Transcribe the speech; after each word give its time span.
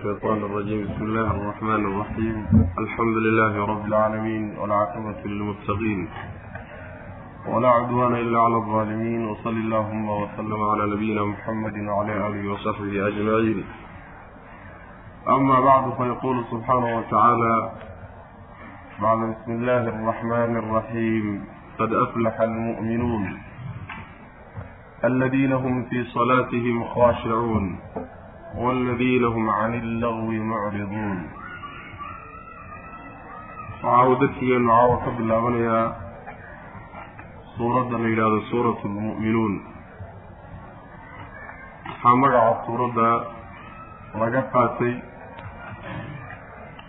الشhيطان 0.00 0.38
الرجيم 0.44 0.82
بسم 0.84 1.04
الله 1.04 1.30
الرحمن 1.30 1.82
الرحيم 1.86 2.36
الحمد 2.78 3.16
لله 3.16 3.64
رب 3.66 3.84
العالمين 3.86 4.58
والعاقبة 4.58 5.20
للمتقين 5.24 6.08
ولا 7.48 7.68
عدوان 7.68 8.14
إلا 8.14 8.38
على 8.40 8.56
الظالمين 8.56 9.28
وصل 9.28 9.50
اللهم 9.50 10.08
وسلم 10.10 10.60
على 10.70 10.84
نبينا 10.94 11.24
محمد 11.24 11.76
وعلى 11.88 12.12
آله 12.26 12.52
وصحبه 12.52 13.08
أجمعين 13.08 13.64
أmا 15.28 15.60
بعد 15.60 15.84
فيقول 15.98 16.44
سبحانه 16.50 16.98
وتaعالى 16.98 17.72
بعd 19.02 19.20
بسم 19.32 19.50
الله 19.52 19.82
الرحمن 19.94 20.52
الرحيم 20.62 21.44
قد 21.78 21.92
أفلح 21.92 22.40
المؤمنون 22.40 23.24
الذين 25.04 25.52
هم 25.52 25.84
في 25.84 26.04
صلاتهم 26.04 26.84
خاشعون 26.84 27.78
والذين 28.57 29.23
هم 29.35 29.49
عن 29.49 29.73
اللغو 29.73 30.31
معرضون 30.51 31.19
waxaa 33.85 34.05
uu 34.09 34.15
dadkigeenu 34.21 34.67
caawa 34.71 34.95
ka 35.05 35.09
bilaabanayaa 35.17 35.85
suuradda 37.57 37.97
la 38.03 38.07
yidhaahdo 38.11 38.39
suuratu 38.51 38.85
lmu'minuun 38.93 39.53
waxaa 41.89 42.15
magaca 42.23 42.53
suuradda 42.67 43.09
laga 44.21 44.41
qaatay 44.53 44.93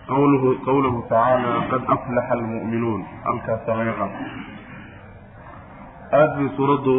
qawluhu 0.09 0.49
qawluhu 0.67 0.99
tacaala 1.11 1.51
qad 1.71 1.83
aflaxa 1.95 2.33
almu'minuun 2.39 3.01
halkaasaa 3.27 3.75
laga 3.79 3.93
qaatay 4.01 4.27
aada 6.19 6.33
bay 6.39 6.49
suuraddu 6.57 6.95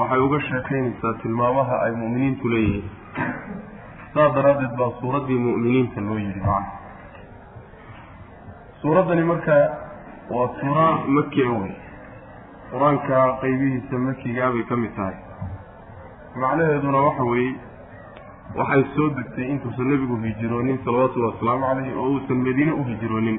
waxay 0.00 0.20
uga 0.26 0.38
sheekaynaysaa 0.48 1.14
tilmaamaha 1.22 1.74
ay 1.86 1.92
mu'miniintu 2.02 2.44
leeyihiin 2.54 2.86
saas 4.13 4.31
daraaddeed 4.35 4.73
baa 4.79 4.91
suuraddii 5.01 5.39
mu'miniinta 5.47 6.01
loo 6.07 6.17
yidhi 6.25 6.41
macana 6.45 6.67
suuraddani 8.81 9.23
marka 9.31 9.55
waa 10.35 10.47
suura 10.59 10.85
makia 11.17 11.49
wey 11.59 11.73
qur'aanka 12.71 13.17
qeybihiisa 13.41 13.95
makigaa 14.07 14.51
bay 14.53 14.63
ka 14.69 14.75
mid 14.75 14.93
tahay. 14.97 15.15
Macnaheeduna 16.41 16.99
waxa 17.07 17.23
weeye 17.31 17.53
waxay 18.59 18.83
soo 18.95 19.09
degtay 19.17 19.45
intuusan 19.53 19.87
nebigu 19.91 20.15
hijiroonin 20.25 20.79
salawatullahi 20.85 21.33
wasalaamu 21.33 21.65
caleyh 21.67 21.97
oo 21.97 22.07
uusan 22.13 22.39
madiine 22.47 22.71
u 22.71 22.83
hijiroonin 22.89 23.37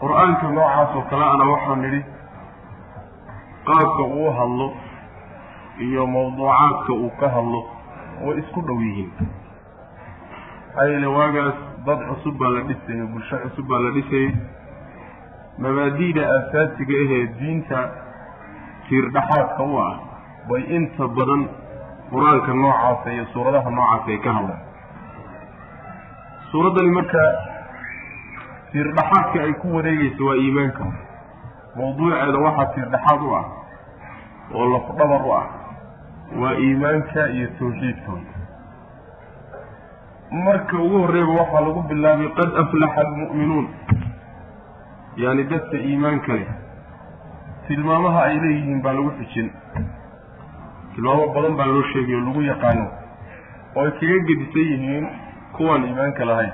qur'aanka 0.00 0.46
noocaas 0.56 0.96
oo 0.96 1.02
kale 1.10 1.24
ana 1.34 1.44
waxaa 1.52 1.76
nidhi 1.82 2.00
qaabka 3.66 4.02
uu 4.20 4.30
hadlo 4.38 4.68
iyo 5.86 6.06
mawduucaadka 6.14 6.92
uu 7.02 7.10
ka 7.20 7.28
hadlo 7.36 7.60
way 8.26 8.38
isku 8.42 8.60
dhow 8.68 8.78
yihiin. 8.86 9.10
Yeele 10.88 11.06
waagaas 11.16 11.56
dad 11.86 12.00
cusub 12.08 12.34
baa 12.40 12.50
la 12.56 12.60
dhisayay 12.68 13.06
bulsho 13.12 13.36
cusub 13.44 13.66
baa 13.70 13.80
la 13.84 13.90
dhisayay 13.96 14.30
mabaadi'da 15.64 16.22
aasaasiga 16.34 16.94
ahee 17.04 17.24
diinta 17.40 17.78
tiirdhaxaadka 18.88 19.62
u 19.62 19.74
ah 19.86 19.94
bay 20.48 20.62
inta 20.76 21.04
badan 21.18 21.42
qur'aanka 22.10 22.52
noocaasa 22.62 23.08
iyo 23.16 23.24
suuradaha 23.32 23.70
noocaasa 23.76 24.08
ay 24.14 24.18
ka 24.24 24.30
hadlaan. 24.38 24.62
Suuraddani 26.50 26.90
marka 26.98 27.22
tiirdhaxaadka 28.72 29.38
ay 29.46 29.52
ku 29.62 29.66
wareegayso 29.76 30.22
waa 30.28 30.36
iimaanka. 30.44 30.84
Mawduuceeda 31.76 32.38
waxaa 32.46 32.66
tiirdhaxaad 32.74 33.20
u 33.28 33.30
ah 33.40 33.46
oo 34.56 34.66
lafdhabar 34.72 35.22
u 35.28 35.30
ah 35.40 35.46
waa 36.40 36.54
iimaanka 36.64 37.28
iyo 37.36 37.46
tawxiidkooda 37.58 38.32
marka 40.44 40.76
ugu 40.84 40.98
horreeba 41.02 41.32
waxaa 41.40 41.60
lagu 41.66 41.82
bilaabay 41.88 42.28
qad 42.38 42.50
aflaxa 42.62 43.00
almu'minuun. 43.06 43.66
Yaani 45.22 45.44
dadka 45.50 45.76
iimaanka 45.76 46.32
leh. 46.38 46.48
Tilmaamaha 47.66 48.20
ay 48.28 48.36
leeyihiin 48.44 48.80
baa 48.84 48.92
lagu 48.96 49.10
xijin 49.18 49.48
tilmaamo 50.94 51.26
badan 51.34 51.54
baa 51.58 51.66
loo 51.72 51.82
sheegay 51.92 52.14
oo 52.16 52.24
lagu 52.28 52.40
yaqaano 52.50 52.86
oo 53.76 53.84
ay 53.84 53.90
kaga 54.00 54.18
gedisan 54.28 54.66
yihiin 54.72 55.06
kuwaan 55.56 55.84
iimaanka 55.88 56.24
lahayn. 56.30 56.52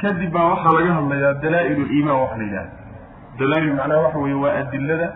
Kadib 0.00 0.30
baa 0.36 0.46
waxaa 0.52 0.72
laga 0.76 0.92
hadlayaa 0.98 1.34
dalaa-il 1.42 1.80
liimaan 1.90 2.20
waxa 2.22 2.36
la 2.36 2.44
yidhahda 2.44 2.70
dalaa-il 3.38 3.72
macnaha 3.78 4.00
waxa 4.04 4.18
weeye 4.24 4.38
waa 4.44 4.54
adilada 4.60 5.08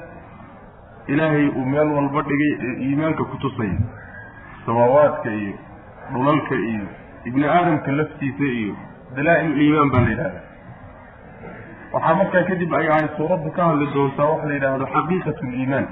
ilaahay 1.13 1.47
uu 1.59 1.65
meel 1.73 1.89
walba 1.99 2.23
dhigay 2.31 2.53
ee 2.69 2.75
iimaanka 2.89 3.25
ku 3.31 3.37
tusaya 3.45 3.79
samaawaadka 4.67 5.31
iyo 5.41 5.55
dhulalka 6.13 6.55
iyo 6.73 6.87
ibni 7.29 7.45
aadamka 7.55 7.93
laftiisa 8.01 8.45
iyo 8.61 8.75
dalaa-il 9.17 9.53
liimaan 9.61 9.91
baa 9.95 10.03
la 10.07 10.11
yidhahda 10.11 10.41
waxaa 11.93 12.15
markaa 12.21 12.43
kadib 12.51 12.73
ay 12.81 12.87
ahay 12.93 13.09
suuraddu 13.17 13.51
ka 13.57 13.63
hadli 13.71 13.87
doontaa 13.95 14.29
waxa 14.33 14.47
la 14.51 14.55
yidhaahdo 14.59 14.87
xaqiiqatu 14.97 15.43
liimaan 15.55 15.87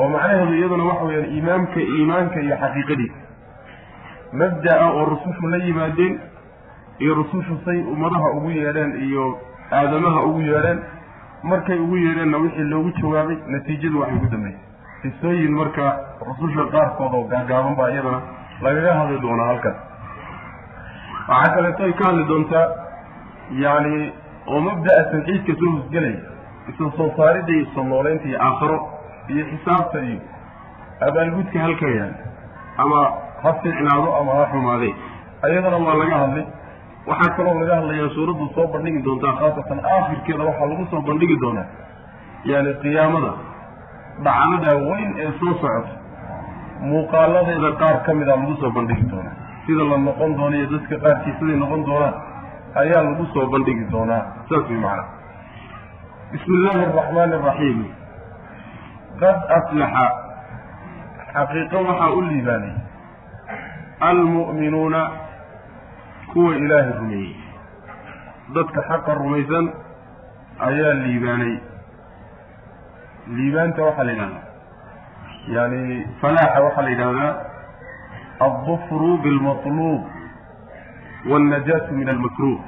oo 0.00 0.06
macnaheedu 0.14 0.54
iyaduna 0.60 0.84
waxa 0.90 1.04
weyaan 1.10 1.28
iimaamka 1.36 1.80
iimaanka 1.96 2.38
iyo 2.46 2.56
xaqiiqadiisa 2.62 3.18
mabda-a 4.42 4.86
oo 4.98 5.04
rusushu 5.12 5.44
la 5.54 5.58
yimaadeen 5.66 6.14
iyo 7.02 7.12
rusushu 7.20 7.54
say 7.64 7.78
ummadaha 7.94 8.28
ugu 8.38 8.50
yeedheen 8.60 8.92
iyo 9.08 9.24
aadamaha 9.78 10.20
ugu 10.28 10.40
yeedheen 10.50 10.80
markay 11.50 11.78
ugu 11.84 11.96
yeedheenna 12.04 12.38
wixii 12.44 12.68
loogu 12.72 12.90
jawaabay 13.00 13.36
natiijadu 13.54 14.00
waxay 14.02 14.18
ku 14.24 14.28
dambeysay 14.34 14.60
qisooyin 15.02 15.54
marka 15.60 15.84
rususha 16.28 16.64
qaarkood 16.74 17.12
oo 17.18 17.24
gaagaaban 17.32 17.74
baa 17.80 17.88
iyadana 17.94 18.20
lagaga 18.64 18.92
hadli 18.98 19.18
doonaa 19.24 19.46
halkan. 19.50 19.74
Waxaa 21.28 21.54
kaleeto 21.54 21.82
ay 21.88 21.92
ka 21.98 22.04
hadli 22.08 22.24
doontaa 22.30 22.66
yacni 23.64 24.12
oo 24.52 24.60
mabda'a 24.68 25.02
tawxiidka 25.12 25.52
soo 25.60 25.70
hosgelaya 25.76 26.20
isla 26.70 26.88
soo 26.96 27.08
saaridda 27.16 27.52
iyo 27.56 27.66
soo 27.74 27.84
nooleynta 27.92 28.26
iyo 28.30 28.38
aakharo 28.46 28.78
iyo 29.32 29.44
xisaabta 29.50 29.98
iyo 30.08 30.18
abaalgudka 31.06 31.58
halka 31.66 31.86
yaal 31.98 32.12
ama 32.82 33.00
ha 33.42 33.50
fiicnaado 33.62 34.08
ama 34.20 34.32
ha 34.38 34.44
xumaadee 34.52 34.92
ayadana 35.46 35.76
waa 35.86 35.96
laga 36.02 36.16
hadlay 36.22 36.44
waxaa 37.08 37.34
kaloo 37.36 37.54
laga 37.60 37.74
hadlayaa 37.80 38.10
suuraddu 38.16 38.44
soo 38.54 38.66
bandhigi 38.74 39.00
doontaa 39.06 39.34
khaasatan 39.40 39.80
aakhirkeeda 39.94 40.44
waxaa 40.50 40.68
lagu 40.72 40.84
soo 40.92 41.02
bandhigi 41.08 41.36
doonaa 41.44 41.66
yaani 42.50 42.72
qiyaamada 42.82 43.30
dhacdada 44.26 44.72
weyn 44.88 45.10
ee 45.24 45.30
soo 45.40 45.52
socota 45.62 45.92
muuqaaladeeda 46.90 47.70
qaar 47.82 47.96
ka 48.06 48.10
mida 48.20 48.34
lagu 48.40 48.54
soo 48.62 48.70
bandhigi 48.78 49.06
doonaa. 49.12 49.34
Sida 49.66 49.84
la 49.90 49.96
noqon 50.06 50.30
doono 50.38 50.56
iyo 50.60 50.66
dadka 50.72 50.96
qaarkii 51.04 51.34
siday 51.38 51.56
noqon 51.62 51.80
doonaan 51.88 52.14
ayaa 52.82 53.02
lagu 53.08 53.24
soo 53.34 53.46
bandhigi 53.52 53.84
doonaa 53.92 54.22
saas 54.48 54.64
way 54.70 54.78
macana 54.84 55.04
bismi 56.32 56.54
illaahi 56.58 56.82
araxmaani 56.88 57.34
araxiim 57.40 57.78
qad 59.20 59.36
aflaxa 59.58 60.06
xaqiiqo 61.36 61.78
waxaa 61.88 62.10
u 62.16 62.20
liibaanay 62.28 62.74
almu'minuuna 64.10 65.00
kuwa 66.34 66.52
ilaahay 66.64 66.92
rumeeyey. 66.98 67.34
Dadka 68.54 68.80
xaqa 68.88 69.14
rumaysan 69.20 69.66
ayaa 70.68 70.94
liibaanay. 71.04 71.54
Liibaanta 73.36 73.82
waxaa 73.88 74.04
la 74.08 74.12
yidhahdaa 74.12 74.42
yaani 75.54 75.80
falaaxa 76.20 76.60
waxaa 76.66 76.82
la 76.86 76.90
yidhahdaa 76.94 77.32
aldufru 78.46 79.10
bilmatluub 79.24 80.02
waannajaatu 81.30 81.94
min 82.00 82.08
almakruuh 82.14 82.60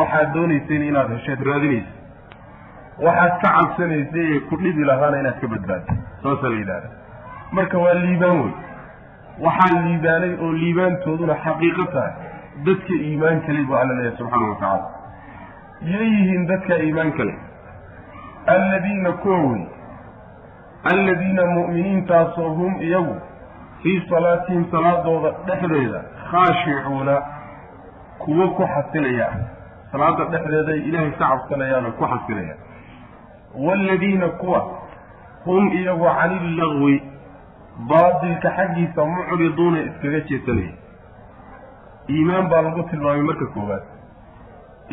waxaad 0.00 0.32
doonayseen 0.34 0.82
inaad 0.90 1.10
hesheed 1.16 1.40
raadinaysa 1.50 1.92
waxaad 3.06 3.34
ka 3.42 3.48
cabsanaysay 3.58 4.26
ee 4.34 4.40
ku 4.48 4.56
dhibi 4.62 4.84
lahaana 4.90 5.20
inaad 5.22 5.38
ka 5.42 5.48
badbaado 5.54 5.96
saasaa 6.22 6.50
la 6.54 6.58
yidhahda 6.62 6.88
marka 7.58 7.78
waa 7.84 7.94
liibaan 8.04 8.40
wey 8.44 8.52
waxaa 9.46 9.80
liibaanay 9.86 10.32
oo 10.44 10.52
liibaantooduna 10.62 11.34
xaqiiqo 11.44 11.84
tahay 11.96 12.12
dadka 12.66 12.94
iimaanka 13.06 13.52
leh 13.52 13.64
buu 13.66 13.76
alla 13.76 13.94
leeyahay 13.94 14.16
subxaana 14.18 14.48
wa 14.48 14.54
tacaala 14.54 14.86
yay 15.92 16.08
yihiin 16.16 16.46
dadka 16.46 16.78
iimaanka 16.84 17.24
leh 17.24 17.36
alladiina 18.54 19.12
kuwa 19.12 19.38
wey 19.50 19.64
alladiina 20.92 21.46
mu'miniintaasoo 21.56 22.50
hum 22.60 22.80
iyagu 22.82 23.16
fii 23.82 24.02
salaatihim 24.10 24.64
salaadooda 24.70 25.30
dhexdeeda 25.46 26.00
khaashicuuna 26.30 27.16
kuwo 28.18 28.48
ku 28.56 28.62
xasilaya. 28.74 29.28
Salaada 29.92 30.24
dhexdeeday 30.32 30.78
ilaahay 30.88 31.10
ka 31.10 31.28
cabsanayaanoo 31.28 31.92
ku 31.98 32.04
xasilaya. 32.12 32.54
Waaladiina 33.66 34.28
kuwa 34.28 34.60
hum 35.44 35.68
iyagu 35.72 36.04
cani 36.18 36.36
illagwi 36.48 37.02
baatilka 37.90 38.50
xaggiisa 38.56 39.04
mucriduuna 39.04 39.78
iskaga 39.88 40.20
jeesanaya 40.20 40.72
iimaan 42.14 42.48
baa 42.50 42.62
lagu 42.66 42.82
tilmaamay 42.90 43.22
marka 43.30 43.46
koowaad. 43.54 43.84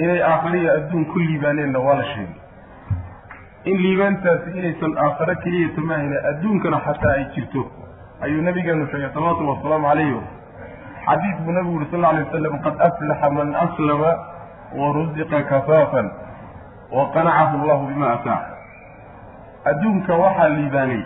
Inay 0.04 0.22
aakhariya 0.32 0.74
adduun 0.78 1.06
ku 1.12 1.20
liibaaneenna 1.20 1.80
waa 1.80 1.96
la 2.00 2.06
sheegay. 2.14 2.40
In 3.72 3.78
liibaantaasi 3.84 4.50
inaysan 4.60 4.94
aakhare 5.06 5.36
keliyata 5.44 5.82
maahayna 5.90 6.18
adduunkana 6.32 6.80
xataa 6.88 7.14
ay 7.18 7.26
jirto 7.36 7.62
ayuu 8.28 8.42
nabigeenu 8.48 8.88
sheegay 8.92 9.10
salawatullhi 9.14 9.52
wasalaamu 9.56 9.88
calayh 9.88 10.14
xadiid 11.08 11.38
buu 11.46 11.52
nabigu 11.58 11.74
yuri 11.78 11.88
sal 11.92 12.00
lla 12.02 12.10
alay 12.14 12.24
wasalam 12.28 12.56
qad 12.66 12.76
aflaxa 12.88 13.30
man 13.38 13.56
aslama 13.66 14.12
warusiqa 14.80 15.40
kafaafan 15.52 16.08
waqanacahu 16.98 17.54
allahu 17.62 17.88
bima 17.92 18.08
ataa 18.18 18.42
adduunka 19.72 20.14
waxaa 20.24 20.50
liibaanay. 20.58 21.02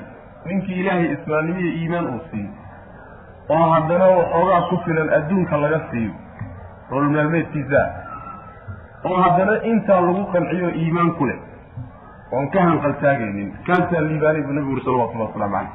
Ninkii 0.46 0.80
ilaahay 0.82 1.08
islaamnimo 1.16 1.60
iyo 1.60 1.72
iimaan 1.80 2.06
uu 2.14 2.22
siiyo 2.32 2.50
oo 3.50 3.66
haddana 3.74 4.06
waxoogaa 4.18 4.62
ku 4.69 4.78
filan 4.86 5.10
adduunka 5.18 5.57
laga 5.57 5.80
siiyo 5.92 6.13
nolol 6.92 7.16
oo 9.06 9.18
haddana 9.24 9.54
intaa 9.63 10.01
lagu 10.01 10.24
qanciyo 10.34 10.69
iimaan 10.81 11.12
ku 11.18 11.25
leh 11.25 11.40
oon 12.31 12.50
ka 12.54 12.63
hanqaltaagaynin 12.69 13.51
kaasaa 13.68 14.01
liibaanay 14.07 14.42
buu 14.48 14.54
nabigu 14.54 14.72
yuri 14.74 14.84
salawatullah 14.86 15.28
waslamu 15.30 15.54
caleyh 15.54 15.69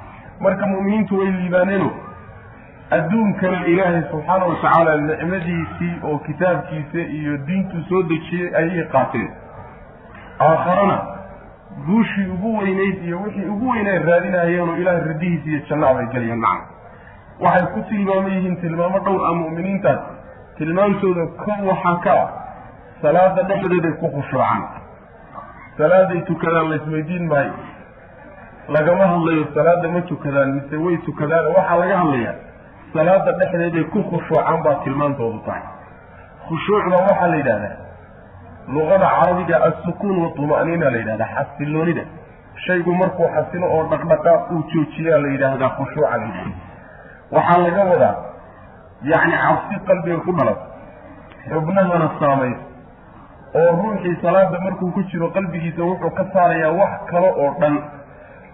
marka 0.46 0.66
mu'miniintu 0.72 1.18
way 1.20 1.30
liibaaneeno 1.38 1.90
adduunkana 2.96 3.64
ilaahay 3.72 4.02
subxaana 4.10 4.44
wa 4.50 4.58
tacaala 4.64 4.96
nicmadiisii 5.06 5.94
oo 6.10 6.18
kitaabkiisa 6.26 7.06
iyo 7.18 7.36
diintuu 7.48 7.82
soo 7.88 8.02
dejiyey 8.12 8.54
ayay 8.60 8.84
qaateen 8.94 9.30
aakharana 10.48 10.98
guushii 11.86 12.28
ugu 12.36 12.56
weynayd 12.58 13.04
iyo 13.04 13.22
wixii 13.22 13.48
ugu 13.56 13.70
weynay 13.70 13.98
raadinayeen 14.10 14.68
oo 14.68 14.76
ilaahay 14.76 15.08
radihiisa 15.12 15.50
iyo 15.50 15.60
jannada 15.70 15.94
bay 15.94 16.06
gelayaan 16.14 16.40
macna 16.46 16.73
waxay 17.40 17.66
ku 17.74 17.80
tilmaamo 17.90 18.28
yihiin 18.28 18.56
tilmaamo 18.62 18.98
dhowr 19.06 19.22
ah 19.28 19.34
mu'miniintaas 19.42 20.00
tilmaamtooda 20.58 21.24
kow 21.44 21.58
waxaa 21.70 21.96
ka 22.04 22.12
ah 22.22 22.28
salaada 23.02 23.42
dhexdeeday 23.50 23.92
ku 24.00 24.06
khushuucaan. 24.16 24.62
Salaaday 25.78 26.20
tukadaan 26.30 26.68
laysweydiin 26.70 27.26
maayo. 27.28 27.54
Lagama 28.74 29.06
hadlayo 29.12 29.44
salaada 29.54 29.88
ma 29.94 30.00
tukadaan 30.10 30.52
mise 30.56 30.76
way 30.84 30.96
tukadaan 31.06 31.46
waxaa 31.56 31.78
laga 31.82 31.96
hadlayaa. 32.02 32.34
Salaada 32.94 33.32
dhexdeeday 33.40 33.84
ku 33.94 34.02
khushuucaan 34.10 34.62
baa 34.66 34.74
tilmaantoodu 34.84 35.38
tahay. 35.46 35.62
Khushuucda 36.48 36.96
waxaa 37.08 37.28
la 37.32 37.36
yidhahdaa 37.36 37.76
luqada 38.74 39.08
carabiga 39.16 39.56
assukuun 39.68 40.16
watuma'niina 40.24 40.90
la 40.90 40.98
yidhahdaa 41.02 41.30
xasiloonida. 41.36 42.04
Shaygu 42.66 42.94
markuu 43.00 43.28
xasilo 43.34 43.66
oo 43.76 43.82
dhaqdhaqaaq 43.92 44.50
uu 44.54 44.62
joojiyaa 44.72 45.18
la 45.24 45.28
yidhaahdaa 45.34 45.70
khushuuca 45.78 46.16
la 46.22 46.24
yidhahda 46.30 46.72
waxaa 47.34 47.58
laga 47.64 47.82
wadaa 47.92 48.14
yacni 49.12 49.36
cabsi 49.44 49.74
qalbiga 49.88 50.18
ku 50.26 50.32
dhalan 50.38 50.58
xubnahana 51.50 52.08
saamaysa 52.20 52.62
oo 53.60 53.70
ruuxii 53.80 54.16
salaada 54.22 54.58
markuu 54.66 54.90
ku 54.96 55.02
jiro 55.10 55.28
qalbigiisa 55.36 55.82
wuxuu 55.90 56.10
ka 56.18 56.24
saarayaa 56.34 56.72
wax 56.80 56.92
kale 57.10 57.28
oo 57.42 57.50
dhan. 57.60 57.74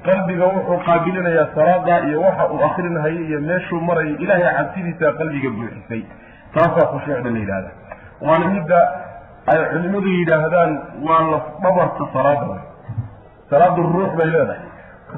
Qalbiga 0.07 0.47
wuxuu 0.55 0.79
qaabilinayaa 0.87 1.49
salaadaa 1.55 1.99
iyo 2.09 2.21
waxa 2.27 2.45
uu 2.55 2.61
akrinahayo 2.69 3.21
iyo 3.29 3.41
meeshuu 3.49 3.81
marayo 3.89 4.15
ilaahay 4.25 4.55
cabsidiisaa 4.59 5.13
qalbiga 5.21 5.51
buuxisay. 5.57 6.03
Taasaa 6.55 6.87
khushuucda 6.93 7.31
la 7.35 7.39
yidhahda 7.43 7.71
waana 8.27 8.47
midda 8.55 8.81
ay 9.53 9.59
culimadu 9.73 10.09
yidhaahdaan 10.19 10.73
waa 11.09 11.23
laf 11.33 11.45
dhabarka 11.63 12.05
salaada 12.15 12.59
salaadu 13.51 13.83
ruux 13.95 14.11
bay 14.19 14.27
leedahay. 14.35 14.63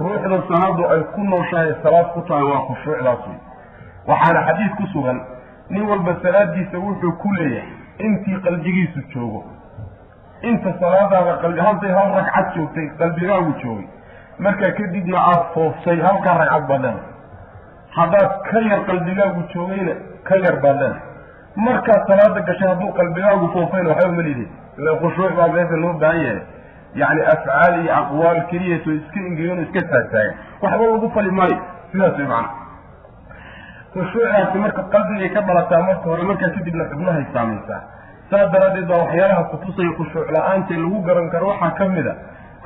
Ruuxda 0.02 0.36
salaadu 0.50 0.82
ay 0.94 1.00
ku 1.14 1.20
nooshahay 1.32 1.72
salaad 1.84 2.06
ku 2.14 2.20
tahay 2.28 2.44
waa 2.52 2.62
khushuucdaas 2.68 3.22
wey 3.30 3.38
waxaana 4.10 4.40
xadiid 4.48 4.72
ku 4.80 4.86
sugan 4.92 5.18
nin 5.70 5.82
walba 5.90 6.16
salaadiisa 6.22 6.78
wuxuu 6.78 7.12
ku 7.22 7.28
leeyahay 7.38 7.68
intii 8.06 8.40
qalbigiisu 8.46 9.00
joogo. 9.14 9.44
Inta 10.42 10.72
salaadaada 10.80 11.62
hadday 11.66 11.92
hal 11.98 12.10
ragcad 12.18 12.54
joogtay 12.56 12.86
qalbigaagu 12.98 13.52
joogay. 13.62 13.86
Markaa 14.38 14.70
kadibna 14.78 15.18
aada 15.18 15.44
fooftay 15.54 16.00
halkaa 16.06 16.36
ragcad 16.38 16.66
baad 16.68 16.82
leedahay 16.82 17.10
haddaad 17.96 18.30
ka 18.50 18.60
yar 18.70 18.80
qalbigaagu 18.88 19.42
joogayna 19.54 19.94
ka 20.28 20.36
yar 20.44 20.56
baad 20.64 20.80
leedahay 20.80 21.00
markaad 21.66 22.02
salaada 22.08 22.40
gashay 22.48 22.68
hadduu 22.68 22.92
qalbigaagu 22.98 23.48
foofayna 23.54 23.88
waxba 23.90 24.12
ma 24.16 24.22
lidin 24.28 24.48
ila 24.78 24.96
khushuuc 25.02 25.32
baa 25.38 25.48
meesha 25.54 25.76
loo 25.84 25.92
baahan 26.02 26.22
yahay. 26.24 26.40
Yacni 27.00 27.22
afcaal 27.34 27.74
iyo 27.84 27.92
aqwaal 28.00 28.40
keliyato 28.50 28.90
iska 28.98 29.20
ingegano 29.28 29.62
iska 29.62 29.80
taagtaagan 29.92 30.34
waxba 30.62 30.84
lagu 30.92 31.10
fali 31.14 31.30
maayo. 31.30 31.58
Sidaas 31.92 32.16
way 32.18 32.26
macana 32.26 32.48
khushuucdaasi 33.94 34.58
marka 34.64 34.82
qalbigay 34.94 35.28
ka 35.36 35.40
dhalataa 35.48 35.82
marka 35.88 36.04
hore 36.10 36.22
markaa 36.30 36.50
kadibna 36.56 36.84
xubnahay 36.92 37.24
saamaysaa 37.34 37.80
saas 38.30 38.48
daraaddeed 38.54 38.86
baa 38.90 39.00
waxyaalaha 39.04 39.42
kutusaya 39.52 39.92
khushuuc 39.98 40.28
la'aanta 40.36 40.74
lagu 40.82 40.98
garan 41.08 41.28
karo. 41.34 41.46
Waxaa 41.52 41.70
ka 41.78 41.84
mid 41.96 42.06
a 42.06 42.14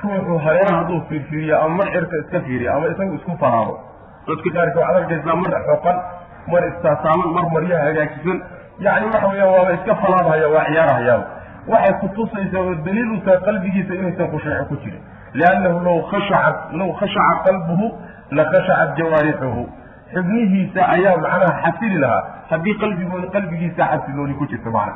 ruuxu 0.02 0.34
hareeraha 0.46 0.76
hadduu 0.81 1.00
fiirfiiriyo 1.08 1.56
ama 1.64 1.75
mar 1.78 1.87
cirka 1.94 2.17
iska 2.23 2.40
fiiriyo 2.46 2.70
ama 2.76 2.87
isagu 2.93 3.14
isku 3.19 3.32
faraaro. 3.43 3.75
Dadka 4.28 4.49
qaarka 4.56 4.78
waxaad 4.82 4.96
arkaysaa 5.02 5.37
mar 5.43 5.52
xoqan 5.70 5.96
mar 6.52 6.62
istaasaaman 6.70 7.31
mar 7.37 7.44
maryaha 7.55 7.84
hagaajisan 7.88 8.38
yacni 8.87 9.06
waxa 9.14 9.28
weeyaan 9.32 9.50
waaba 9.56 9.73
iska 9.78 9.94
falaadhaya 10.02 10.49
waa 10.55 10.64
ciyaarahayaaba 10.70 11.25
waxay 11.73 11.94
kutusaysaa 12.02 12.62
oo 12.69 12.75
daliil 12.87 13.11
u 13.17 13.19
tahay 13.26 13.40
qalbigiisa 13.49 13.93
inaysan 14.00 14.31
khushuuco 14.34 14.64
ku 14.70 14.76
jirin. 14.84 15.02
Liannahu 15.38 15.78
law 15.88 15.99
khashacat 16.12 16.56
law 16.81 16.90
khashaca 17.00 17.37
qalbuhu 17.49 17.87
la 18.38 18.44
khashacat 18.52 18.94
jawaarixuhu 19.00 19.62
xubnihiisa 20.14 20.81
ayaa 20.94 21.17
macnaha 21.25 21.53
xasili 21.64 21.99
lahaa. 22.05 22.23
Haddii 22.50 22.75
qalbigooda 22.82 23.29
qalbigiisa 23.37 23.82
xasilooni 23.93 24.35
ku 24.41 24.44
jirta 24.53 24.70
macna. 24.76 24.94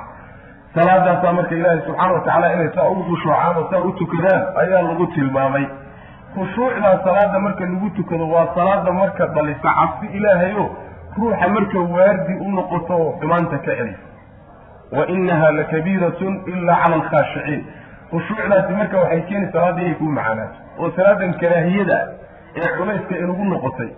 Salaadaasaa 0.74 1.32
marka 1.38 1.54
ilaahay 1.58 1.80
subxaana 1.86 2.12
watacaala 2.16 2.52
inay 2.54 2.68
saa 2.74 2.88
ugu 2.92 3.02
khushuucaan 3.08 3.56
oo 3.60 3.64
saa 3.70 3.80
u 3.88 3.92
tukadaan 4.00 4.42
ayaa 4.62 4.82
lagu 4.88 5.06
tilmaamay. 5.14 5.64
Khushuucdaa 6.34 6.94
salaada 7.06 7.38
marka 7.46 7.64
lagu 7.72 7.88
tukado 7.98 8.24
waa 8.34 8.46
salaada 8.54 8.92
marka 9.00 9.26
dhalisa 9.34 9.70
cabsi 9.78 10.06
ilaahay 10.18 10.52
o 10.54 10.66
ruuxa 11.18 11.48
marka 11.56 11.78
waardi 11.94 12.34
u 12.46 12.50
noqoto 12.56 12.94
oo 13.02 13.10
xumaanta 13.20 13.58
ka 13.64 13.72
celisa 13.78 14.04
wa 14.96 15.02
inaha 15.14 15.48
lakabiiratun 15.58 16.34
ilaa 16.52 16.76
cala 16.82 16.94
alkhaashiciin 17.00 17.60
khushuucdaasi 18.12 18.72
marka 18.80 18.96
waxay 19.02 19.20
keeni 19.28 19.46
salaada 19.54 19.80
inay 19.82 19.94
kuu 19.98 20.10
macaanaato 20.18 20.56
oo 20.82 20.90
salaadan 20.96 21.32
karaahiyada 21.42 21.98
ee 22.60 22.68
culayska 22.78 23.14
inugu 23.24 23.44
noqotay 23.52 23.90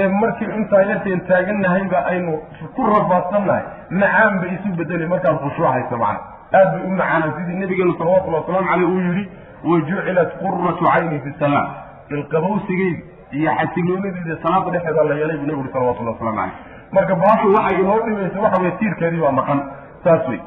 ee 0.00 0.08
markii 0.22 0.48
intaa 0.58 0.82
yarteen 0.90 1.20
taaganahayba 1.30 1.98
aynu 2.12 2.32
ku 2.76 2.82
rafaadsannahay 2.94 3.62
macaan 4.02 4.40
bay 4.42 4.50
isu 4.56 4.68
bedeli 4.80 5.06
markaad 5.12 5.36
khushuucayso 5.44 5.96
macna 6.04 6.20
aad 6.58 6.68
bay 6.74 6.82
u 6.88 6.90
macaanaan 7.00 7.32
sidii 7.38 7.58
nabigeenu 7.62 7.94
salawatullhi 7.98 8.38
wasalaamu 8.40 8.68
caleyh 8.70 8.88
uu 8.94 9.00
yidhi 9.08 9.24
wa 9.70 9.80
jucilat 9.88 10.30
quratu 10.42 10.84
cayni 10.92 11.18
fi 11.24 11.30
salaam. 11.42 11.68
Ilqabowsigeyda 12.14 13.00
iyo 13.38 13.50
xasiloonadeyda 13.60 14.34
salaada 14.42 14.70
dhexeeda 14.74 15.04
la 15.10 15.14
yeelay 15.20 15.36
buu 15.40 15.46
nabigu 15.50 15.68
salawatullahi 15.74 16.16
waslamu 16.16 16.36
caleyh 16.40 16.56
marka 16.96 17.14
baashu 17.22 17.46
waxay 17.56 17.78
inoo 17.82 17.98
dhimaysa 18.06 18.40
waxa 18.44 18.60
weye 18.62 18.72
tiirkeedii 18.80 19.22
baa 19.26 19.32
maqan. 19.40 19.60
Saas 20.04 20.28
wey 20.30 20.40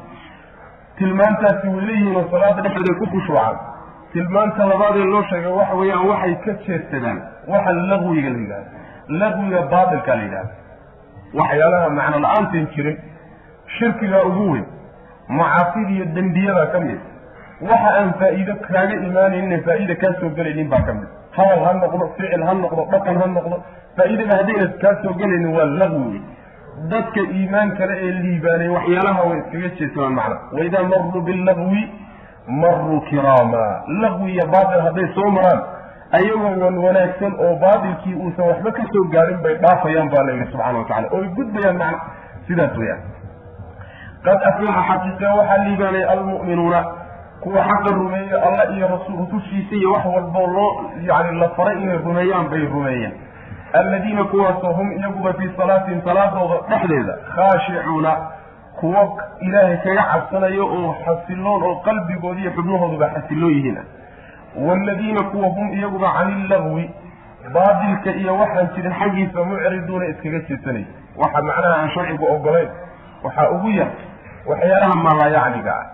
tilmaantaasi 0.98 1.66
way 1.74 1.84
leeyihiin 1.88 2.16
oo 2.20 2.24
salaada 2.34 2.62
dhexeeda 2.66 2.94
ku 3.00 3.06
khushuucaan 3.14 3.56
tilmaanta 4.12 4.68
labaadee 4.72 5.06
loo 5.14 5.22
sheegay 5.30 5.52
waxa 5.60 5.74
weeyaan 5.80 6.06
waxay 6.12 6.34
ka 6.44 6.52
jeedsadaan 6.66 7.18
waxa 7.52 7.72
laqwiga 7.90 8.30
la 8.34 8.38
yidhahda 8.44 8.70
laqwiga 9.20 9.60
baatilka 9.72 10.16
la 10.16 10.22
yidhahda 10.22 10.54
waxyaalaha 11.40 11.88
macno 11.98 12.18
la'aantan 12.24 12.66
jirin 12.74 12.96
shirkigaa 13.78 14.22
ugu 14.30 14.50
weyn 14.52 14.66
macaasida 15.38 15.90
iyo 15.96 16.04
dembiyada 16.16 16.66
ka 16.72 16.78
mid 16.86 17.00
waxa 17.70 17.90
aan 18.00 18.10
faa'iido 18.20 18.54
kaaga 18.68 18.94
imaanaynin 19.08 19.62
faa'iida 19.68 19.94
kaa 20.02 20.12
soo 20.20 20.30
gelaynin 20.38 20.68
baa 20.72 20.82
ka 20.88 20.92
mid 20.98 21.08
hadal 21.36 21.64
ha 21.66 21.72
noqdo 21.82 22.04
ficil 22.16 22.42
ha 22.48 22.54
noqdo 22.64 22.82
dhaqan 22.92 23.16
ha 23.22 23.26
noqdo 23.36 23.56
faa'iidada 23.98 24.34
haddayna 24.40 24.66
kaa 24.82 24.94
soo 25.02 25.14
gelaynin 25.20 25.52
waa 25.58 25.68
laqwi 25.80 26.04
wey 26.12 26.20
dadka 26.92 27.20
iimaan 27.38 27.70
kale 27.78 27.94
ee 28.06 28.12
liibaanay 28.22 28.68
waxyaalaha 28.76 29.22
way 29.30 29.38
iskaga 29.42 29.68
jeedsadaan 29.78 30.12
macna. 30.18 30.36
Waidaa 30.56 30.82
maruu 30.92 31.20
bilagwi 31.28 31.82
maruu 32.62 33.00
kiraama. 33.08 33.62
Laqwi 34.02 34.28
iyo 34.34 34.46
baatil 34.54 34.82
hadday 34.86 35.06
soo 35.16 35.30
maraan 35.36 35.60
ayagoo 36.12 36.60
wan 36.64 36.78
wanaagsan 36.86 37.32
oo 37.46 37.54
baatilkii 37.62 38.14
uusan 38.14 38.46
waxba 38.50 38.70
ka 38.78 38.82
soo 38.92 39.04
gaarin 39.14 39.38
bay 39.42 39.54
dhaafayaan 39.64 40.08
baa 40.14 40.22
la 40.26 40.32
yidhi 40.32 40.50
subxana 40.52 40.78
watacala 40.78 41.08
oo 41.12 41.20
ay 41.22 41.28
gudbayaan 41.38 41.76
macna 41.82 42.00
sidaas 42.48 42.76
weyaan 42.78 43.02
qad 44.26 44.38
aflaxa 44.50 44.82
xaqiiqa 44.90 45.34
waxaa 45.38 45.58
liibaanay 45.64 46.04
almu'minuuna 46.14 46.80
kuwa 47.40 47.64
xaqa 47.70 47.90
rumeeye 48.00 48.40
alla 48.46 48.64
iyo 48.76 48.86
rusushiisa 49.18 49.74
iyo 49.80 49.92
wax 49.92 50.04
walboo 50.14 50.46
loo 50.56 50.70
yani 51.10 51.38
la 51.40 51.48
faray 51.56 51.76
inay 51.82 51.98
rumeeyaan 51.98 52.48
bay 52.50 52.64
rumeeyeen. 52.74 53.12
Alladiina 53.72 54.24
kuwaasoo 54.24 54.72
hum 54.72 54.92
iyaguba 54.92 55.32
fii 55.32 55.50
salaatihim 55.56 56.00
salaadooda 56.04 56.56
dhexdeeda 56.68 57.14
khaashicuuna 57.36 58.12
kuwo 58.80 59.18
ilaahay 59.40 59.76
kaga 59.84 60.02
cabsanayo 60.12 60.64
oo 60.66 60.94
xasiloon 61.04 61.62
oo 61.62 61.74
qalbigooda 61.86 62.40
iyo 62.40 62.50
xubnahooduba 62.56 63.08
xasiloon 63.14 63.52
yihiin 63.52 63.78
waaladiina 64.56 65.22
kuwa 65.22 65.48
hum 65.48 65.72
iyaguba 65.72 66.12
cani 66.12 66.44
illagwi 66.44 66.90
baatilka 67.54 68.10
iyo 68.10 68.36
waxaan 68.36 68.68
jirin 68.74 68.92
xaggiisa 69.00 69.44
mucriduuna 69.44 70.06
iskaga 70.06 70.38
jeesanaya 70.48 70.86
waxa 71.16 71.42
macnaha 71.42 71.76
aan 71.82 71.90
sharcigu 71.90 72.24
ogolayn 72.34 72.68
waxaa 73.24 73.50
ugu 73.50 73.70
yar 73.70 73.88
waxyaalaha 74.46 74.94
malaayacniga 74.94 75.72
ah 75.80 75.86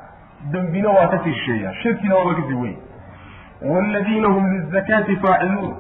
dembina 0.53 0.89
waa 0.91 1.07
ka 1.07 1.19
sii 1.25 1.35
shisheeya 1.35 1.75
shirkina 1.83 2.15
waaba 2.15 2.35
ka 2.35 2.43
sii 2.49 2.55
weyn 2.63 2.77
waaladiina 3.73 4.29
hum 4.29 4.53
lizakaati 4.57 5.17
faaciluun 5.17 5.75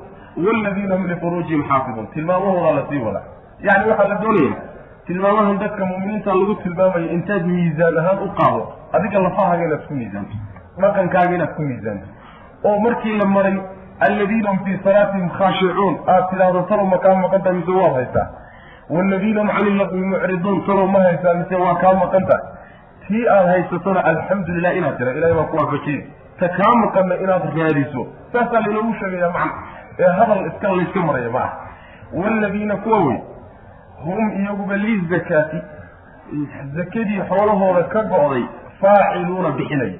waaladiina 0.46 0.94
hum 0.94 1.06
lifuruujihim 1.06 1.64
xaafiduun 1.68 2.06
tilmaamahoodaa 2.06 2.72
la 2.80 2.84
sii 2.90 2.98
wadaa 2.98 3.22
yacni 3.60 3.90
waxaa 3.90 4.08
la 4.08 4.14
doonaya 4.14 4.54
tilmaamahan 5.06 5.58
dadka 5.58 5.84
mu'miniinta 5.86 6.34
lagu 6.34 6.54
tilmaamayo 6.54 7.10
intaad 7.16 7.46
miisaan 7.46 7.98
ahaan 8.02 8.18
u 8.18 8.28
qaado 8.40 8.62
adiga 8.92 9.18
lafahaaga 9.26 9.64
inaad 9.64 9.86
ku 9.88 9.94
miisaanto 9.94 10.36
dhaqankaaga 10.82 11.34
inaad 11.38 11.52
ku 11.56 11.62
miisaanto 11.62 12.06
oo 12.64 12.78
markii 12.86 13.16
la 13.18 13.24
maray 13.36 13.56
alladiina 14.06 14.50
hum 14.50 14.58
fii 14.64 14.78
salaatihim 14.84 15.28
khaashicuun 15.38 15.94
aad 16.14 16.24
tidhaahdo 16.30 16.62
talow 16.70 16.86
ma 16.92 16.98
kaa 16.98 17.14
maqan 17.14 17.54
mise 17.58 17.70
waad 17.80 17.94
haysaa? 18.00 18.26
Waaladiina 18.90 19.40
hum 19.40 19.50
cani 19.56 19.78
laqwi 19.78 20.00
mucriduun. 20.12 20.64
Talow 20.66 20.86
ma 20.94 21.00
haysaa 21.06 21.34
mise 21.40 21.54
waa 21.64 21.74
kaa 21.82 21.94
maqan 22.02 22.26
tahay? 22.26 22.44
Tii 23.08 23.28
aad 23.36 23.46
haysatona 23.52 24.00
alxamdulilah 24.12 24.76
inaad 24.76 24.96
tira 24.98 25.12
ilahay 25.18 25.34
baa 25.38 25.46
ku 25.52 25.56
waafajiye 25.56 26.00
ta 26.40 26.48
kaa 26.58 26.72
maqanna 26.84 27.14
inaad 27.24 27.44
raadiso. 27.58 28.06
Saasaa 28.32 28.60
laynoogu 28.66 28.94
sheegaya 29.00 29.30
macna 29.30 29.52
ee 29.98 30.12
hadal 30.18 30.46
iska 30.46 30.68
layska 30.78 31.00
maraya 31.08 31.30
ma 31.30 31.44
waaladiina 32.22 32.76
kuwa 32.76 32.98
wey 33.06 33.18
hum 34.04 34.32
iyaguba 34.40 34.76
lizakaati 34.76 35.60
zakadii 36.76 37.20
xoolahooda 37.28 37.82
ka 37.94 38.02
go'day 38.12 38.44
faaciluuna 38.80 39.50
bixinaya 39.58 39.98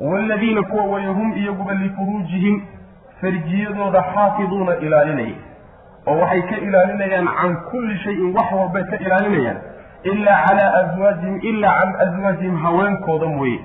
waaladiina 0.00 0.62
kuwa 0.62 0.84
weeye 0.84 1.08
hum 1.08 1.32
iyaguba 1.36 1.74
lifuruujihim 1.74 2.62
farjiyadooda 3.20 4.02
xaafiduuna 4.14 4.76
ilaalinaya 4.76 5.34
oo 6.06 6.18
waxay 6.20 6.42
ka 6.42 6.56
ilaalinayaan 6.56 7.28
can 7.40 7.56
kulli 7.70 7.98
shayin 8.04 8.36
wax 8.36 8.52
walbay 8.52 8.84
ka 8.84 8.96
ilaalinayaan 8.96 9.58
ilaa 10.02 10.44
calaa 10.46 10.72
aswaajihim 10.82 11.38
ilaa 11.42 11.74
can 11.80 12.08
aswaajihim 12.08 12.56
haweenkooda 12.56 13.26
mooye 13.26 13.58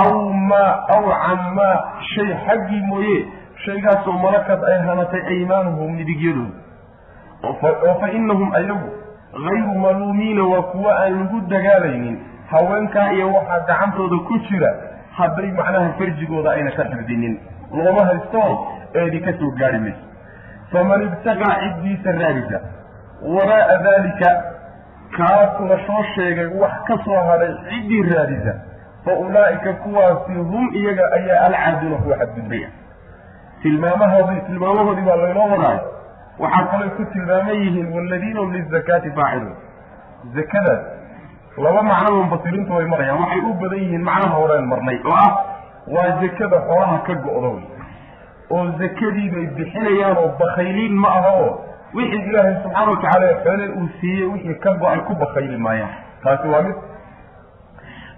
aw 0.00 0.32
maa 0.32 0.72
aw 0.96 1.04
can 1.22 1.54
maa 1.58 1.76
shay 2.14 2.34
xaggii 2.46 2.80
mooye 2.88 3.26
shaygaasoo 3.64 4.12
malakad 4.12 4.64
ay 4.72 4.78
hanatay 4.88 5.22
aymaanuhum 5.34 5.94
midigyadooda 5.96 6.58
oo 7.44 7.94
fa 8.00 8.10
inahum 8.12 8.52
ayagu 8.54 8.90
hayru 9.46 9.74
maluumiina 9.84 10.44
waa 10.44 10.62
kuwo 10.62 10.90
aan 10.90 11.18
lagu 11.18 11.40
dagaalaynin 11.40 12.18
haweenkaa 12.50 13.12
iyo 13.12 13.32
waxaa 13.32 13.60
gacantooda 13.66 14.16
ku 14.28 14.38
jira 14.38 14.70
hadday 15.18 15.50
macnaha 15.58 15.92
farjigooda 15.98 16.50
ayna 16.56 16.70
ka 16.78 16.84
xifdinin 16.92 17.34
looma 17.78 18.04
haysto 18.10 18.42
eedi 18.94 19.20
ka 19.26 19.32
soo 19.40 19.50
gaari 19.60 19.78
mayso. 19.78 20.04
Faman 20.72 21.02
ibtaqaa 21.08 21.54
ciddiisa 21.62 22.12
raadisa 22.20 22.58
waraa'a 23.34 23.76
daalika 23.86 24.30
kaas 25.16 25.60
la 25.70 25.78
soo 25.86 26.02
sheegay 26.14 26.46
wax 26.62 26.72
ka 26.88 26.98
soo 27.04 27.20
hadhay 27.28 27.52
ciddii 27.70 28.02
raadisa 28.12 28.54
fa 29.04 29.12
ulaa'ika 29.24 29.72
kuwaasi 29.72 30.32
hum 30.52 30.70
iyaga 30.80 31.04
ayaa 31.18 31.44
alcaaduuna 31.46 31.96
kuwa 31.96 32.16
xadgudbaya. 32.22 32.68
Tilmaamahoodii 33.62 34.40
tilmaamahoodii 34.46 35.02
baa 35.08 35.16
laynoo 35.16 35.48
wadaayo 35.52 35.80
waxaa 36.38 36.66
kalay 36.72 36.88
ku 36.98 37.04
tilmaaman 37.12 37.56
yihiin 37.62 37.92
waaladiina 37.96 38.40
hum 38.40 38.52
lizakaati 38.52 39.10
faaciluun 39.10 39.56
zakadaas 40.36 40.80
laba 41.56 41.82
macno 41.82 42.22
mufasiriintu 42.22 42.72
way 42.72 42.86
marayaan. 42.86 43.18
Waxay 43.22 43.40
u 43.50 43.54
badan 43.60 43.78
yihiin 43.82 44.02
macnaha 44.08 44.34
horeen 44.40 44.66
marnay. 44.72 44.98
Oo 45.04 45.14
ah 45.24 45.30
waa 45.94 46.10
zakada 46.22 46.58
xoolaha 46.68 46.98
ka 47.06 47.14
go'do. 47.24 47.50
Wey 47.56 47.64
oo 48.50 48.66
zakadii 48.80 49.30
bay 49.34 49.46
bixinayaan 49.56 50.16
oo 50.22 50.28
bakayliin 50.40 50.94
ma 51.02 51.08
aha 51.18 51.32
oo 51.42 51.50
wixii 51.94 52.22
ilaahay 52.30 52.54
subxaana 52.62 52.90
watacaala 52.90 53.28
xoole 53.44 53.66
uu 53.78 53.88
siiyey 54.00 54.26
wixii 54.32 54.54
ka 54.64 54.70
go'ay 54.82 55.00
ku 55.08 55.14
bakayli 55.24 55.56
maayaan. 55.56 55.92
Taasi 56.22 56.48
waa 56.48 56.62
mid. 56.62 56.76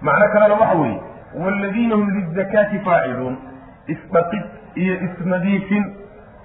Macno 0.01 0.25
kalena 0.33 0.55
waxa 0.61 0.77
weeye 0.81 0.99
waaladiina 1.43 1.95
hum 1.95 2.09
lizakaati 2.17 2.79
faaciluun 2.85 3.35
isdhaqid 3.87 4.43
iyo 4.75 4.95
isnadiifin. 5.07 5.83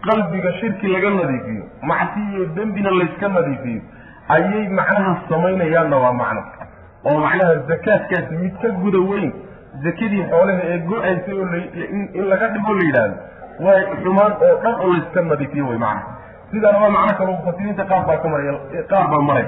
Qalbiga 0.07 0.53
shirki 0.61 0.87
laga 0.89 1.11
nadiifiyo. 1.11 1.65
Macsi 1.83 2.21
iyo 2.33 2.45
dembina 2.57 2.91
layska 2.91 3.29
nadiifiyo. 3.29 3.81
Ayay 4.29 4.69
macnaha 4.69 5.17
samaynayaanna 5.29 5.97
waa 6.05 6.13
macno 6.13 6.43
oo 7.11 7.19
macnaha 7.25 7.55
zakaadkaasi 7.71 8.35
mid 8.43 8.55
ka 8.63 8.69
guda 8.83 9.01
weyn 9.11 9.31
zakadii 9.85 10.25
xoolaha 10.33 10.63
ee 10.73 10.79
go'aysay 10.91 11.35
oo 11.43 11.49
in 12.19 12.25
laga 12.33 12.49
dhigo 12.55 12.73
la 12.79 12.85
yidhaahdo 12.89 13.17
waa 13.67 13.81
xumaan 14.03 14.33
oo 14.47 14.55
dhan 14.65 14.75
oo 14.85 14.89
layska 14.95 15.21
nadiifiyo 15.31 15.65
wey 15.71 15.79
macnaha. 15.79 16.17
Sidaana 16.51 16.79
waa 16.83 16.91
macno 16.97 17.15
kale 17.19 17.31
mufasiriinta 17.37 17.85
qaar 17.91 18.03
baa 18.09 18.17
ka 18.23 18.29
maraya 18.33 18.53
qaar 18.93 19.07
baa 19.13 19.23
maray. 19.31 19.47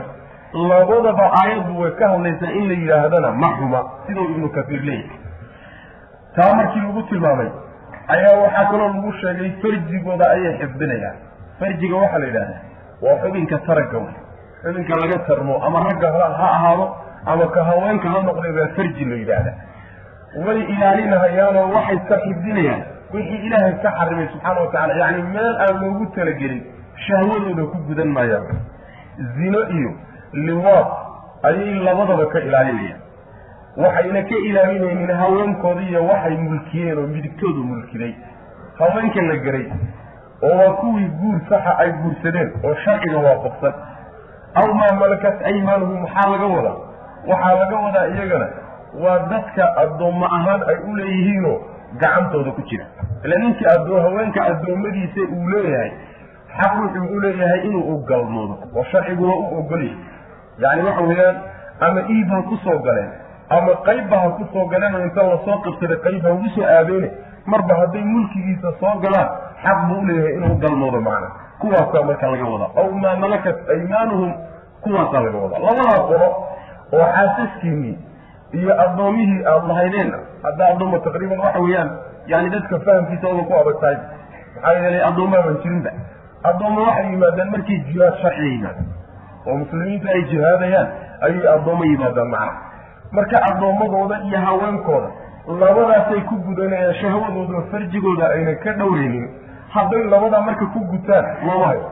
Labadaba 0.70 1.24
aayaddu 1.40 1.72
way 1.80 1.90
ka 2.00 2.08
hadlaysaa 2.12 2.52
in 2.60 2.64
la 2.70 2.74
yidhaahdana 2.82 3.30
ma 3.42 3.48
xuma 3.58 3.80
sidau 4.06 4.24
ibnu 4.32 4.48
kasiir 4.56 4.82
leeyahay. 4.88 5.18
Taa 6.36 6.54
markii 6.58 6.80
lagu 6.86 7.02
tilmaamay 7.10 7.50
ayaa 8.14 8.34
waxaa 8.42 8.64
kaloo 8.70 8.88
lagu 8.94 9.12
sheegay 9.20 9.50
farjigooda 9.62 10.26
ayay 10.34 10.52
xifdinayaan. 10.60 11.16
Farjiga 11.60 11.96
waxaa 12.02 12.18
la 12.22 12.26
yidhahdaa 12.26 12.60
waa 13.04 13.16
xubinka 13.22 13.58
taragga 13.68 13.98
wey 14.04 14.14
xubinka 14.62 14.94
laga 15.02 15.18
tarmo 15.28 15.54
ama 15.66 15.78
ragga 15.88 16.08
ha 16.12 16.48
ahaado 16.56 16.86
ama 17.26 17.46
ka 17.54 17.64
haweenka 17.64 18.08
ha 18.14 18.22
noqday 18.28 18.52
baa 18.58 18.68
farji 18.76 19.04
la 19.04 19.16
yidhaahda 19.22 19.52
way 20.46 20.58
ilaalinahayaanoo 20.74 21.68
waxay 21.76 21.98
ka 22.08 22.16
xifdinayaan 22.26 22.82
wixii 23.14 23.40
ilaahay 23.46 23.74
ka 23.82 23.90
xarimay 23.98 24.28
subxaana 24.32 24.60
watacala 24.60 24.94
yacni 25.02 25.22
meel 25.34 25.54
aan 25.66 25.80
loogu 25.82 26.06
talagelin 26.16 26.62
shahwadooda 27.06 27.64
ku 27.72 27.78
gudan 27.88 28.08
maayaan. 28.16 28.46
Zino 29.36 29.60
iyo 29.78 29.90
liwaad 30.32 30.88
ayay 31.48 31.78
labadaba 31.86 32.26
ka 32.32 32.38
ilaalinayaan. 32.48 33.00
Waxayna 33.76 34.22
ka 34.30 34.36
ilaalinaynin 34.48 35.12
haweenkooda 35.22 35.82
iyo 35.90 36.04
waxay 36.10 36.36
mulkiyeen 36.44 36.98
oo 36.98 37.06
midigtoodu 37.14 37.62
mulkiday 37.70 38.12
haweenka 38.78 39.22
la 39.30 39.36
geray 39.44 39.66
oo 40.42 40.54
waa 40.60 40.72
kuwii 40.80 41.08
guur 41.20 41.40
saxa 41.48 41.72
ay 41.78 41.90
guursadeen 42.02 42.50
oo 42.64 42.74
sharciga 42.84 43.18
waafaqsan. 43.26 43.74
Aw 44.60 44.66
maa 44.78 44.92
malakat 45.00 45.42
aymaanuhum 45.50 46.00
maxaa 46.04 46.30
laga 46.32 46.46
wadaa 46.56 46.76
waxaa 47.28 47.54
laga 47.60 47.76
wadaa 47.84 48.06
iyagana 48.14 48.48
waa 49.02 49.18
dadka 49.32 49.64
addoommo 49.82 50.26
ahaan 50.36 50.60
ay 50.70 50.76
u 50.88 50.96
leeyihiinoo 50.96 51.56
gacantooda 52.00 52.50
ku 52.50 52.62
jira. 52.70 52.84
Ila 53.24 53.36
ninkii 53.38 53.66
adoo 53.74 54.00
haweenka 54.00 54.40
addoommadiisa 54.50 55.20
uu 55.36 55.48
leeyahay 55.54 55.90
xaq 56.58 56.72
wuxuu 56.80 57.06
u 57.16 57.20
leeyahay 57.20 57.60
inuu 57.68 57.84
u 57.94 57.98
galmoodo 58.08 58.54
oo 58.76 58.84
sharciguna 58.92 59.32
u 59.34 59.58
ogolyahay 59.58 59.96
yacni 60.62 60.82
waxa 60.88 61.02
weeyaan 61.10 61.36
ama 61.86 62.00
iib 62.14 62.28
ha 62.34 62.42
ku 62.48 62.56
soo 62.64 62.78
galeen 62.86 63.10
ama 63.56 63.72
qaybba 63.88 64.16
ha 64.22 64.28
ku 64.38 64.44
soo 64.52 64.64
galeen 64.72 64.94
inta 65.06 65.22
la 65.30 65.38
soo 65.44 65.58
qabsaday 65.66 65.98
qayb 66.06 66.22
ha 66.26 66.32
ugu 66.36 66.48
soo 66.56 66.64
aadeene 66.76 67.08
marba 67.46 67.74
hadday 67.80 68.02
mulkigiisa 68.14 68.72
soo 68.80 68.94
galaan 69.04 69.28
xaq 69.64 69.78
buu 69.88 70.00
u 70.02 70.06
leeyahay 70.08 70.34
inuu 70.36 70.54
galmoodo 70.64 71.00
macna. 71.00 71.28
Kuwaasaa 71.60 72.02
marka 72.08 72.26
laga 72.32 72.44
wadaa. 72.52 72.70
Aw 72.80 72.88
maa 73.02 73.16
malakat 73.22 73.56
aymaanuhum 73.74 74.30
kuwaasaa 74.82 75.20
laga 75.24 75.38
wadaa. 75.44 75.58
Labadaa 75.66 75.98
qolo 76.10 76.28
oo 76.98 77.06
xaasaskiinii 77.16 77.96
iyo 78.60 78.72
addoomihii 78.84 79.42
aada 79.52 79.66
lahaydeenna 79.72 80.18
hadda 80.46 80.64
addoomma 80.72 80.98
taqriiban 81.06 81.38
waxa 81.44 81.60
weeyaan 81.66 81.90
yani 82.32 82.50
dadka 82.54 82.78
fahamkiisa 82.86 83.26
oga 83.32 83.42
ku 83.50 83.54
adag 83.60 83.76
tahay 83.82 83.96
maxaa 84.54 84.72
yeelay 84.82 85.02
addoommaa 85.10 85.42
ban 85.46 85.56
jirinba. 85.64 85.90
Addoomma 86.50 86.80
waxay 86.88 87.06
yimaadaan 87.12 87.50
markii 87.54 87.78
jihaad 87.88 88.14
sharciga 88.22 88.48
yimaadaan 88.54 88.88
oo 89.46 89.56
muslimiintu 89.62 90.06
ay 90.14 90.22
jihaadayaan 90.32 90.88
ayay 91.26 91.48
addoommo 91.56 91.84
yimaadaan 91.92 92.30
macna 92.34 92.52
marka 93.18 93.36
addoommadooda 93.50 94.16
iyo 94.28 94.38
haweenkooda 94.46 95.08
labadaasay 95.62 96.20
ku 96.30 96.34
gudanayaan 96.48 96.94
shahwadooda 97.02 97.62
farjigooda 97.70 98.26
ayna 98.34 98.54
ka 98.64 98.72
dhowraynin 98.80 99.26
hadday 99.76 100.02
labadaa 100.14 100.42
marka 100.48 100.66
ku 100.74 100.80
gutaan 100.92 101.24
looma 101.46 101.66
hayo 101.70 101.86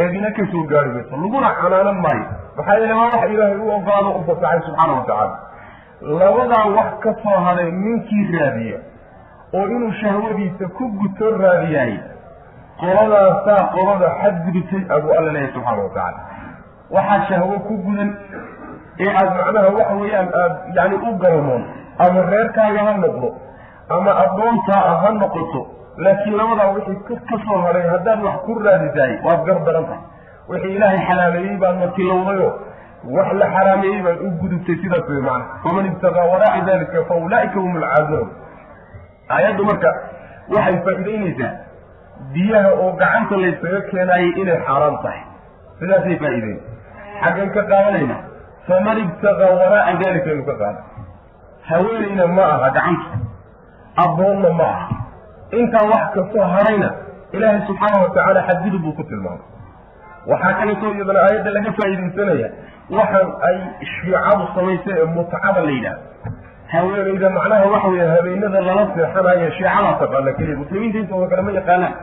eedina 0.00 0.30
ka 0.36 0.42
soo 0.52 0.62
gaari 0.70 0.90
mayso 0.96 1.16
laguna 1.22 1.50
canaanan 1.60 1.98
maayo. 2.04 2.24
Maxaa 2.56 2.74
yeele 2.80 2.94
waa 3.00 3.10
wax 3.14 3.30
ilaahay 3.34 3.56
u 3.66 3.70
ogolaado 3.76 4.10
u 4.18 4.24
fasaxay 4.28 4.60
subxaana 4.66 4.92
watacaala 4.98 5.36
labadaa 6.20 6.64
wax 6.76 6.90
ka 7.04 7.10
soo 7.22 7.38
haday 7.46 7.70
ninkii 7.70 8.24
raadiya 8.38 8.78
oo 9.54 9.66
inuu 9.74 9.92
shahwadiisa 10.00 10.68
ku 10.76 10.84
guto 11.00 11.30
raadiyaay 11.42 11.94
qoladaasaa 12.80 13.60
qolada 13.74 14.08
xadgudubtay 14.22 14.82
abuu 14.96 15.12
alla 15.18 15.32
leeyahay 15.32 15.52
subxaana 15.54 15.82
watacaala 15.82 16.20
waxaa 16.96 17.26
shahwo 17.28 17.54
ku 17.68 17.74
gudan 17.86 18.10
ee 19.04 19.10
aada 19.18 19.34
macnaha 19.44 19.68
waxa 19.78 19.94
weeyaan 20.00 20.28
aada 20.40 20.56
yani 20.78 20.96
u 21.08 21.12
galmoon 21.24 21.62
ama 22.04 22.20
reerkaaga 22.32 22.80
ha 22.88 22.94
noqdo 23.04 23.28
ama 23.96 24.10
addoontaa 24.24 24.94
ha 25.02 25.10
noqoto 25.20 25.60
laakiin 25.96 26.36
labadaa 26.40 26.70
wixii 26.76 26.98
ka 27.30 27.36
soo 27.46 27.60
haday 27.66 27.86
haddaad 27.94 28.20
wax 28.26 28.36
ku 28.46 28.58
raadisaay 28.66 29.12
waad 29.26 29.40
gar 29.48 29.58
daran 29.66 29.84
tahay. 29.90 30.02
Wixii 30.50 30.74
ilaahay 30.76 31.00
xalaaleeyey 31.08 31.56
baad 31.62 31.76
matilowdayo 31.84 32.48
wax 33.16 33.32
la 33.40 33.46
xaraameeyey 33.54 34.02
baad 34.06 34.18
u 34.26 34.30
gudubtay 34.42 34.76
sidaas 34.82 35.08
wey 35.10 35.20
macana 35.26 35.60
faman 35.64 35.86
ibtagaa 35.90 36.26
waraaca 36.32 36.64
dalika 36.70 37.04
fa 37.08 37.14
ulaa'ika 37.26 37.58
hum 37.64 37.76
alcaaduun 37.82 38.28
aayaddu 39.36 39.64
marka 39.70 39.90
waxay 40.54 40.76
faa'iideynaysaa 40.86 41.52
biyaha 42.34 42.70
oo 42.82 42.90
gacanta 43.02 43.36
laysaga 43.44 43.80
keenaayay 43.90 44.30
inay 44.42 44.58
xaaraan 44.66 44.96
tahay. 45.04 45.20
Sidaasay 45.80 46.16
faa'iideyn 46.22 46.58
xaggan 47.22 47.50
ka 47.56 47.62
qaadanayna 47.72 48.16
faman 48.68 48.98
ibtagaa 49.04 49.52
waraaca 49.60 49.98
dalika 50.04 50.28
inu 50.36 50.44
ka 50.50 50.54
qaada 50.62 50.80
haweenayna 51.70 52.26
ma 52.36 52.44
aha 52.54 52.68
gacanta. 52.76 53.10
Addoonna 54.04 54.50
ma 54.60 54.66
aha 54.74 54.86
intaan 55.60 55.88
wax 55.92 56.04
kastoo 56.16 56.44
harayna 56.54 56.88
ilaahay 57.36 57.60
subxaana 57.68 57.98
watacaala 58.04 58.40
xadgudub 58.48 58.82
buu 58.84 58.92
ku 58.98 59.02
tilmaamay. 59.10 59.46
Waxaa 60.30 60.52
kaleetoo 60.60 60.92
iyadana 60.96 61.20
aayadda 61.26 61.50
laga 61.56 61.72
faa'iidaysanaya 61.78 62.48
waxaan 62.98 63.28
ay 63.48 63.56
shiicadu 63.92 64.44
samaysay 64.56 64.96
ee 65.02 65.08
mutcada 65.18 65.60
la 65.66 65.72
yidhaahdo. 65.76 66.02
Haweenayda 66.72 67.30
macnaha 67.36 67.66
waxa 67.74 67.88
weeye 67.92 68.08
habeenada 68.16 68.60
lala 68.68 68.84
seexanayo 68.94 69.50
shiicadaa 69.58 69.94
taqaana 70.02 70.32
keliya 70.38 70.56
muslimiinta 70.62 70.98
intooda 71.02 71.26
kale 71.32 71.42
ma 71.48 71.52
yaqaanaan. 71.60 71.94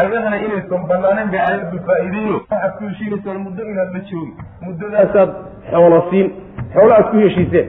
Ayadana 0.00 0.36
inaysan 0.46 0.82
banaanayn 0.90 1.28
bay 1.34 1.40
aayaddu 1.46 1.78
faa'iideyno 1.88 2.36
waxaad 2.50 2.72
ku 2.78 2.84
heshiinaysaan 2.90 3.38
muddo 3.46 3.62
inaad 3.72 3.90
la 3.96 4.00
joogi. 4.10 4.32
Muddadaasaad 4.66 5.30
xoolo 5.72 5.98
siin 6.10 6.26
xoolo 6.74 6.92
aad 6.98 7.06
ku 7.12 7.16
heshiiseen 7.24 7.68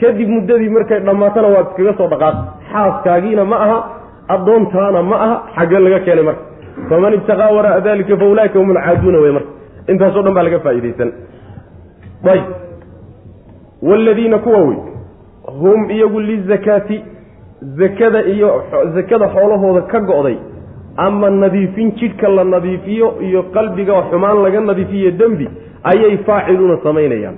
kadib 0.00 0.28
muddadii 0.36 0.70
markay 0.76 1.00
dhammaatana 1.08 1.48
waad 1.54 1.66
iskaga 1.70 1.92
soo 2.00 2.08
dhaqaaq 2.14 2.36
xaaskaagiina 2.72 3.44
ma 3.52 3.56
aha 3.66 3.78
addoontaana 4.28 5.02
ma 5.02 5.16
aha 5.24 5.36
xaggee 5.56 5.78
laga 5.78 6.00
keenay 6.04 6.24
marka. 6.24 6.42
Faman 6.88 7.14
ibtaqaa 7.14 7.50
waraa 7.56 7.80
dalika 7.80 8.16
fa 8.16 8.24
ulaika 8.24 8.58
hum 8.58 8.70
alcaaduuna 8.76 9.18
wey 9.18 9.32
marka. 9.32 9.48
Intaasoo 9.88 10.22
dhan 10.22 10.34
baa 10.34 10.42
laga 10.42 10.58
faa'iidaysan. 10.60 11.12
Ayb 12.32 12.44
waaladiina 13.82 14.38
kuwa 14.38 14.58
wey 14.60 14.76
hum 15.60 15.90
iyagu 15.90 16.20
lizakaati 16.20 17.04
zakada 17.62 18.22
iyo 18.22 18.62
zakada 18.94 19.28
xoolahooda 19.28 19.80
ka 19.82 20.00
go'day 20.00 20.36
ama 20.96 21.30
nadiifin 21.30 21.92
jidhka 21.92 22.28
la 22.28 22.44
nadiifiyo 22.44 23.14
iyo 23.20 23.42
qalbiga 23.42 24.02
xumaan 24.10 24.42
laga 24.42 24.60
nadiifiyo 24.60 25.10
dembi 25.10 25.48
ayay 25.82 26.16
faaciluuna 26.16 26.78
samaynayaan. 26.82 27.34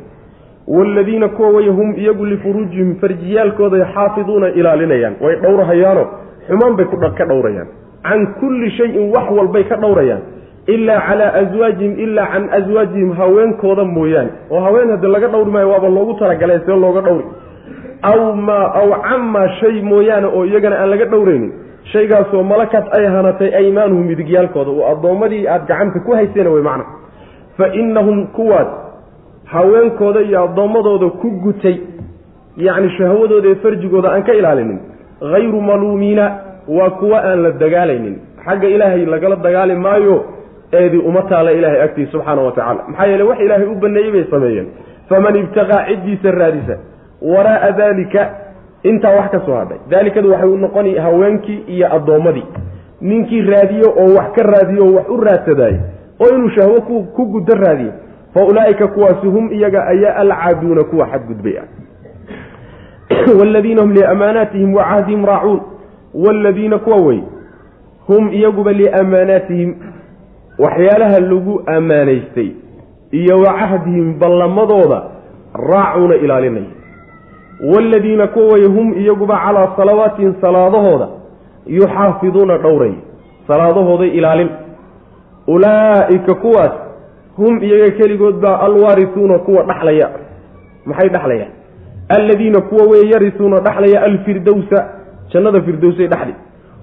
Waaladiina 0.69 1.29
kuwa 1.29 1.49
wey 1.49 1.69
hum 1.69 1.95
iyagu 1.97 2.27
lifuruujihim 2.27 2.97
farjiyaalkooday 3.01 3.85
xaafiduuna 3.95 4.49
ilaalinayaan. 4.49 5.15
Way 5.21 5.37
dhowrahayaano 5.37 6.07
xumaan 6.49 6.77
bay 6.77 6.87
ka 7.19 7.25
dhowrayaan. 7.25 7.69
Can 8.03 8.27
kulli 8.41 8.71
shayin 8.71 9.13
wax 9.15 9.27
walbay 9.31 9.65
ka 9.65 9.77
dhowrayaan. 9.77 10.23
Ilaa 10.67 11.01
calaa 11.09 11.33
aswaajihim 11.41 11.99
ilaa 12.05 12.27
can 12.33 12.49
aswaajihim 12.59 13.13
haweenkooda 13.13 13.85
mooyaane. 13.85 14.31
Oo 14.51 14.61
haween 14.61 14.91
haddi 14.91 15.07
laga 15.07 15.29
dhowri 15.29 15.51
maayo 15.51 15.69
waaba 15.71 15.89
loogu 15.89 16.15
talagalay 16.15 16.61
see 16.67 16.77
looga 16.85 17.01
dhowri. 17.01 17.25
Aw 18.03 18.21
maa 18.35 18.67
aw 18.81 18.89
camaa 19.09 19.49
shay 19.61 19.83
mooyaane 19.83 20.27
oo 20.27 20.45
iyagana 20.45 20.77
aan 20.83 20.91
laga 20.91 21.05
dhowraynin. 21.05 21.53
Shaygaasoo 21.93 22.43
malakat 22.43 22.87
ay 22.97 23.05
hanatay 23.07 23.55
aymaanuhum 23.61 24.07
midigyaalkooda 24.07 24.71
oo 24.71 24.85
addoommadii 24.93 25.47
aada 25.49 25.65
gacanta 25.65 26.01
ku 26.07 26.13
hayseena 26.13 26.51
wey 26.51 26.63
macna. 26.63 26.85
Fa 27.57 27.67
innahum 27.81 28.27
kuwaas 28.37 28.69
haweenkooda 29.45 30.21
iyo 30.21 30.45
addoommadooda 30.45 31.11
ku 31.21 31.31
gutay. 31.31 31.77
Yacni 32.57 32.91
shahwadooda 32.99 33.49
ee 33.49 33.55
farjigooda 33.55 34.13
aan 34.13 34.23
ka 34.23 34.33
ilaalinin 34.35 34.79
hayru 35.21 35.61
maluumiina 35.61 36.39
waa 36.69 36.91
kuwa 36.91 37.25
aan 37.25 37.43
la 37.43 37.51
dagaalaynin 37.51 38.17
xagga 38.45 38.69
ilaahay 38.69 39.05
lagala 39.07 39.37
dagaali 39.37 39.75
maayo 39.75 40.25
eedii 40.73 40.99
uma 40.99 41.23
taala 41.23 41.53
ilaahay 41.53 41.83
agtiisa 41.83 42.13
subxaana 42.13 42.43
wa 42.43 42.53
tacala 42.53 42.85
maxaa 42.89 43.07
yeele 43.07 43.23
wax 43.23 43.41
ilaahay 43.41 43.67
u 43.67 43.75
baneeyey 43.75 44.13
bay 44.13 44.25
sameeyeen 44.31 44.67
faman 45.09 45.37
ibtaqaa 45.37 45.85
ciddiisa 45.89 46.31
raadisa 46.31 46.77
waraa'a 47.23 47.73
daalika 47.73 48.31
intaa 48.83 49.15
wax 49.17 49.31
ka 49.31 49.41
soo 49.47 49.55
hadhay 49.55 49.79
daalikadu 49.91 50.31
waxay 50.33 50.49
u 50.49 50.57
noqoni 50.57 50.95
haweenkii 50.95 51.65
iyo 51.67 51.95
addoommadii 51.97 52.47
ninkii 53.01 53.43
raadiyo 53.43 53.89
oo 53.97 54.15
wax 54.19 54.33
ka 54.37 54.43
raadiyo 54.43 54.85
oo 54.87 54.95
wax 54.95 55.09
u 55.09 55.17
raadsadaayey 55.21 55.79
oo 56.21 56.35
inuu 56.37 56.51
shahwo 56.51 56.81
ku 57.17 57.27
guddo 57.27 57.55
raadiyo 57.55 57.93
fa 58.35 58.45
ulaa'ika 58.45 58.89
kuwaasi 58.89 59.27
hum 59.27 59.53
iyaga 59.53 59.87
ayaa 59.87 60.15
alcaaduuna 60.17 60.85
kuwa 60.85 61.07
xadgudbay 61.07 61.59
ah 61.59 61.65
waaladiina 63.39 63.83
hum 63.83 63.93
liamaanaatihim 63.93 64.75
wa 64.75 64.85
cahdihim 64.85 65.25
raacuun 65.25 65.61
waaladiina 66.15 66.79
kuwa 66.79 66.97
wey 66.97 67.21
hum 68.07 68.29
iyaguba 68.33 68.73
liamaanaatihim 68.73 69.75
waxyaalaha 70.59 71.21
lagu 71.21 71.63
ammaanaystay 71.67 72.51
iyo 73.11 73.39
wa 73.41 73.55
cahdihim 73.59 74.19
ballamadooda 74.19 75.03
raacuuna 75.55 76.15
ilaalinaya 76.15 76.67
waaladiina 77.75 78.27
kuwa 78.27 78.47
wey 78.55 78.65
hum 78.67 78.95
iyaguba 78.99 79.39
calaa 79.47 79.77
salawaatihim 79.77 80.35
salaadahooda 80.41 81.09
yuxaafiduuna 81.67 82.59
dhowray 82.59 82.93
salaadahooday 83.49 84.09
ilaalin 84.09 84.49
ulaa'ika 85.47 86.35
kuwaas 86.35 86.73
hum 87.37 87.63
iyaga 87.63 87.91
keligood 87.91 88.35
baa 88.41 88.59
alwaarisuuna 88.59 89.39
kuwa 89.39 89.63
dhaxlaya 89.63 90.11
maxay 90.87 91.09
dhaxlayaan 91.09 91.60
alladiina 92.17 92.61
kuwa 92.61 92.85
wey 92.91 93.11
yarisuuna 93.13 93.61
dhaxlaya 93.61 94.03
alfirdowsa 94.03 94.79
jannada 95.33 95.61
firdowsay 95.63 96.07
dhexli 96.07 96.35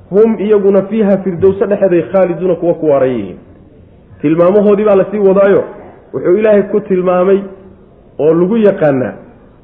hum 0.10 0.40
iyaguna 0.40 0.82
fiiha 0.90 1.18
firdowse 1.24 1.66
dhexeeday 1.66 2.02
khaaliduuna 2.12 2.56
kuwa 2.56 2.74
ku 2.74 2.86
waaraya 2.90 3.14
yihiin. 3.14 3.38
Tilmaamahoodii 4.22 4.86
baa 4.86 4.96
la 4.96 5.06
sii 5.12 5.20
wadaayo 5.20 5.64
wuxuu 6.14 6.38
ilaahay 6.38 6.62
ku 6.64 6.80
tilmaamay 6.80 7.40
oo 8.20 8.34
lagu 8.34 8.58
yaqaanaa 8.58 9.14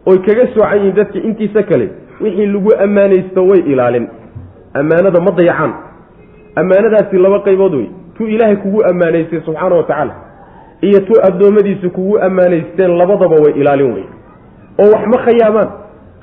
oy 0.06 0.17
kaga 0.17 0.47
soocan 0.54 0.78
yihiin 0.78 0.95
dadka 0.95 1.19
intiisa 1.19 1.63
kale 1.63 1.89
wixii 2.21 2.45
lagu 2.45 2.69
ammaanaysto 2.84 3.45
way 3.47 3.60
ilaalin. 3.60 4.08
Ammaanada 4.73 5.19
ma 5.21 5.32
dayacaan. 5.32 5.73
Ammaanadaasi 6.56 7.17
laba 7.17 7.39
qaybood 7.39 7.73
wey 7.76 7.88
tu 8.17 8.28
ilaahay 8.28 8.56
kugu 8.56 8.84
ammaanaystay 8.89 9.41
subxaana 9.45 9.76
wa 9.76 9.84
tacaala 9.84 10.15
iyo 10.82 10.99
tu 10.99 11.13
addoommadiisa 11.28 11.89
kugu 11.89 12.19
ammaanaysteen 12.19 12.97
labadaba 12.97 13.36
way 13.36 13.54
ilaalin 13.62 13.93
wey 13.93 14.04
oo 14.81 14.88
wax 14.93 15.03
ma 15.13 15.17
khayaamaan. 15.25 15.69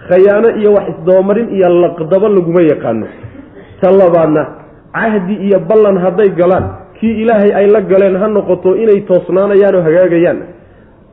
Khayaano 0.09 0.49
iyo 0.61 0.71
wax 0.77 0.87
isdabamarin 0.93 1.49
iyo 1.57 1.69
laqdabo 1.83 2.29
laguma 2.37 2.63
yaqaano. 2.73 3.07
Ta 3.81 3.89
labaadna 4.01 4.43
cahdi 4.97 5.35
iyo 5.47 5.59
ballan 5.69 5.97
hadday 6.05 6.31
galaan 6.41 6.65
kii 7.01 7.15
ilaahay 7.23 7.53
ay 7.61 7.67
la 7.75 7.81
galeen 7.91 8.17
ha 8.23 8.27
noqoto 8.37 8.71
inay 8.83 9.01
toosnaanayaan 9.09 9.75
oo 9.79 9.83
hagaagayaan. 9.89 10.39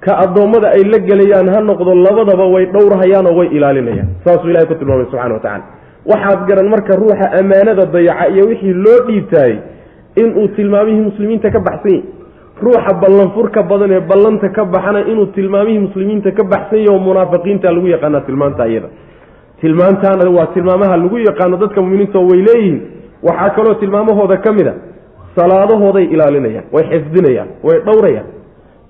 Ka 0.05 0.11
addoommada 0.23 0.67
ay 0.77 0.83
la 0.93 0.99
gelayaan 1.09 1.47
ha 1.53 1.59
noqdo 1.69 1.91
labadaba 2.05 2.45
way 2.53 2.65
dhowrahayaan 2.73 3.25
oo 3.31 3.35
way 3.39 3.47
ilaalinayaan. 3.57 4.07
Saasuu 4.25 4.49
ilahay 4.51 4.67
ku 4.71 4.75
tilmaamay 4.79 5.05
subxana 5.11 5.33
wa 5.37 5.39
tacala 5.45 5.63
waxaad 6.11 6.39
garan 6.49 6.67
marka 6.73 6.95
ruuxa 7.01 7.25
ammaanada 7.39 7.85
dayaca 7.95 8.25
iyo 8.33 8.43
wixii 8.49 8.73
loo 8.85 8.99
dhiibtaayey 9.07 9.57
inuu 10.21 10.47
tilmaamihii 10.55 11.03
muslimiinta 11.11 11.51
ka 11.55 11.59
baxsan 11.67 11.91
yahy 11.91 12.03
ruuxa 12.65 12.93
ballanfurka 13.01 13.59
badan 13.71 13.91
ee 13.91 13.99
ballanta 14.11 14.47
ka 14.57 14.63
baxana 14.73 14.99
inuu 15.11 15.25
tilmaamihii 15.35 15.79
muslimiinta 15.85 16.31
ka 16.37 16.43
baxsan 16.53 16.79
yaho 16.87 16.99
munaafiqiinta 17.07 17.67
lagu 17.75 17.87
yaqaana 17.95 18.19
tilmaanta 18.27 18.63
iyada 18.71 18.89
tilmaantaana 19.61 20.25
waa 20.37 20.47
tilmaamaha 20.55 20.95
lagu 21.03 21.17
yaqaano 21.29 21.55
dadka 21.63 21.79
muminiinta 21.81 22.19
way 22.29 22.39
leeyihiin. 22.47 22.79
Waxaa 23.27 23.49
kaloo 23.57 23.73
tilmaamahooda 23.81 24.37
ka 24.45 24.51
mid 24.57 24.67
a 24.67 24.73
salaadahooday 25.37 26.05
ilaalinayaan 26.13 26.65
way 26.75 26.83
xifdinayaan 26.91 27.49
way 27.67 27.77
dhowrayaan. 27.87 28.27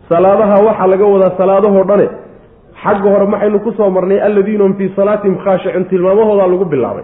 Salaadaha 0.10 0.56
waxaa 0.68 0.88
laga 0.94 1.06
wadaa 1.14 1.32
salaadahoo 1.42 1.84
dhane 1.92 2.08
xagga 2.84 3.10
hore 3.14 3.26
maxaynu 3.34 3.60
ku 3.66 3.72
soo 3.78 3.90
marnay 3.98 4.20
alladiina 4.28 4.64
hum 4.66 4.74
fii 4.80 4.90
salaatihim 5.00 5.36
khaashicun 5.46 5.86
tilmaamahoodaa 5.92 6.48
lagu 6.54 6.66
bilaabay. 6.74 7.04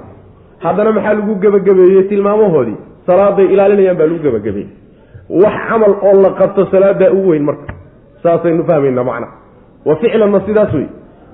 Haddana 0.65 0.91
maxaa 0.97 1.13
lagu 1.19 1.33
gebagabeeyey 1.43 2.03
tilmaamahoodii? 2.11 2.77
Salaaday 3.07 3.45
ilaalinayaan 3.53 3.97
baa 3.99 4.07
lagu 4.09 4.19
gebagabeeyey 4.27 4.69
wax 5.41 5.55
camal 5.69 5.93
oo 6.07 6.21
la 6.21 6.29
qabto 6.39 6.65
salaadaa 6.71 7.11
u 7.11 7.27
weyn 7.29 7.43
marka. 7.43 7.73
Saasaynu 8.23 8.63
fahmayna 8.69 9.03
macna. 9.03 9.27
Wa 9.85 9.95
ficlanna 10.01 10.41
sidaas 10.47 10.73
wey 10.73 10.87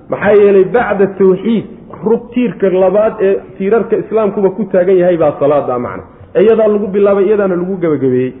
maxaa 0.08 0.32
yeelay 0.42 0.64
bacda 0.64 1.06
tawxiid 1.18 1.64
rug 2.04 2.22
tiirka 2.34 2.68
labaad 2.84 3.14
ee 3.20 3.34
tiirarka 3.58 3.96
islaamkuba 4.02 4.50
ku 4.50 4.64
taagan 4.72 4.96
yahay 5.02 5.16
baa 5.16 5.32
salaada 5.40 5.78
macna. 5.78 6.02
Iyadaa 6.42 6.68
lagu 6.68 6.86
bilaabay 6.86 7.24
iyadaana 7.28 7.56
lagu 7.56 7.76
gebagabeeyey. 7.82 8.32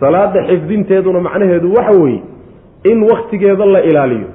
Salaada 0.00 0.40
xifdinteeduna 0.48 1.20
macnaheedu 1.20 1.72
waxa 1.76 2.00
weeye 2.02 2.22
in 2.84 3.02
wakhtigeeda 3.10 3.64
la 3.74 3.80
ilaaliyo 3.90 4.28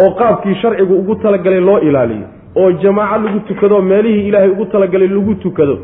oo 0.00 0.10
qaabkii 0.20 0.54
sharcigu 0.62 0.94
ugu 0.94 1.14
talagalay 1.14 1.60
loo 1.60 1.78
ilaaliyo 1.78 2.26
oo 2.56 2.72
jamaaco 2.72 3.22
lagu 3.26 3.40
tukado 3.40 3.82
meelihii 3.82 4.28
ilaahay 4.28 4.50
ugu 4.50 4.64
talagalay 4.66 5.08
lagu 5.08 5.34
tukado 5.34 5.78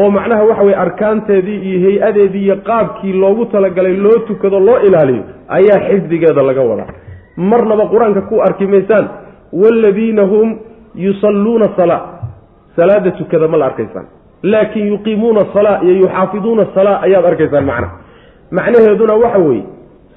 oo 0.00 0.10
macnaha 0.10 0.44
waxa 0.44 0.62
weye 0.62 0.76
arkaanteedii 0.76 1.58
iyo 1.68 1.78
hay'adeedii 1.88 2.44
iyo 2.44 2.56
qaabkii 2.56 3.12
loogu 3.12 3.44
talagalay 3.46 3.96
loo 3.96 4.18
tukado 4.28 4.60
loo 4.60 4.78
ilaaliyo 4.86 5.22
ayaa 5.48 5.80
xifdigeeda 5.88 6.42
laga 6.42 6.62
wadaa. 6.62 6.86
Marnaba 7.36 7.84
qur'aanka 7.92 8.20
ku 8.28 8.40
arki 8.42 8.66
maysaan 8.66 9.08
waaladiina 9.52 10.22
hum 10.22 10.58
yusalluuna 10.94 11.68
salaa. 11.76 12.02
Salaada 12.76 13.10
tukada 13.10 13.48
ma 13.48 13.56
la 13.56 13.66
arkaysaan. 13.66 14.06
Laakin 14.42 14.86
yuqiimuuna 14.92 15.44
salaa 15.54 15.80
iyo 15.82 15.94
yuxaafiduuna 16.02 16.66
salaa 16.74 17.00
ayaad 17.06 17.24
arkaysaan 17.24 17.64
macna. 17.64 17.88
Macnaheeduna 18.50 19.14
waxa 19.14 19.38
weeye 19.38 19.64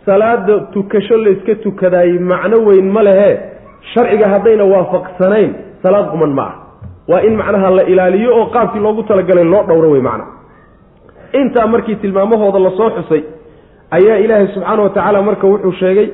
salaada 0.05 0.59
tukasho 0.73 1.17
layska 1.17 1.55
tukadaayey 1.55 2.19
macno 2.19 2.57
weyn 2.67 2.87
ma 2.91 3.03
lehe. 3.03 3.39
Sharciga 3.93 4.27
haddayna 4.33 4.63
waafaqsanayn 4.73 5.51
salaad 5.83 6.07
quman 6.11 6.33
ma 6.39 6.43
ah 6.43 6.53
waa 7.11 7.21
in 7.27 7.33
macnaha 7.41 7.69
la 7.77 7.83
ilaaliyo 7.93 8.31
oo 8.39 8.45
qaabkii 8.55 8.79
loogu 8.85 9.03
talagalay 9.09 9.43
loo 9.53 9.63
dhowro 9.69 9.89
wey 9.93 10.01
macna. 10.09 10.25
Intaa 11.39 11.67
markii 11.73 11.95
tilmaamahooda 12.03 12.59
la 12.65 12.71
soo 12.77 12.89
xusay 12.97 13.21
ayaa 13.97 14.17
ilaahay 14.23 14.47
subxaana 14.53 14.81
wa 14.83 14.89
tacaala 14.89 15.21
marka 15.27 15.45
wuxuu 15.51 15.71
sheegay 15.81 16.07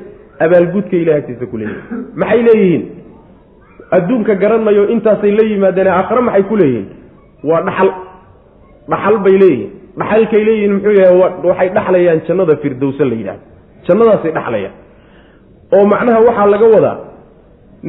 abaalgudka 0.46 0.96
ilahay 1.02 1.20
agtiisa 1.22 1.46
ku 1.52 1.58
leeyihiin 1.58 2.06
maxay 2.22 2.42
leeyihiin? 2.48 2.84
Adduunka 3.98 4.34
garan 4.42 4.64
mayo 4.68 4.84
intaasay 4.94 5.32
la 5.38 5.44
yimaadeen 5.52 5.88
aakhare 5.98 6.22
maxay 6.28 6.44
ku 6.50 6.56
leeyihiin? 6.62 6.88
Waa 7.50 7.62
dhaxal. 7.68 7.90
Dhaxal 8.92 9.18
bay 9.26 9.36
leeyihiin. 9.44 9.70
Dhaxalkay 10.00 10.42
leeyihiin 10.48 10.74
muxuu 10.76 10.96
yahay 11.02 11.18
waxay 11.50 11.70
dhaxlayaan 11.78 12.20
jannada 12.28 12.56
firdowsa 12.64 13.04
la 13.10 13.16
yidhahdo 13.20 13.44
jannadaasay 13.88 14.32
dhaxlayaan. 14.38 14.74
Oo 15.76 15.86
macnaha 15.94 16.20
waxaa 16.28 16.48
laga 16.54 16.68
wadaa 16.76 16.98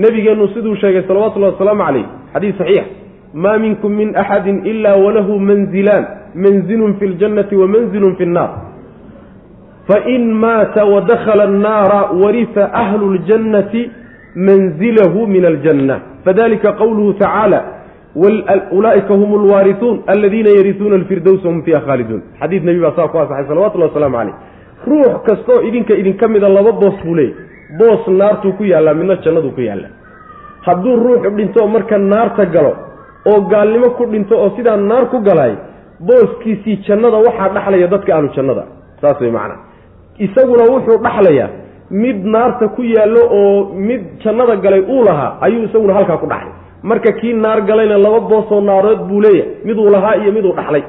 nebigeennu 0.03 0.47
siduu 0.55 0.75
sheegay 0.83 1.03
salawatullahi 1.09 1.53
wasalaamu 1.55 1.83
calayh 1.87 2.07
xadiis 2.37 2.57
saxiix. 2.61 2.87
Maa 3.35 3.59
minkum 3.59 3.93
min 3.93 4.17
axadin 4.17 4.63
ilaa 4.71 4.97
walahu 5.05 5.41
manzilaan 5.41 6.05
manzilun 6.35 6.95
fi 6.99 7.07
ljannati 7.07 7.57
wa 7.57 7.67
manzilun 7.67 8.17
fi 8.17 8.27
nnaar 8.27 8.51
fain 9.89 10.33
maata 10.35 10.85
wadakhala 10.85 11.45
annaara 11.45 12.01
warisa 12.23 12.73
ahlu 12.83 13.15
ljannati 13.15 13.91
manzilahu 14.35 15.27
min 15.27 15.45
aljanna 15.45 16.01
fadalika 16.25 16.73
qowluhu 16.73 17.13
tacaala 17.13 17.65
ulaaika 18.73 19.15
hum 19.15 19.31
lwaarisuun 19.47 20.03
aladiina 20.07 20.51
yarisuuna 20.59 20.95
alfirdowsa 20.97 21.49
hum 21.49 21.63
fiiha 21.63 21.81
khaaliduun 21.81 22.23
xadiid 22.41 22.65
nebi 22.65 22.81
baa 22.81 22.97
saa 22.97 23.09
ku 23.09 23.19
asaxay 23.19 23.47
salawatullahi 23.49 23.91
wasalaamu 23.91 24.17
caleyh 24.17 24.35
ruux 24.87 25.15
kastoo 25.27 25.61
idinka 25.69 25.95
idinka 25.95 26.29
mida 26.29 26.49
laba 26.49 26.73
boos 26.73 26.97
buu 27.05 27.15
leeyay 27.15 27.35
boos 27.79 28.09
naartuu 28.09 28.53
ku 28.59 28.65
yaallaa 28.65 28.95
midna 28.95 29.17
jannaduu 29.25 29.51
ku 29.51 29.61
yaallaa 29.61 29.96
hadduu 30.67 30.97
ruuxu 31.05 31.31
dhinto 31.39 31.67
marka 31.75 31.99
naarta 31.99 32.45
galo 32.55 32.73
oo 33.31 33.41
gaalnimo 33.53 33.89
ku 33.99 34.05
dhinto 34.13 34.35
oo 34.43 34.51
sidaa 34.57 34.77
naar 34.91 35.05
ku 35.13 35.19
galay 35.29 35.53
booskiisii 36.09 36.77
jannada 36.87 37.17
waxaa 37.27 37.49
dhaxlaya 37.57 37.87
dadka 37.95 38.11
ahlu 38.17 38.29
jannada. 38.37 38.65
Saas 39.01 39.21
way 39.21 39.31
macnaa. 39.37 39.59
Isaguna 40.27 40.65
wuxuu 40.73 40.99
dhaxlayaa 41.07 41.49
mid 42.03 42.19
naarta 42.35 42.69
ku 42.77 42.83
yaallo 42.83 43.23
oo 43.39 43.75
mid 43.89 44.03
jannada 44.25 44.57
galay 44.65 44.81
uu 44.95 45.03
lahaa 45.09 45.31
ayuu 45.47 45.63
isaguna 45.69 45.95
halkaa 45.99 46.17
ku 46.23 46.27
dhaxlay. 46.33 46.53
Marka 46.83 47.13
kii 47.21 47.33
naar 47.45 47.61
galayna 47.69 47.97
laba 48.05 48.21
boosoo 48.31 48.61
naarood 48.61 49.01
buu 49.09 49.21
leeyahay 49.25 49.51
miduu 49.65 49.89
lahaa 49.95 50.15
iyo 50.23 50.33
miduu 50.33 50.53
dhaxlay. 50.59 50.83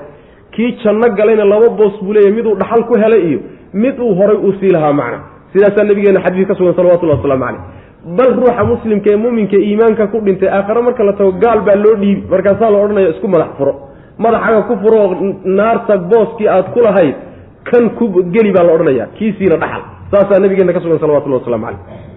Kii 0.54 0.72
janno 0.84 1.08
galayna 1.20 1.46
laba 1.54 1.70
boos 1.80 1.96
buu 2.04 2.14
leeyahay 2.14 2.36
miduu 2.38 2.56
dhaxal 2.62 2.84
ku 2.90 2.94
helay 3.04 3.22
iyo 3.30 3.40
mid 3.74 3.96
uu 4.00 4.14
horay 4.20 4.38
uu 4.46 4.54
sii 4.60 4.72
lahaa 4.76 4.94
macna 5.00 5.20
sidaasaa 5.54 5.84
nabigeena 5.90 6.22
xadiis 6.26 6.48
ka 6.48 6.56
sugan 6.56 6.74
salawatullahi 6.76 7.20
waslamu 7.20 7.44
caleyh 7.46 7.62
bal 8.16 8.34
ruuxa 8.36 8.64
muslimka 8.64 9.10
ee 9.12 9.16
muminka 9.16 9.58
iimaanka 9.58 10.08
ku 10.08 10.22
dhintay 10.22 10.50
aakhare 10.50 10.82
marka 10.82 11.04
la 11.04 11.14
tago 11.14 11.32
gaal 11.32 11.62
baa 11.62 11.76
loo 11.76 11.96
dhiibi. 11.96 12.24
Markaasaa 12.30 12.72
la 12.72 12.78
odhanaya 12.78 13.10
isku 13.10 13.28
madax 13.28 13.58
furo. 13.58 13.74
Madaxaga 14.18 14.62
ku 14.62 14.76
furo 14.82 15.00
naarta 15.44 15.98
booskii 15.98 16.48
aad 16.48 16.72
ku 16.74 16.80
lahayd 16.80 17.16
kan 17.64 17.90
ku 17.98 18.08
geli 18.32 18.52
baa 18.52 18.64
la 18.64 18.74
odhanaya 18.74 19.08
kiisiina 19.18 19.58
dhaxal. 19.58 19.84
Saasaa 20.12 20.40
nabigeena 20.40 20.74
ka 20.74 20.80
sugan 20.80 21.00
salawatullahi 21.00 21.42
waslamu 21.44 21.66
caleyh 21.66 22.08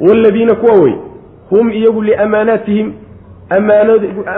wladiina 0.00 0.54
kuwa 0.54 0.74
wey 0.82 0.94
hum 1.50 1.70
iyagu 1.70 2.02
liamaanaatihim 2.02 2.92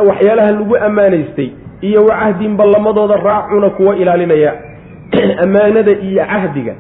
waxyaalaha 0.09 0.51
lagu 0.53 0.77
ammaanaystay 0.77 1.51
iyo 1.81 2.05
wa 2.05 2.17
cahdin 2.17 2.57
ballamadooda 2.57 3.17
raacuna 3.17 3.71
kuwa 3.71 3.97
ilaalinaya. 3.97 4.53
Ammaanada 5.45 5.93
iyo 5.93 6.25
cahdiga 6.27 6.75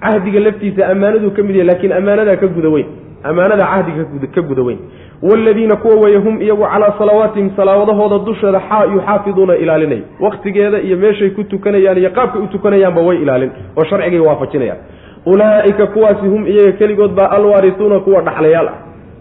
cahdiga 0.00 0.40
laftiisa 0.40 0.88
ammaanaduu 0.88 1.30
ka 1.30 1.42
mid 1.42 1.56
yahay 1.56 1.66
laakiin 1.66 1.92
ammaanadaa 1.92 2.36
ka 2.36 2.46
guda 2.46 2.68
weyn. 2.68 2.86
Ammaanada 3.24 3.64
cahdiga 3.66 4.04
ka 4.34 4.42
guda 4.42 4.62
weyn. 4.62 4.78
Waaladiina 5.22 5.76
kuwa 5.76 5.94
weeye 5.94 6.16
hum 6.16 6.42
iyagu 6.42 6.62
calaa 6.62 6.94
salawaatihim 6.98 7.50
salaawadahooda 7.56 8.18
dusheeda 8.24 8.60
yuxaafiduuna 8.94 9.56
ilaalinay. 9.56 10.02
Waktigeeda 10.20 10.80
iyo 10.80 10.96
meeshay 10.96 11.30
ku 11.30 11.44
tukanayaan 11.44 11.98
iyo 11.98 12.10
qaabkay 12.10 12.42
u 12.42 12.46
tukanayaanba 12.46 13.00
way 13.00 13.22
ilaalin 13.22 13.50
oo 13.76 13.84
sharcigay 13.84 14.18
waafajinayaan. 14.18 14.78
Ulaa'ika 15.26 15.86
kuwaasi 15.86 16.26
hum 16.26 16.46
iyaga 16.46 16.72
keligood 16.72 17.10
baa 17.10 17.30
alwaarisuuna 17.30 18.00
kuwa 18.00 18.22
dhaxlayaal 18.22 18.68
ah. 18.68 18.74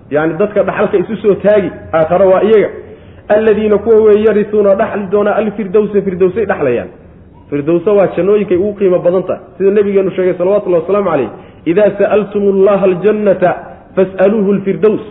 Yani 0.10 0.34
dadka 0.34 0.64
dhaxalka 0.64 0.98
isu 0.98 1.18
soo 1.18 1.34
taagi 1.34 1.72
aakhare 1.94 2.26
waa 2.26 2.42
iyaga. 2.42 2.70
Alladiina 3.28 3.78
kuwa 3.78 3.96
wey 3.96 4.24
yarisuuna 4.24 4.76
dhaxli 4.76 5.06
doona 5.12 5.36
alfirdowsa 5.36 6.02
firdowsay 6.02 6.46
dhaxlayaan 6.46 6.88
firdowsa 7.50 7.92
waa 7.98 8.08
jannooyinkay 8.18 8.58
ugu 8.58 8.74
qiimo 8.80 9.00
badan 9.00 9.24
tahay 9.24 9.42
sida 9.58 9.72
nabigeenu 9.72 10.12
sheegay 10.18 10.36
salawatullahi 10.38 10.82
wasalaamu 10.84 11.10
calayh 11.12 11.30
idaa 11.72 11.90
sa'altum 12.00 12.44
allaha 12.54 12.86
aljannata 12.92 13.50
fas'aluuhu 13.96 14.54
lfirdows 14.60 15.04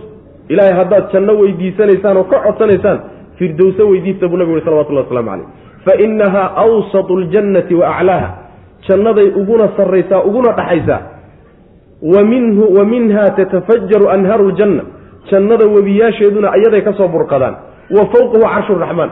ilaahay 0.53 0.75
haddaad 0.81 1.05
janno 1.12 1.33
weydiisanaysaan 1.40 2.16
oo 2.16 2.25
ka 2.33 2.38
codsanaysaan 2.46 2.99
firdowse 3.38 3.83
weydiista 3.83 4.29
buu 4.29 4.37
nabigu 4.40 4.57
yhi 4.59 4.64
salawatullahi 4.64 5.07
waslamu 5.07 5.31
calayh. 5.31 5.49
Fa 5.85 5.92
inahaa 6.07 6.49
awsatu 6.64 7.20
ljannati 7.20 7.75
wa 7.75 7.87
aclaaha. 7.96 8.29
Jannaday 8.88 9.29
uguna 9.40 9.68
sarraysaa 9.77 10.20
uguna 10.29 10.53
dhaxaysaa. 10.59 11.01
Wa 12.03 12.20
minhu 12.25 12.75
wa 12.77 12.85
minha 12.85 13.25
tatafajaru 13.38 14.09
anhaaru 14.11 14.51
ljanna 14.51 14.83
jannada 15.31 15.64
webiyaasheeduna 15.66 16.49
ayaday 16.57 16.83
ka 16.83 16.92
soo 16.99 17.09
burqadaan. 17.09 17.55
Wa 17.96 18.03
fawqahu 18.12 18.42
carshu 18.55 18.75
raxmaan 18.85 19.11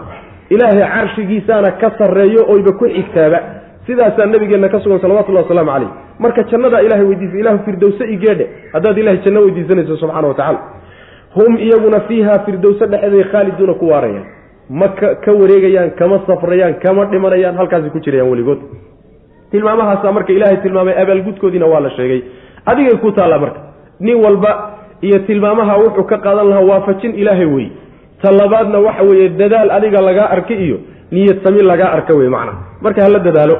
ilaahay 0.55 0.83
carshigiisaana 0.95 1.71
ka 1.81 1.88
sarreeyo 1.99 2.43
oyba 2.55 2.73
ku 2.81 2.85
xigtaaba. 2.97 3.38
Sidaasaa 3.87 4.27
nabigeenna 4.27 4.69
ka 4.69 4.79
sugan 4.81 5.01
salawatullahi 5.05 5.45
wasalaamu 5.47 5.71
calayh. 5.73 5.90
Marka 6.19 6.43
jannadaa 6.51 6.81
ilahay 6.87 7.05
weydiisa 7.11 7.37
ilahu 7.43 7.59
firdowse 7.67 8.05
igeedhe 8.14 8.47
haddaad 8.73 8.99
ilahay 9.03 9.19
janno 9.25 9.40
weydiisanayso 9.47 9.97
subxana 10.03 10.29
wa 10.29 10.35
tacala 10.35 10.61
hum 11.37 11.53
iyaguna 11.67 12.01
fiiha 12.09 12.35
firdowse 12.47 12.87
dhexeeday 12.93 13.25
khaaliduuna 13.33 13.75
ku 13.81 13.87
waarayaan. 13.93 14.27
Ma 14.81 14.88
ka 15.25 15.33
wareegayaan 15.40 15.90
kama 16.01 16.21
safrayaan 16.27 16.75
kama 16.85 17.05
dhimanayaan 17.12 17.57
halkaasay 17.61 17.90
ku 17.90 18.01
jirayaan 18.01 18.31
weligood. 18.33 18.61
Tilmaamahaasa 19.51 20.12
marka 20.12 20.33
ilaahay 20.33 20.57
tilmaamay 20.64 20.95
abaalgudkoodiina 21.03 21.67
waa 21.67 21.81
la 21.81 21.90
sheegay. 21.90 22.21
Adigay 22.67 22.97
ku 23.03 23.12
taallaa 23.12 23.38
marka. 23.38 23.61
Nin 24.01 24.17
walba 24.25 24.51
iyo 25.03 25.19
tilmaamaha 25.27 25.77
wuxuu 25.83 26.05
ka 26.12 26.19
qaadan 26.19 26.49
lahaa 26.49 26.64
waafajin 26.71 27.14
ilaahay 27.14 27.47
wey 27.47 27.69
ta 28.25 28.33
labaadna 28.41 28.79
waxa 28.87 29.03
weeye 29.09 29.29
dadaal 29.41 29.69
adiga 29.77 30.01
lagaa 30.09 30.29
arka 30.37 30.55
iyo 30.67 30.79
niyad 31.13 31.39
sami 31.45 31.61
lagaa 31.71 31.91
arka 31.97 32.13
wey 32.19 32.29
macna 32.37 32.53
marka 32.85 33.01
hala 33.07 33.19
dadaalo. 33.29 33.57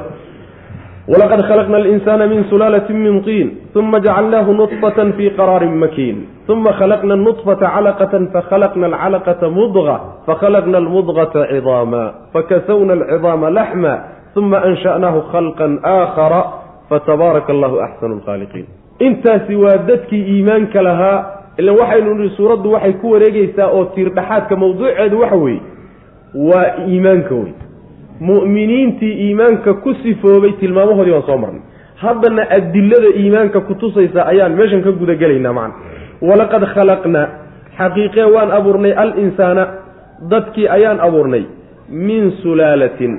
Walaqad 1.05 1.41
khalaqna 1.45 1.77
alinsaana 1.77 2.25
min 2.25 2.49
sulaalatin 2.49 2.97
min 2.97 3.21
tiin 3.21 3.47
uma 3.77 4.01
jacalnaahu 4.05 4.57
nutfatan 4.57 5.13
fii 5.17 5.29
qaraarin 5.37 5.77
makiin. 5.83 6.17
Uma 6.49 6.73
khalaqna 6.79 7.13
anutfata 7.13 7.69
calaqatan 7.75 8.23
fakhalaqna 8.33 8.85
alcalaqata 8.89 9.47
mudqa 9.57 9.95
fakhalaqna 10.27 10.77
almudqata 10.81 11.41
cidaama 11.53 12.03
fakasawna 12.33 12.93
alcidaama 12.97 13.47
laxma 13.57 13.93
uma 14.39 14.57
ansha'naahu 14.69 15.19
khalqan 15.31 15.71
aakhara 15.93 16.41
fatabaaraka 16.89 17.49
allahu 17.55 17.75
axsanu 17.85 18.13
lkhaaliqiin 18.19 18.65
intaasi 19.07 19.53
waa 19.63 19.77
dadkii 19.89 20.23
iimaanka 20.33 20.81
lahaa 20.87 21.17
ilan 21.57 21.75
waxaynu 21.79 22.13
nihi 22.19 22.29
suuraddu 22.37 22.71
waxay 22.71 22.93
ku 23.01 23.11
wareegeysaa 23.11 23.67
oo 23.77 23.85
tiirdhaxaadka 23.95 24.55
mawduuceedu 24.55 25.19
waxa 25.19 25.35
weeye 25.35 25.61
waa 26.49 26.67
iimaanka 26.87 27.35
wey 27.35 27.53
mu'miniintii 28.19 29.13
iimaanka 29.27 29.73
ku 29.83 29.93
sifoobay 30.03 30.51
tilmaamahoodii 30.59 31.11
baan 31.11 31.25
soo 31.27 31.37
marnay. 31.37 31.61
Haddana 31.95 32.43
adilada 32.57 33.09
iimaanka 33.21 33.61
kutusaysa 33.61 34.25
ayaan 34.31 34.55
meeshan 34.59 34.83
ka 34.83 34.91
gudagelaynaa 34.91 35.53
macna 35.53 35.75
walaqad 36.21 36.63
khalaqnaa 36.75 37.27
xaqiiqee 37.77 38.27
waan 38.35 38.51
abuurnay 38.51 38.93
al-insaana 39.03 39.63
dadkii 40.31 40.67
ayaan 40.77 40.99
abuurnay 41.07 41.43
min 41.89 42.31
sulaalatin. 42.43 43.13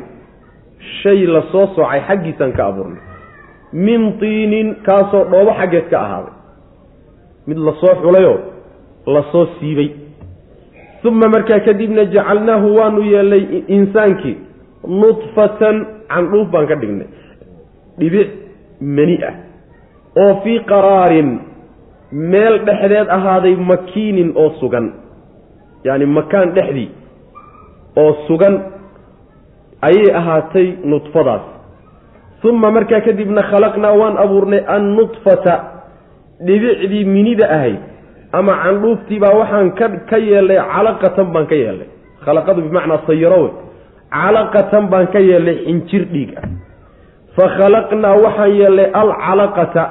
Shay 1.03 1.27
la 1.27 1.43
soo 1.53 1.67
soocay 1.77 2.01
xaggiisaan 2.09 2.53
ka 2.53 2.67
abuurnay. 2.71 3.01
Min 3.73 4.13
tiinin 4.21 4.75
kaasoo 4.87 5.25
dhoobo 5.31 5.53
xaggeed 5.61 5.89
ka 5.91 5.99
ahaaday 6.01 6.33
mid 7.47 7.59
la 7.59 7.73
soo 7.81 7.95
xulayoo 8.03 8.39
la 9.07 9.23
soo 9.33 9.47
siibay. 9.59 9.91
Uma 11.07 11.29
markaa 11.29 11.61
kadibna 11.61 12.05
jacalnaahu 12.05 12.77
waanu 12.77 13.03
yeelnay 13.03 13.63
insaankii 13.69 14.37
nudfatan 14.89 15.77
candhuuf 16.09 16.49
baan 16.51 16.67
ka 16.67 16.75
dhignay. 16.75 17.07
Dhibic 17.99 18.29
mani 18.81 19.17
ah. 19.29 19.35
Oo 20.17 20.41
fii 20.43 20.59
qaraarin 20.71 21.31
meel 22.13 22.59
dhexdeed 22.67 23.09
ahaaday 23.09 23.55
makiinin 23.57 24.33
oo 24.35 24.51
sugan. 24.61 24.93
Yacani 25.85 26.07
makaan 26.07 26.55
dhexdii 26.57 26.91
oo 27.97 28.13
sugan 28.27 28.55
ayay 29.83 30.11
ahaatay 30.15 30.69
nudfadaas. 30.85 31.43
Uma 32.45 32.71
markaa 32.71 33.01
kadibna 33.01 33.43
khalaqnaa 33.43 33.95
waan 34.01 34.19
abuurnay 34.19 34.63
annudfata 34.67 35.76
dhibicdii 36.41 37.05
minida 37.05 37.49
ahayd 37.49 37.81
ama 38.33 38.53
candhuuftii 38.65 39.19
baa 39.21 39.35
waxaan 39.41 39.71
ka 39.79 39.87
ka 40.11 40.19
yeelnay 40.19 40.59
calaqatan 40.75 41.33
baan 41.33 41.47
ka 41.47 41.55
yeelnay. 41.57 41.89
Khalaqadu 42.25 42.61
bimacnaa 42.67 43.07
sayaro 43.07 43.39
wey. 43.45 43.53
Calaqatan 44.13 44.85
baan 44.93 45.07
ka 45.15 45.21
yeelnay 45.21 45.57
xinjir 45.65 46.05
dhiig 46.13 46.31
ah. 46.37 46.45
Fa 47.37 47.45
khalaqnaa 47.57 48.17
waxaan 48.25 48.53
yeelnay 48.61 48.89
alcalaqata. 48.93 49.85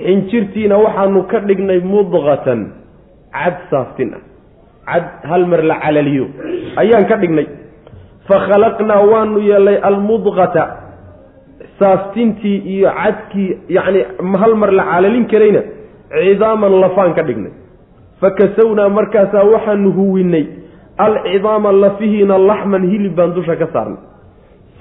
Xinjirtiina 0.00 0.76
waxaanu 0.84 1.20
ka 1.30 1.38
dhignay 1.48 1.80
mudqatan 1.80 2.60
cad 3.32 3.56
saaftin 3.70 4.10
ah. 4.16 4.22
Cad 4.88 5.04
hal 5.28 5.42
mar 5.50 5.60
la 5.70 5.76
calaliyo. 5.84 6.26
Ayaan 6.80 7.04
ka 7.10 7.16
dhignay. 7.20 7.46
Fa 8.28 8.36
khalaqnaa 8.48 9.02
waanu 9.12 9.38
yeelnay 9.50 9.76
almudqata 9.88 10.85
saaftintii 11.78 12.58
iyo 12.74 12.90
cadkii 12.90 13.58
yacni 13.68 14.00
hal 14.40 14.54
mar 14.54 14.70
la 14.72 14.84
calalin 14.84 15.26
karayna 15.32 15.62
cidaaman 16.10 16.72
lafaan 16.80 17.14
ka 17.14 17.22
dhignay. 17.22 17.52
Fa 18.20 18.30
kasawnaa 18.30 18.88
markaasaa 18.88 19.44
waxaanu 19.54 19.92
huwinay 19.92 20.44
alcidaama 20.98 21.72
lafihiina 21.72 22.38
laxman 22.38 22.82
hilib 22.90 23.14
baan 23.16 23.34
dusha 23.36 23.56
ka 23.56 23.66
saarnay. 23.72 24.00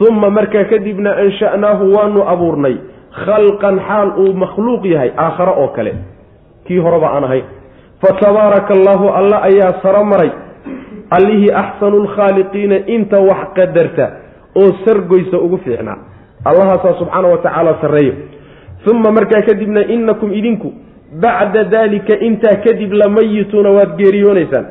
Uma 0.08 0.29
markaa 0.29 0.63
kadibna 0.71 1.12
ansha'naahu 1.23 1.84
waanu 1.95 2.21
abuurnay 2.34 2.75
khalqan 3.25 3.79
xaal 3.88 4.10
uu 4.23 4.34
makhluuq 4.43 4.86
yahay 4.93 5.12
aakhare 5.17 5.51
oo 5.62 5.67
kale. 5.75 5.93
Kii 6.67 6.79
horeba 6.79 7.08
aan 7.15 7.23
ahayn 7.23 7.45
fatabaaraka 8.01 8.73
allaahu 8.77 9.10
alla 9.19 9.38
ayaa 9.49 9.73
saro 9.84 10.03
maray. 10.03 10.31
Allihii 11.17 11.51
axsanu 11.51 11.97
lkhaaliqiina 12.05 12.75
inta 12.95 13.19
wax 13.29 13.41
qadarta 13.58 14.05
oo 14.55 14.71
sargoysa 14.86 15.38
ugu 15.45 15.58
fiicnaa 15.58 15.97
allahaasaa 16.49 16.93
subxaana 16.99 17.27
wa 17.34 17.38
tacaala 17.38 17.77
sarreeyo. 17.81 18.13
Uma 18.91 19.12
markaa 19.12 19.41
kadibna 19.41 19.81
inakum 19.95 20.34
idinku 20.39 20.73
bacda 21.23 21.63
daalika 21.73 22.19
intaa 22.27 22.55
kadib 22.65 22.91
lamayituuna 22.93 23.69
waad 23.77 23.91
geeriyoonaysaan. 23.99 24.65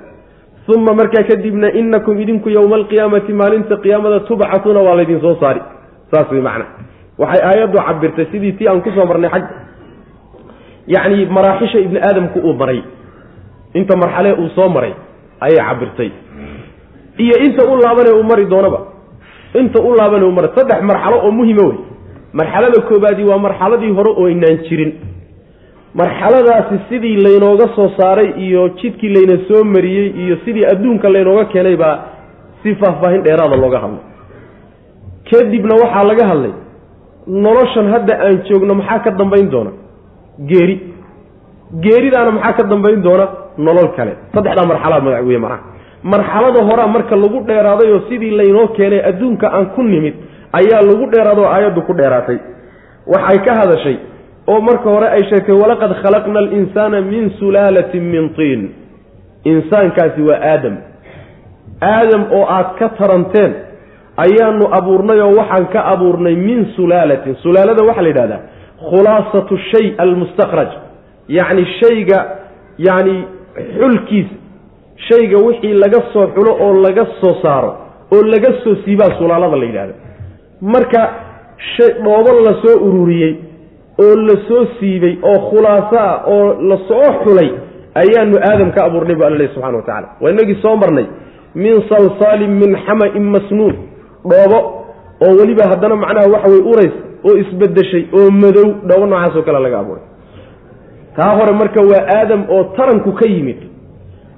Uma 0.76 0.94
markaa 0.94 1.24
kadibna 1.30 1.68
inakum 1.80 2.20
idinku 2.20 2.48
yowma 2.56 2.76
alqiyaamati 2.80 3.32
maalinta 3.32 3.76
qiyaamada 3.84 4.20
tubcatuuna 4.28 4.80
waa 4.87 4.96
laydin 4.98 5.20
soo 5.20 5.34
saari. 5.40 5.60
Saas 6.10 6.30
way 6.32 6.40
macna. 6.48 6.64
Waxay 7.18 7.42
aayaddu 7.48 7.78
cabirtay 7.88 8.26
sidii 8.32 8.52
tii 8.58 8.68
aan 8.68 8.80
ku 8.82 8.90
soo 8.96 9.06
marnay 9.10 9.30
xag 9.34 9.44
yacni 10.94 11.26
maraaxisha 11.37 11.78
ibni 11.78 11.98
aadamku 12.08 12.38
uu 12.38 12.54
maray. 12.54 12.80
Inta 13.74 13.96
marxalee 13.96 14.32
uu 14.42 14.48
soo 14.56 14.68
maray 14.68 14.94
ayay 15.40 15.58
cabirtay 15.68 16.10
iyo 17.18 17.34
inta 17.46 17.62
u 17.66 17.76
laabanee 17.82 18.14
uu 18.18 18.22
mari 18.30 18.46
doonaba 18.46 18.78
inta 19.60 19.78
u 19.88 19.90
laabanee 19.98 20.26
uu 20.28 20.32
maray 20.38 20.50
saddex 20.56 20.80
marxalo 20.90 21.16
oo 21.26 21.30
muhima 21.40 21.62
wey 21.68 21.78
marxalada 22.40 22.78
koobaadi 22.88 23.22
waa 23.30 23.38
marxaladii 23.46 23.92
hore 23.98 24.10
oo 24.20 24.26
aynaan 24.30 24.58
jirin. 24.68 24.92
Marxaladaasi 26.00 26.76
sidii 26.88 27.16
laynooga 27.26 27.66
soo 27.76 27.88
saaray 27.98 28.28
iyo 28.44 28.68
jidkii 28.78 29.10
layna 29.16 29.36
soo 29.48 29.64
mariyey 29.64 30.08
iyo 30.22 30.36
sidii 30.44 30.64
adduunka 30.72 31.08
laynooga 31.14 31.44
keenay 31.52 31.76
baa 31.76 31.96
si 32.62 32.74
faahfaahin 32.80 33.22
dheeraada 33.26 33.56
looga 33.56 33.78
hadlay. 33.84 34.02
Kadibna 35.30 35.74
waxaa 35.82 36.04
laga 36.10 36.24
hadlay 36.30 36.52
noloshan 37.44 37.86
hadda 37.94 38.14
aan 38.26 38.36
joogno 38.48 38.74
maxaa 38.80 38.98
ka 39.04 39.10
dambayn 39.20 39.48
doona? 39.54 39.70
Geeri. 40.50 40.76
Geeridaana 41.84 42.30
maxaa 42.36 42.52
ka 42.58 42.62
dambayn 42.72 43.00
doona? 43.06 43.26
Nolol 43.66 43.88
kale. 43.96 44.12
Saddexdaa 44.34 44.66
marxalaa 44.72 45.00
magac 45.06 45.24
wey 45.28 45.38
macnaha 45.38 45.62
marxalada 46.12 46.60
horaa 46.68 46.86
marka 46.96 47.16
lagu 47.16 47.38
dheeraaday 47.48 47.88
oo 47.94 48.00
sidii 48.08 48.30
laynoo 48.40 48.68
keenay 48.76 49.00
adduunka 49.10 49.46
aan 49.56 49.66
ku 49.76 49.82
nimid 49.82 50.14
ayaa 50.60 50.82
lagu 50.88 51.06
dheeraadoo 51.12 51.46
aayaddu 51.54 51.82
ku 51.88 51.92
dheeraatay. 52.00 52.38
Waxay 53.12 53.38
ka 53.46 53.52
hadashay 53.60 53.96
oo 54.52 54.60
marka 54.68 54.88
hore 54.94 55.08
ay 55.16 55.22
sheegtay 55.30 55.54
walaqad 55.62 55.92
khalaqna 56.02 56.38
alinsaana 56.44 57.00
min 57.12 57.30
sulaalatin 57.40 58.02
min 58.14 58.24
tiin. 58.36 58.62
Insaankaasi 59.52 60.22
waa 60.28 60.40
aadam. 60.52 60.76
Aadam 61.92 62.22
oo 62.36 62.44
aad 62.56 62.68
ka 62.78 62.88
taranteen 62.98 63.52
ayaanu 64.24 64.64
abuurnay 64.78 65.20
oo 65.20 65.32
waxaan 65.40 65.66
ka 65.74 65.80
abuurnay 65.94 66.36
min 66.48 66.60
sulaalatin 66.76 67.34
sulaalada 67.42 67.82
waxaa 67.88 68.02
la 68.02 68.08
yidhahdaa 68.12 68.40
khulaasatu 68.90 69.54
shay 69.72 69.86
almustakhraj. 70.04 70.70
Yacni 71.38 71.64
shayga 71.80 72.18
yacni 72.86 73.16
xulkiisa 73.78 74.34
shayga 75.09 75.38
wixii 75.46 75.72
laga 75.74 76.00
soo 76.12 76.26
xulo 76.35 76.52
oo 76.66 76.72
laga 76.83 77.07
soo 77.20 77.35
saaro 77.42 77.70
oo 78.14 78.22
laga 78.22 78.50
soo 78.64 78.74
siibaa 78.85 79.18
sulaalada 79.18 79.57
la 79.57 79.64
yidhahda 79.64 79.94
marka 80.61 81.00
dhoobo 82.04 82.30
la 82.46 82.52
soo 82.62 82.76
ururiyey 82.88 83.33
oo 84.04 84.16
la 84.28 84.35
soo 84.48 84.66
siibay 84.80 85.18
oo 85.22 85.38
khulaaso 85.50 85.96
ah 85.98 86.22
oo 86.35 86.46
la 86.68 86.76
soo 86.88 87.09
xulay 87.24 87.50
ayaanu 88.02 88.37
aadam 88.50 88.70
ka 88.76 88.85
abuurnay 88.85 89.16
bu 89.16 89.24
alla 89.24 89.48
subxana 89.54 89.76
wa 89.76 89.83
tacala 89.83 90.09
waa 90.20 90.30
inagii 90.30 90.59
soo 90.62 90.76
marnay 90.76 91.07
min 91.54 91.74
salsaalin 91.88 92.50
min 92.62 92.76
xama-in 92.87 93.24
masnuun 93.35 93.74
dhoobo 94.30 94.59
oo 95.26 95.33
weliba 95.40 95.64
haddana 95.72 95.96
macnaha 95.96 96.28
waxa 96.35 96.48
weye 96.52 96.64
urays 96.72 96.94
oo 97.28 97.37
isbedeshay 97.42 98.04
oo 98.18 98.30
madow 98.42 98.66
dhoobo 98.88 99.07
noocaas 99.07 99.37
oo 99.37 99.42
kale 99.42 99.59
laga 99.66 99.78
abuuray. 99.78 100.04
Taa 101.16 101.33
hore 101.38 101.52
marka 101.52 101.80
waa 101.90 102.02
aadam 102.18 102.42
oo 102.50 102.64
taranku 102.76 103.12
ka 103.12 103.26
yimid 103.35 103.61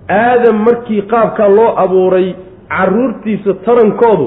aadam 0.09 0.57
markii 0.66 1.03
qaabkaa 1.12 1.49
loo 1.49 1.71
abuuray 1.85 2.35
caruurtiisa 2.69 3.55
tarankoodu 3.66 4.27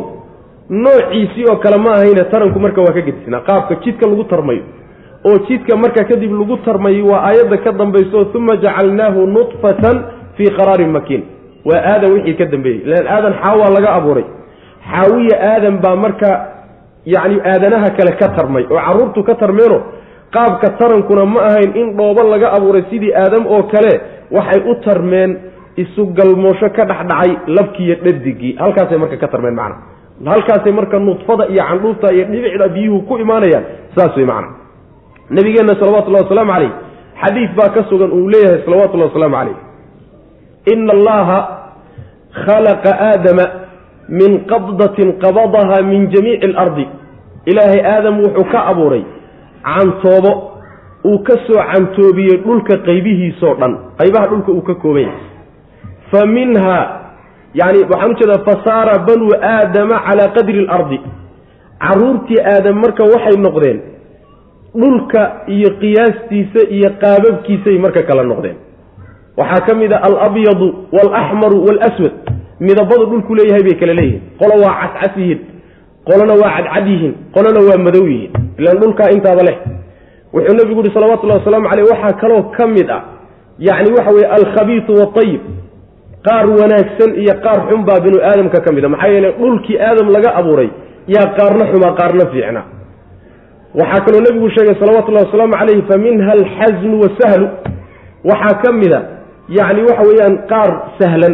noociisii 0.69 1.45
oo 1.51 1.55
kale 1.63 1.77
ma 1.77 1.91
ahayne 1.97 2.23
taranku 2.31 2.59
marka 2.59 2.81
waa 2.81 2.93
ka 2.93 3.01
gedisnaa. 3.01 3.39
Qaabka 3.47 3.75
jidka 3.83 4.07
lagu 4.07 4.23
tarmayo 4.23 4.63
oo 5.25 5.37
jidka 5.47 5.75
marka 5.77 6.03
kadib 6.09 6.31
lagu 6.39 6.57
tarmayay 6.65 7.01
waa 7.01 7.21
aayadda 7.27 7.57
ka 7.57 7.71
dambayso 7.71 8.27
uma 8.35 8.55
jacalnaahu 8.63 9.27
nutfatan 9.27 9.97
fii 10.37 10.51
qaraarin 10.57 10.91
makiin. 10.91 11.23
Waa 11.65 11.81
aadam 11.91 12.11
wixii 12.13 12.33
ka 12.39 12.45
dambeeyey. 12.45 12.81
Ilan 12.85 13.07
aadan 13.07 13.33
xaawaa 13.41 13.69
laga 13.75 13.89
abuuray. 13.97 14.25
Xaawiya 14.91 15.37
aadam 15.53 15.75
baa 15.83 15.95
marka 15.95 16.29
yacni 17.05 17.37
aadanaha 17.51 17.89
kale 17.97 18.11
ka 18.19 18.27
tarmay 18.37 18.63
oo 18.71 18.77
carruurtu 18.85 19.23
ka 19.23 19.35
tarmeeno 19.35 19.77
qaabka 20.35 20.69
tarankuna 20.79 21.25
ma 21.25 21.39
ahayn 21.49 21.71
in 21.81 21.87
dhoobo 21.97 22.23
laga 22.31 22.47
abuuray 22.57 22.83
sidii 22.89 23.13
aadam 23.23 23.47
oo 23.47 23.63
kale 23.73 23.93
waxay 24.31 24.61
u 24.71 24.75
tarmeen 24.85 25.31
isu 25.83 26.01
galmoosho 26.17 26.69
ka 26.77 26.83
dhexdhacay 26.89 27.31
labkiiyo 27.57 27.95
dhadigii 28.05 28.53
halkaasay 28.61 28.97
marka 28.97 29.17
ka 29.23 29.27
tarmeen 29.33 29.55
macna. 29.55 29.75
Halkaasay 30.33 30.71
marka 30.79 30.99
nudfada 30.99 31.47
iyo 31.53 31.63
candhuufta 31.69 32.13
iyo 32.15 32.25
dhibicda 32.31 32.67
biyuhu 32.75 32.99
ku 33.07 33.17
imaanayaan 33.23 33.63
saas 33.95 34.15
wey 34.17 34.25
macna. 34.25 34.49
Nabigeenna 35.29 35.73
salawatullahi 35.79 36.23
wasalaamu 36.25 36.51
calayh 36.53 36.71
xadiid 37.23 37.51
baa 37.57 37.69
ka 37.75 37.81
sugan 37.89 38.11
uu 38.17 38.27
leeyahay 38.33 38.61
salawatullahi 38.65 39.09
wasalaamu 39.11 39.35
calayh 39.39 39.57
ina 40.73 40.91
allaha 40.97 41.37
khalaqa 42.45 42.91
aadama 43.09 43.45
min 44.19 44.31
qabdatin 44.51 45.09
qabadaha 45.23 45.77
min 45.91 46.01
jamiici 46.13 46.45
alardi 46.51 46.85
ilaahay 47.51 47.81
aadam 47.93 48.15
wuxuu 48.23 48.45
ka 48.51 48.59
abuuray 48.71 49.03
cantoobo. 49.63 50.33
Uu 51.09 51.19
ka 51.27 51.35
soo 51.47 51.55
cantoobiyey 51.71 52.37
dhulka 52.43 52.75
qaybihiisoo 52.87 53.53
dhan. 53.59 53.73
Qaybaha 53.99 54.25
dhulka 54.31 54.51
uu 54.51 54.61
ka 54.67 54.75
kooban 54.83 55.03
yahay 55.07 55.21
fa 56.11 56.25
minhaa 56.35 56.85
yani 57.59 57.79
waxaan 57.91 58.11
u 58.11 58.15
jeedaa 58.19 58.43
fasaara 58.47 58.95
banuu 59.07 59.33
aadama 59.53 59.95
calaa 60.07 60.33
qadri 60.37 60.59
alardi. 60.67 60.99
Caruurtii 61.83 62.39
aadam 62.53 62.75
marka 62.83 63.03
waxay 63.13 63.37
noqdeen 63.45 63.79
dhulka 64.81 65.21
iyo 65.55 65.69
qiyaastiisa 65.81 66.61
iyo 66.75 66.89
qaababkiisay 67.01 67.77
marka 67.85 68.01
kala 68.09 68.23
noqdeen. 68.31 68.57
Waxaa 69.39 69.65
ka 69.67 69.73
mid 69.81 69.91
a 69.93 69.97
alabyadu 70.07 70.67
waalaxmaru 70.95 71.57
waalaswad 71.67 72.13
midabadu 72.65 73.05
dhulku 73.11 73.31
leeyahay 73.39 73.63
bay 73.67 73.75
kala 73.81 73.93
leeyihiin. 73.99 74.21
Qolo 74.39 74.55
waa 74.63 74.75
cascas 74.93 75.17
yihiin. 75.17 75.39
Qolona 76.07 76.33
waa 76.41 76.51
cadcad 76.57 76.87
yihiin. 76.91 77.13
Qolona 77.35 77.59
waa 77.67 77.77
madow 77.85 78.05
yihiin. 78.11 78.31
Ilaan 78.59 78.77
dhulkaa 78.81 79.09
intaaba 79.15 79.43
leh. 79.47 79.57
Wuxuu 80.33 80.55
nabigu 80.59 80.79
uhi 80.81 80.91
salawatullahi 80.93 81.39
wasalaamu 81.41 81.69
caleyh 81.71 81.85
waxaa 81.91 82.13
kaloo 82.21 82.41
ka 82.57 82.67
mid 82.75 82.89
ah 82.97 83.01
yacni 83.67 83.89
waxa 83.97 84.11
weye 84.15 84.27
alkhabiisu 84.37 84.91
waayib 85.01 85.41
qaar 86.29 86.45
wanaagsan 86.59 87.11
iyo 87.23 87.33
qaar 87.45 87.59
xun 87.69 87.81
baa 87.89 87.99
binu 88.05 88.17
aadamka 88.29 88.59
ka 88.65 88.71
mid 88.75 88.85
a 88.85 88.89
maxaa 88.93 89.11
yeele 89.13 89.29
dhulkii 89.41 89.77
aadam 89.87 90.07
laga 90.15 90.29
abuuray 90.39 90.69
yaa 91.15 91.27
qaarna 91.37 91.63
xumaa 91.71 91.93
qaarna 91.99 92.25
fiicna. 92.33 92.61
Waxaa 93.79 94.03
kaloo 94.05 94.21
nebigu 94.25 94.49
sheegay 94.55 94.75
salawatullahi 94.81 95.25
wasalaamu 95.27 95.53
calayhi 95.59 95.83
fa 95.89 95.95
minha 96.05 96.31
alxasnu 96.37 96.95
wasahlu 97.03 97.47
waxaa 98.31 98.55
ka 98.63 98.69
mid 98.81 98.93
a 98.93 99.01
yacni 99.57 99.81
waxa 99.89 100.03
weeyaan 100.09 100.35
qaar 100.51 100.69
sahlan 100.99 101.33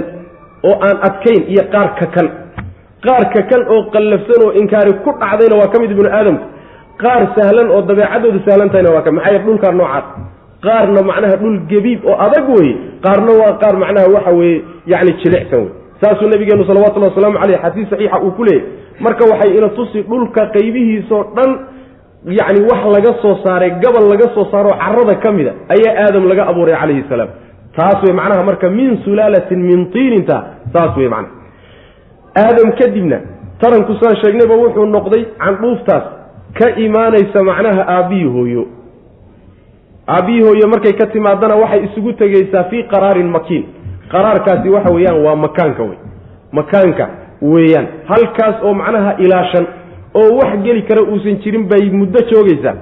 oo 0.69 0.75
aan 0.87 0.97
adkayn 1.07 1.41
iyo 1.53 1.63
qaar 1.73 1.89
kakan. 1.99 2.27
Qaar 3.05 3.23
kakan 3.35 3.61
oo 3.73 3.81
qallafsan 3.93 4.39
oo 4.45 4.51
inkaari 4.61 4.93
ku 5.05 5.09
dhacdayna 5.21 5.55
waa 5.61 5.69
ka 5.73 5.77
mid 5.83 5.91
binu 5.99 6.09
aadamku. 6.19 6.45
Qaar 7.03 7.21
sahlan 7.37 7.67
oo 7.75 7.81
dabeecadoodu 7.89 8.39
sahlan 8.47 8.69
tahayna 8.73 8.89
waa 8.95 9.05
ka 9.07 9.11
maxaa 9.17 9.31
yeele 9.33 9.43
dhulkaa 9.47 9.71
noocaas 9.79 10.05
qaarna 10.61 11.01
macnaha 11.09 11.35
dhul 11.41 11.59
gebiib 11.71 12.05
oo 12.05 12.17
adag 12.25 12.49
weye 12.57 12.73
qaarna 13.05 13.31
waa 13.41 13.53
qaar 13.63 13.75
macnaha 13.83 14.07
waxa 14.15 14.31
weeye 14.39 14.61
yacni 14.93 15.13
jilicsan 15.23 15.59
wey 15.59 15.71
saasuu 16.01 16.27
nabigeenu 16.33 16.63
salawatullahi 16.69 17.11
wasalaamu 17.13 17.37
caleyh 17.43 17.59
xadiis 17.65 17.89
saxiixa 17.89 18.19
uu 18.25 18.31
ku 18.39 18.43
leeyahy 18.43 18.67
marka 19.05 19.23
waxay 19.31 19.51
ina 19.57 19.69
tusi 19.77 20.01
dhulka 20.09 20.41
qaybihiisoo 20.55 21.23
dhan 21.37 21.49
yacni 22.39 22.61
wax 22.71 22.81
laga 22.95 23.11
soo 23.21 23.35
saaray 23.43 23.71
gabal 23.83 24.05
laga 24.13 24.27
soo 24.35 24.45
saaro 24.51 24.71
carada 24.83 25.15
ka 25.23 25.31
mida 25.31 25.51
ayaa 25.75 25.93
aadam 26.05 26.23
laga 26.31 26.43
abuuray 26.51 26.75
calayhi 26.81 27.03
salaam. 27.09 27.29
Taas 27.77 27.99
wey 28.07 28.13
macnaha 28.19 28.43
marka 28.49 28.69
min 28.69 28.97
sulaalatin 29.05 29.59
min 29.69 29.79
tiininta 29.93 30.37
saas 30.73 30.97
wey 30.97 31.07
macnaha. 31.07 31.33
Aadam 32.43 32.69
kadibna 32.79 33.17
taranku 33.61 33.93
saan 34.01 34.15
sheegnayba 34.23 34.55
wuxuu 34.61 34.85
noqday 34.95 35.23
candhuuftaas 35.43 36.03
ka 36.59 36.67
imaanaysa 36.85 37.39
macnaha 37.49 37.81
aabbihii 37.95 38.29
hooyo 38.35 38.63
aabbihii 40.07 40.41
hooyo 40.47 40.67
markay 40.67 40.93
ka 40.93 41.07
timaadana 41.07 41.55
waxay 41.55 41.83
isugu 41.85 42.13
tegaysaa 42.13 42.63
fii 42.63 42.83
qaraarin 42.83 43.27
makiin. 43.29 43.65
Qaraarkaasi 44.11 44.69
waxa 44.69 44.93
weeyaan 44.93 45.23
waa 45.25 45.35
makaanka 45.35 45.83
wey. 45.83 45.97
Makaanka 46.51 47.09
weeyaan. 47.41 47.87
Halkaas 48.05 48.63
oo 48.63 48.73
macnaha 48.73 49.15
ilaashan 49.17 49.65
oo 50.13 50.37
wax 50.37 50.59
geli 50.63 50.81
kara 50.81 51.01
uusan 51.03 51.35
jirin 51.43 51.63
bay 51.69 51.89
muddo 51.89 52.19
joogaysaa 52.31 52.75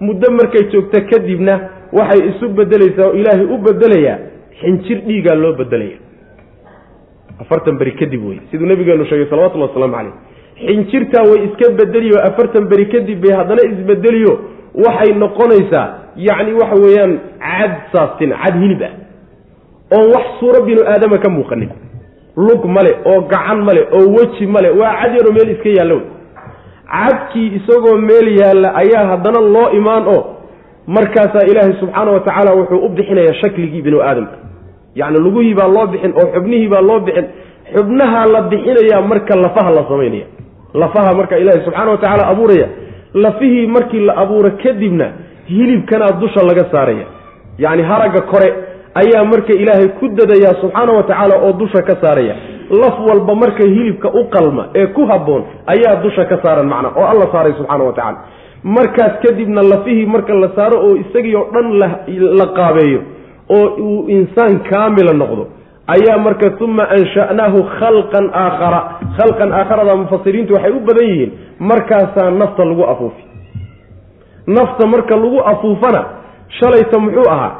muddo 0.00 0.30
markay 0.30 0.64
joogto 0.72 1.00
kadibna 1.10 1.60
waxay 1.92 2.20
isu 2.30 2.48
bedelaysaa 2.48 3.06
oo 3.08 3.12
ilaahay 3.20 3.44
u 3.54 3.58
bedelayaa 3.58 4.18
xinjir 4.60 4.98
dhiigaa 5.06 5.34
loo 5.34 5.52
bedelaya 5.52 5.96
afartan 7.40 7.78
beri 7.78 7.92
kadib 7.92 8.24
wey. 8.28 8.38
Siduu 8.50 8.66
nabigeenu 8.66 9.04
sheegay 9.04 9.26
salawatullhi 9.30 9.68
wasalaamu 9.68 9.94
caleyh 9.96 10.12
xinjirtaa 10.66 11.22
way 11.30 11.44
iska 11.48 11.70
bedeliyo 11.80 12.18
afartan 12.28 12.68
beri 12.68 12.86
kadib 12.86 13.20
bay 13.24 13.32
haddana 13.36 13.62
isbedeliyo 13.72 14.32
waxay 14.74 15.12
noqonaysaa 15.22 15.86
yacni 16.16 16.52
waxa 16.60 16.76
weeyaan 16.84 17.12
cad 17.48 17.72
saastin 17.92 18.30
cad 18.42 18.54
hilib 18.62 18.82
ah 18.82 18.92
oon 19.96 20.06
wax 20.14 20.24
suuro 20.40 20.62
binu 20.68 20.82
aadama 20.92 21.18
ka 21.18 21.28
muuqanin 21.36 21.70
lug 22.36 22.64
male 22.76 22.92
oo 23.10 23.20
gacan 23.32 23.58
male 23.68 23.82
oo 23.96 24.04
weji 24.16 24.46
male 24.46 24.70
waa 24.80 24.94
cad 25.02 25.12
yaroo 25.16 25.32
meel 25.32 25.50
iska 25.54 25.68
yaalla 25.78 25.94
wey. 25.94 26.04
Cadkii 26.92 27.46
isagoo 27.58 27.96
meel 28.08 28.28
yaalla 28.40 28.68
ayaa 28.82 29.06
haddana 29.10 29.40
loo 29.54 29.68
imaan 29.78 30.04
oo 30.14 30.20
markaasaa 30.86 31.46
ilaahay 31.50 31.74
subxaana 31.80 32.10
wa 32.12 32.20
tacaala 32.20 32.52
wuxuu 32.58 32.84
u 32.86 32.88
bixinayaa 32.88 33.34
shakligii 33.40 33.82
binu 33.82 34.00
aadamka. 34.02 34.36
Yacni 34.94 35.18
lugihii 35.24 35.54
baa 35.54 35.68
loo 35.68 35.86
bixin 35.86 36.12
oo 36.20 36.26
xubnihii 36.34 36.68
baa 36.68 36.80
loo 36.80 37.00
bixin. 37.00 37.26
Xubnaha 37.74 38.26
la 38.26 38.40
bixinayaa 38.42 39.02
marka 39.10 39.36
lafaha 39.36 39.70
la 39.70 39.82
samaynaya 39.88 40.26
lafaha 40.74 41.14
marka 41.18 41.38
ilaahay 41.38 41.64
subxaana 41.64 41.90
wa 41.90 41.98
tacaala 41.98 42.26
abuuraya 42.32 42.66
lafihii 43.14 43.66
markii 43.66 44.00
la 44.00 44.16
abuuro 44.16 44.50
kadibna 44.62 45.12
hilibkanaa 45.46 46.12
dusha 46.20 46.42
laga 46.42 46.64
saaraya. 46.72 47.06
Yacni 47.58 47.82
haragga 47.82 48.20
kore 48.20 48.54
ayaa 48.94 49.24
marka 49.24 49.52
ilaahay 49.52 49.88
ku 49.88 50.08
dadayaa 50.08 50.54
subxaana 50.60 50.92
wa 50.92 51.02
tacaala 51.02 51.34
oo 51.46 51.52
dusha 51.52 51.82
ka 51.82 51.96
saaraya. 52.00 52.34
Laf 52.70 52.94
walba 53.08 53.34
marka 53.34 53.64
hilibka 53.64 54.08
u 54.10 54.24
qalma 54.34 54.68
ee 54.74 54.86
ku 54.86 55.06
habboon 55.06 55.42
ayaa 55.66 55.96
dusha 56.02 56.24
ka 56.24 56.38
saaran 56.42 56.66
macna 56.72 56.88
oo 56.96 57.04
alla 57.12 57.26
saaray 57.32 57.52
subxaana 57.58 57.84
wa 57.84 57.92
tacala 57.92 58.18
markaas 58.62 59.12
kadibna 59.22 59.62
lafihii 59.62 60.06
marka 60.06 60.34
la 60.34 60.48
saaro 60.56 60.76
oo 60.86 60.96
isagii 61.02 61.34
oo 61.40 61.46
dhan 61.54 61.68
la 62.38 62.46
qaabeeyo 62.58 63.00
oo 63.56 63.66
uu 63.86 64.04
insaan 64.16 64.60
kaamila 64.70 65.12
noqdo 65.22 65.46
ayaa 65.94 66.18
marka 66.26 66.48
uma 66.66 66.84
ansha'naahu 66.96 67.58
khalqan 67.78 68.26
aakhara. 68.42 68.80
Khalqan 69.18 69.52
aakharada 69.52 69.96
mufasiriintu 70.02 70.54
waxay 70.54 70.72
u 70.72 70.80
badan 70.88 71.06
yihiin 71.10 71.30
markaasaa 71.70 72.30
nafta 72.40 72.64
lagu 72.64 72.84
afuufi. 72.92 73.22
Nafta 74.46 74.86
marka 74.86 75.16
lagu 75.16 75.40
afuufana 75.52 76.04
shalayta 76.60 76.98
muxuu 76.98 77.30
ahaa? 77.30 77.52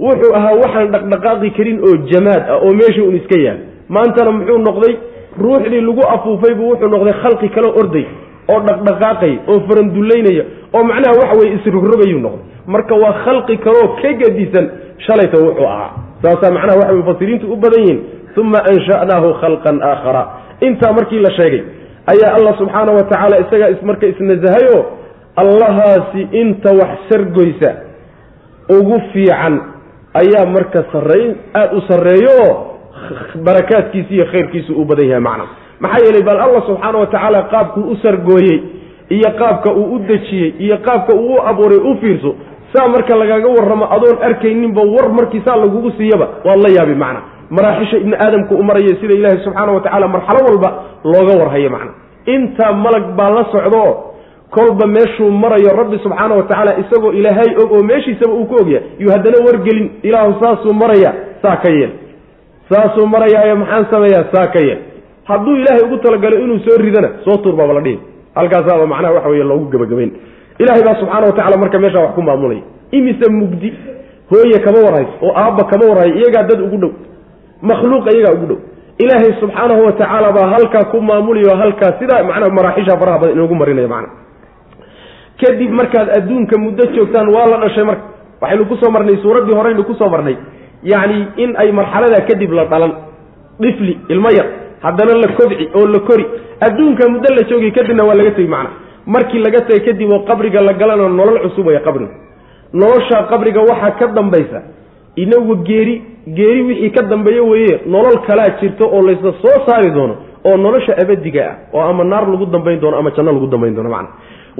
Wuxuu 0.00 0.32
ahaa 0.38 0.54
waxaan 0.62 0.88
dhaqdhaqaaqi 0.94 1.50
karin 1.56 1.78
oo 1.88 1.96
jamaad 2.12 2.42
ah 2.54 2.58
oo 2.64 2.72
meesha 2.80 3.02
un 3.08 3.16
iska 3.20 3.38
yaal. 3.46 3.58
Maantana 3.88 4.30
muxuu 4.38 4.58
noqday 4.68 4.94
ruuxdii 5.42 5.80
lagu 5.88 6.02
afuufaybu 6.14 6.62
wuxuu 6.70 6.88
noqday 6.94 7.14
khalqi 7.22 7.48
kale 7.54 7.68
orday 7.80 8.06
oo 8.52 8.60
dhaqdhaqaaqay 8.68 9.32
oo 9.52 9.58
farandullaynaya 9.68 10.44
oo 10.76 10.82
macnaha 10.90 11.14
waxa 11.20 11.34
weye 11.40 11.52
isrogrobayuu 11.58 12.20
noqday. 12.26 12.44
Marka 12.66 12.94
waa 13.02 13.12
khalqi 13.24 13.56
kaleoo 13.64 13.88
ka 14.02 14.10
gadisan 14.22 14.66
shalayta 15.06 15.36
wuxuu 15.46 15.66
ahaa 15.74 15.90
saasaa 16.22 16.50
macnaha 16.56 16.78
waxay 16.80 16.96
mufasiriintu 17.00 17.46
u 17.52 17.56
badan 17.56 17.80
yihiin 17.86 18.00
uma 18.40 18.58
ansha'naahu 18.72 19.28
khalqan 19.42 19.76
aakhara. 19.90 20.22
Intaa 20.66 20.92
markii 20.98 21.20
la 21.26 21.30
sheegay 21.38 21.62
ayaa 22.12 22.34
allah 22.38 22.52
subxaana 22.60 22.92
wa 22.96 23.02
tacaala 23.10 23.36
isagaa 23.44 23.70
marka 23.88 24.06
isnasahay 24.12 24.64
oo 24.76 24.82
allahaasi 25.42 26.20
inta 26.40 26.70
wax 26.80 26.92
sargoysa 27.10 27.70
ugu 28.76 28.96
fiican 29.12 29.54
ayaa 30.20 30.46
marka 30.54 30.84
sarrayn 30.92 31.30
aada 31.54 31.72
u 31.76 31.80
sarreeyo 31.88 32.32
oo 32.46 32.54
barakaadkiisi 33.44 34.14
iyo 34.14 34.26
khayrkiisu 34.32 34.72
uu 34.74 34.84
badan 34.84 35.06
yahay 35.08 35.20
macna. 35.28 35.44
Maxaa 35.80 36.04
yeelay 36.04 36.22
bal 36.28 36.40
allah 36.46 36.62
subxaana 36.68 36.98
wa 36.98 37.06
tacaala 37.06 37.42
qaabkuu 37.52 37.84
u 37.92 37.96
sargooyey 38.02 38.58
iyo 39.16 39.30
qaabka 39.40 39.72
uu 39.72 39.94
u 39.94 39.98
dejiyey 40.08 40.54
iyo 40.58 40.76
qaabka 40.86 41.12
uu 41.16 41.34
u 41.34 41.42
abuuray 41.50 41.78
u 41.78 41.96
fiirso 42.00 42.34
saa 42.72 42.88
marka 42.94 43.16
lagaga 43.22 43.48
warramo 43.56 43.84
adoon 43.96 44.18
arkayninba 44.28 44.82
war 44.94 45.08
markii 45.18 45.42
saa 45.46 45.56
lagugu 45.62 45.90
siiyaba 45.98 46.28
waad 46.44 46.60
la 46.64 46.70
yaabi 46.76 46.94
macna. 46.94 47.20
Maraaxisha 47.50 47.96
ibni 47.98 48.14
aadamku 48.14 48.54
u 48.54 48.62
maraya 48.62 48.94
sida 49.00 49.14
ilaahay 49.14 49.40
subxaana 49.44 49.72
wa 49.72 49.80
tacaala 49.80 50.08
marxalo 50.08 50.40
walba 50.48 50.70
looga 51.04 51.34
warhayo 51.42 51.70
macna. 51.70 51.92
Intaa 52.34 52.72
malag 52.72 53.06
baa 53.18 53.30
la 53.36 53.44
socdaoo 53.52 53.92
kolba 54.50 54.86
meeshuu 54.86 55.30
marayo 55.30 55.70
rabbi 55.80 55.98
subxaana 56.04 56.34
wa 56.38 56.42
tacaala 56.42 56.78
isagoo 56.82 57.12
ilaahay 57.12 57.50
og 57.62 57.72
oo 57.72 57.82
meeshiisaba 57.90 58.34
uu 58.34 58.46
ku 58.46 58.54
ogyahay 58.62 58.86
yuu 58.98 59.10
haddana 59.14 59.38
wargelin 59.46 59.90
ilaahu 60.02 60.34
saasuu 60.42 60.72
maraya 60.82 61.10
saa 61.42 61.56
ka 61.64 61.70
yeel. 61.78 61.90
Saasuu 62.70 63.06
marayaayo 63.06 63.56
maxaan 63.56 63.86
sameeyaa 63.90 64.24
saa 64.34 64.46
ka 64.54 64.60
yeel. 64.68 64.78
Hadduu 65.28 65.56
ilaahay 65.56 65.82
ugu 65.86 65.96
talagalo 66.06 66.38
inuu 66.44 66.58
soo 66.66 66.78
ridana 66.84 67.08
soo 67.24 67.36
tuur 67.42 67.56
baaba 67.56 67.72
la 67.74 67.80
dhihi. 67.80 67.98
Halkaasaaba 68.34 68.86
macnaha 68.86 69.14
waxa 69.14 69.28
weye 69.28 69.44
loogu 69.44 69.70
gebagabayn 69.74 70.10
ilahay 70.62 70.82
baa 70.86 70.96
subxaana 71.00 71.26
wa 71.26 71.32
tacala 71.38 71.56
marka 71.62 71.78
meeshaa 71.84 72.04
wax 72.06 72.12
ku 72.18 72.22
maamulaya. 72.28 72.62
Imise 72.98 73.26
mugdi 73.38 73.68
hooye 74.30 74.58
kama 74.66 74.78
warhayso 74.86 75.14
oo 75.26 75.32
aabba 75.42 75.64
kama 75.70 75.84
warhayo 75.90 76.14
iyagaa 76.20 76.44
dad 76.50 76.60
ugu 76.66 76.76
dhow. 76.82 76.92
Makhluuqa 77.68 78.10
iyagaa 78.14 78.34
ugu 78.38 78.46
dhow. 78.50 78.58
Ilaahay 79.02 79.32
subxaanahu 79.40 79.82
wa 79.86 79.92
tacaala 79.92 80.32
baa 80.36 80.48
halkaa 80.54 80.84
ku 80.92 81.00
maamulayo 81.08 81.56
halkaa 81.62 81.92
sidaa 82.00 82.22
macnaha 82.28 82.52
maraaxisha 82.58 82.98
faraha 83.00 83.18
badan 83.22 83.34
inoogu 83.36 83.54
marinaya 83.60 83.88
macna 83.94 84.08
kadib 85.40 85.70
markaad 85.80 86.08
adduunka 86.18 86.56
muddo 86.64 86.84
joogtaan 86.96 87.28
waa 87.34 87.46
la 87.52 87.56
dhashay 87.64 87.84
marka. 87.90 88.04
Waxaynu 88.40 88.64
ku 88.70 88.76
soo 88.80 88.90
marnay 88.90 89.16
suuraddii 89.22 89.54
horeynu 89.58 89.84
ku 89.88 89.94
soo 90.00 90.08
marnay. 90.14 90.36
Yacni 90.92 91.18
in 91.42 91.50
ay 91.62 91.72
marxaladaa 91.72 92.26
kadib 92.28 92.52
la 92.58 92.64
dhalan. 92.72 92.92
Dhifli 93.62 93.94
ilmo 94.12 94.30
yar. 94.38 94.46
Haddana 94.84 95.14
la 95.22 95.28
kobci 95.38 95.64
oo 95.78 95.86
la 95.94 96.00
kori. 96.08 96.24
Adduunka 96.66 97.08
muddo 97.08 97.28
la 97.36 97.42
joogay 97.50 97.70
kadibna 97.78 98.04
waa 98.08 98.14
laga 98.20 98.30
tegi 98.36 98.48
macna 98.48 98.70
markii 99.14 99.38
laga 99.46 99.60
tegay 99.68 99.80
kadib 99.86 100.10
oo 100.16 100.20
qabriga 100.30 100.60
la 100.68 100.72
galana 100.80 101.08
nolol 101.20 101.38
cusub 101.44 101.66
waya 101.66 101.80
qabriga 101.88 102.12
nolosha 102.80 103.18
qabriga 103.30 103.60
waxaa 103.70 103.90
ka 104.00 104.06
dambaysa. 104.18 104.60
Inagu 105.16 105.54
geeri 105.68 105.94
geeri 106.38 106.62
wixii 106.68 106.90
ka 106.96 107.02
dambeeye 107.12 107.40
weeye 107.50 107.74
nolol 107.94 108.18
kalaa 108.26 108.48
jirto 108.60 108.84
oo 108.94 109.02
laysla 109.06 109.32
soo 109.42 109.56
saari 109.66 109.90
doono 109.96 110.14
oo 110.48 110.56
nolosha 110.56 110.92
abadiga 111.02 111.42
ah 111.50 111.56
oo 111.74 111.80
ama 111.90 112.04
naar 112.04 112.24
lagu 112.32 112.46
dambayn 112.46 112.80
doono 112.80 112.96
ama 112.98 113.10
janno 113.16 113.32
lagu 113.32 113.46
dambayn 113.54 113.74
doono 113.74 113.90
macna. 113.90 114.08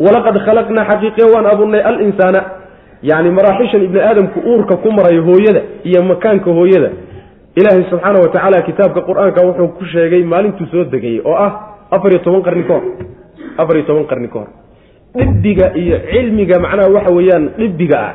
Walaqad 0.05 0.37
khalaqnaa 0.47 0.85
xaqiiqiya 0.91 1.27
waan 1.35 1.47
abuurnay 1.53 1.81
alinsaana. 1.91 2.41
Yacni 3.11 3.31
maraaxishan 3.39 3.83
ibni 3.87 4.01
aadamku 4.09 4.39
uurka 4.51 4.77
ku 4.83 4.89
marayo 4.93 5.23
hooyada 5.29 5.61
iyo 5.89 6.03
makaanka 6.11 6.51
hooyada. 6.59 6.91
Ilaahay 7.59 7.85
subxaana 7.91 8.19
wa 8.25 8.29
tacaala 8.35 8.63
kitaabka 8.69 9.01
qur'aanka 9.09 9.41
wuxuu 9.47 9.69
ku 9.79 9.85
sheegay 9.93 10.23
maalintuu 10.33 10.67
soo 10.73 10.85
degayey 10.85 11.21
oo 11.25 11.35
ah 11.47 11.53
afar 11.91 12.11
iyo 12.13 12.19
toban 12.27 12.43
qarni 12.43 12.65
ka 12.69 12.75
hor 12.75 12.85
afar 13.59 13.77
iyo 13.77 13.85
toban 13.91 14.05
qarni 14.11 14.29
ka 14.29 14.39
hor. 14.39 14.49
Dhibbiga 15.19 15.67
iyo 15.83 15.97
cilmiga 16.13 16.57
macnaha 16.65 16.89
waxa 16.97 17.11
weeyaan 17.19 17.45
dhibbiga 17.59 17.97
ah 18.09 18.13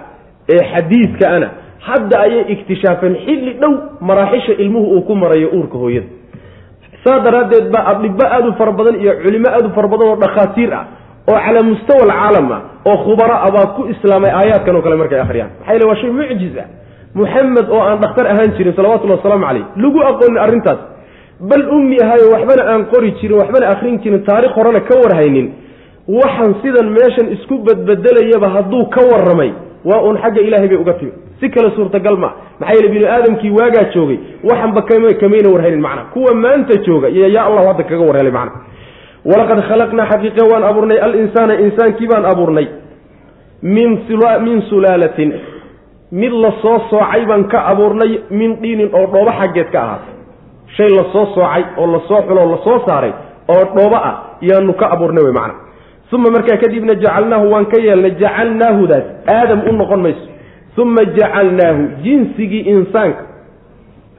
ee 0.53 0.61
xadiidka 0.73 1.25
ana 1.35 1.47
hadda 1.87 2.15
ayay 2.25 2.43
iktishaafeen 2.53 3.15
xilli 3.25 3.53
dhow 3.61 3.71
maraaxisha 4.09 4.53
ilmuhu 4.63 4.87
uu 4.95 5.01
ku 5.07 5.15
marayo 5.15 5.49
uurka 5.57 5.77
hooyada. 5.83 6.07
Saa 7.03 7.19
daraaddeed 7.25 7.67
baa 7.75 7.93
dhibbo 8.03 8.23
aada 8.35 8.47
u 8.49 8.53
fara 8.59 8.71
badan 8.71 8.95
iyo 9.03 9.13
culimo 9.23 9.47
aada 9.55 9.67
u 9.67 9.73
fara 9.77 9.87
badan 9.93 10.07
oo 10.11 10.15
dhakhaatiir 10.23 10.71
ah 10.73 10.85
oo 11.31 11.37
calaa 11.45 11.63
mustawa 11.69 12.01
alcaalam 12.07 12.47
ah 12.57 12.61
oo 12.89 12.97
khubara 13.05 13.35
ah 13.45 13.51
baa 13.55 13.65
ku 13.75 13.81
islaamay 13.93 14.31
aayaadkan 14.39 14.75
oo 14.75 14.81
kale 14.85 14.95
markay 15.01 15.19
akhriyaan. 15.25 15.51
Maxaa 15.59 15.73
yele 15.75 15.85
waa 15.89 15.97
shay 16.01 16.09
mucjiz 16.19 16.55
ah 16.63 16.67
muxamed 17.19 17.67
oo 17.75 17.81
aan 17.89 17.99
dhakhtar 18.03 18.25
ahaan 18.31 18.49
jirin 18.57 18.73
salawatullahi 18.77 19.19
wasalaamu 19.19 19.45
caleyh 19.49 19.65
lagu 19.83 19.99
aqoonin 20.09 20.39
arrintaas 20.45 20.79
bal 21.39 21.63
ummi 21.77 21.97
ahayo 22.03 22.31
waxbana 22.33 22.63
aan 22.73 22.85
qori 22.93 23.11
jirin 23.21 23.37
waxbana 23.41 23.67
akhrin 23.73 23.99
jirin 24.03 24.23
taarikh 24.23 24.53
horena 24.55 24.79
ka 24.81 24.95
warhaynin. 25.03 25.47
Waxaan 26.07 26.55
sidan 26.61 26.89
meeshan 26.95 27.27
isku 27.35 27.57
badbedelayaba 27.65 28.49
hadduu 28.55 28.85
ka 28.95 29.01
warramay 29.11 29.51
waa 29.85 30.01
uun 30.05 30.17
xagga 30.23 30.41
ilaahay 30.41 30.67
bay 30.67 30.77
uga 30.77 30.93
timi 30.93 31.11
si 31.39 31.49
kale 31.49 31.69
suurtagal 31.75 32.17
maa 32.17 32.33
maxaa 32.59 32.75
yeele 32.75 32.89
bini 32.93 33.05
aadamkii 33.05 33.49
waagaa 33.57 33.85
joogay 33.93 34.17
waxanba 34.43 34.81
kama 34.81 35.13
kamayna 35.13 35.49
warhelin 35.53 35.81
macna 35.81 36.01
kuwa 36.13 36.33
maanta 36.35 36.77
jooga 36.85 37.07
yaa 37.09 37.45
allahu 37.49 37.67
hadda 37.67 37.83
kaga 37.83 38.03
warhelay 38.09 38.31
macna 38.31 38.61
walaqad 39.25 39.59
khalaqnaa 39.69 40.05
xaqiiqa 40.11 40.43
waan 40.51 40.63
abuurnay 40.69 40.99
alinsaana 41.07 41.53
insaankii 41.65 42.07
baan 42.07 42.25
abuurnay. 42.25 42.67
Min 43.61 44.61
sulaalatin. 44.69 45.33
Mid 46.11 46.31
la 46.31 46.51
soo 46.61 46.79
soocay 46.89 47.25
baan 47.25 47.43
ka 47.51 47.59
abuurnay 47.71 48.11
min 48.29 48.55
dhiinin 48.61 48.89
oo 48.93 49.05
dhoobo 49.13 49.31
xaggeed 49.39 49.69
ka 49.73 49.79
ahaatay 49.81 50.14
shay 50.77 50.89
la 50.97 51.03
soo 51.13 51.25
soocay 51.35 51.63
oo 51.77 51.87
la 51.93 51.99
soo 52.07 52.21
xulo 52.27 52.41
oo 52.41 52.51
la 52.51 52.57
soo 52.63 52.79
saaray 52.87 53.13
oo 53.53 53.63
dhoobo 53.75 53.95
ah 54.09 54.15
yaanu 54.41 54.73
ka 54.73 54.85
abuurnay 54.93 55.23
wey 55.23 55.33
macna. 55.33 55.53
Uma 56.15 56.29
markaa 56.31 56.57
kadibna 56.57 56.93
jacalnaahu 56.95 57.51
waan 57.53 57.65
ka 57.71 57.77
yeelnay 57.85 58.11
jacalnaahudaas 58.21 59.03
aadam 59.27 59.61
u 59.69 59.71
noqon 59.79 60.01
mayso. 60.05 60.25
Uma 60.77 61.03
jacalnaahu 61.17 61.81
jinsigii 62.03 62.63
insaanka. 62.73 63.23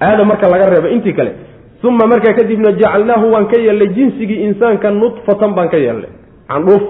Aadam 0.00 0.26
marka 0.28 0.48
laga 0.52 0.66
reebo 0.70 0.88
intii 0.96 1.12
kale. 1.18 1.32
Uma 1.84 2.06
markaa 2.12 2.34
kadibna 2.38 2.72
jacalnaahu 2.72 3.32
waan 3.32 3.46
ka 3.52 3.56
yeelnay 3.66 3.88
jinsigii 3.96 4.40
insaanka 4.48 4.90
nudfatan 4.90 5.54
baan 5.56 5.68
ka 5.68 5.76
yeelnay. 5.84 6.10
Candhuuf 6.48 6.82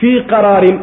fii 0.00 0.20
qaraarin 0.30 0.78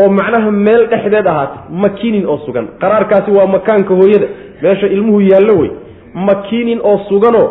oo 0.00 0.08
macnaha 0.18 0.50
meel 0.50 0.86
dhexdeed 0.92 1.26
ahaatay 1.26 1.58
makinin 1.84 2.26
oo 2.26 2.38
sugan. 2.46 2.66
Qaraarkaasi 2.80 3.30
waa 3.30 3.46
makaanka 3.46 3.94
hooyada. 3.94 4.26
Meesha 4.62 4.86
ilmuhu 4.86 5.20
yaallo 5.20 5.54
wey 5.60 5.70
makinin 6.28 6.80
oo 6.90 6.98
suganoo 7.08 7.46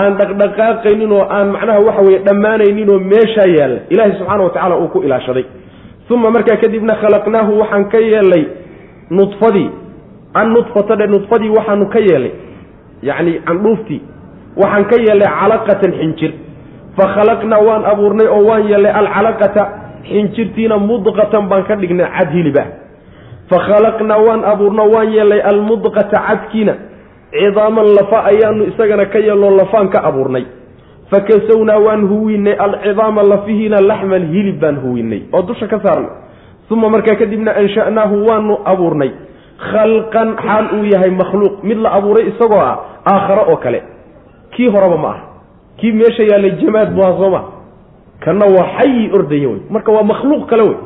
aan 0.00 0.16
dhaqdhaqaaqaynin 0.20 1.12
oo 1.12 1.24
aan 1.36 1.48
macnaha 1.54 1.80
waxa 1.88 2.02
weye 2.06 2.18
dhammaanaynin 2.28 2.88
oo 2.94 2.98
meeshaa 3.12 3.48
yaalla 3.56 3.80
ilaahay 3.92 4.12
subxaana 4.18 4.42
wa 4.44 4.50
tacala 4.50 4.76
uu 4.82 4.88
ku 4.94 5.02
ilaashaday. 5.06 5.44
Uma 6.10 6.30
markaa 6.30 6.56
kadibna 6.62 6.94
khalaqnaahu 7.02 7.52
waxaan 7.60 7.84
ka 7.92 7.98
yeelnay 8.10 8.44
nudfadii 9.10 9.70
an 10.40 10.46
nudfata 10.56 10.96
dhe 11.00 11.06
nudfadii 11.14 11.50
waxaanu 11.56 11.86
ka 11.94 11.98
yeelnay 12.08 12.32
yacni 13.08 13.32
candhuuftii 13.48 14.00
waxaan 14.62 14.84
ka 14.90 14.96
yeelnay 15.06 15.28
calaqatan 15.40 15.92
xinjir. 16.00 16.32
Fa 16.96 17.04
khalaqnaa 17.14 17.60
waan 17.68 17.84
abuurnay 17.92 18.26
oo 18.36 18.42
waan 18.48 18.64
yeelnay 18.70 18.92
alcalaqata 19.00 19.62
xinjirtiina 20.10 20.78
mudqatan 20.88 21.44
baan 21.50 21.64
ka 21.68 21.74
dhignay 21.76 22.06
cad 22.16 22.30
hilibah 22.36 22.66
fa 23.50 23.58
khalaqnaa 23.68 24.18
waan 24.26 24.42
abuurno 24.52 24.84
waan 24.94 25.08
yeelnay 25.16 25.40
almudqata 25.50 26.16
cadkiina 26.28 26.74
cidaaman 27.32 27.86
lafa 27.94 28.24
ayaanu 28.24 28.64
isagana 28.64 29.06
ka 29.06 29.18
yeelnoo 29.18 29.50
lafaan 29.56 29.88
ka 29.88 30.02
abuurnay. 30.04 30.44
Fa 31.10 31.20
kasawnaa 31.20 31.78
waan 31.78 32.08
huwinay 32.08 32.52
alcidaama 32.58 33.22
lafihiina 33.22 33.80
laxman 33.80 34.28
hilib 34.32 34.60
baan 34.60 34.76
huwinay 34.84 35.22
oo 35.32 35.42
dusha 35.42 35.66
ka 35.66 35.80
saarnay 35.80 36.10
uma 36.70 36.88
markaa 36.88 37.16
kadibna 37.16 37.56
ansha'naahu 37.56 38.26
waanu 38.28 38.58
abuurnay. 38.64 39.10
Khalqan 39.58 40.36
xaal 40.36 40.66
uu 40.78 40.84
yahay 40.84 41.10
makhluuq 41.10 41.64
mid 41.64 41.78
la 41.78 41.90
abuuray 41.98 42.28
isagoo 42.28 42.60
ah 42.60 42.76
aakhare 43.12 43.42
oo 43.52 43.56
kale. 43.56 43.82
Kii 44.54 44.68
horeba 44.68 44.96
ma 44.96 45.08
aha. 45.08 45.22
Kii 45.80 45.92
meesha 45.92 46.22
yaallay 46.30 46.52
jamaad 46.60 46.92
bu 46.94 47.00
aha 47.02 47.12
sooma 47.20 47.40
kanna 48.24 48.46
waa 48.46 48.68
xayi 48.78 49.10
ordaya 49.12 49.48
wey. 49.48 49.60
Marka 49.70 49.92
waa 49.92 50.02
makhluuq 50.02 50.46
kale 50.50 50.62
wey. 50.62 50.76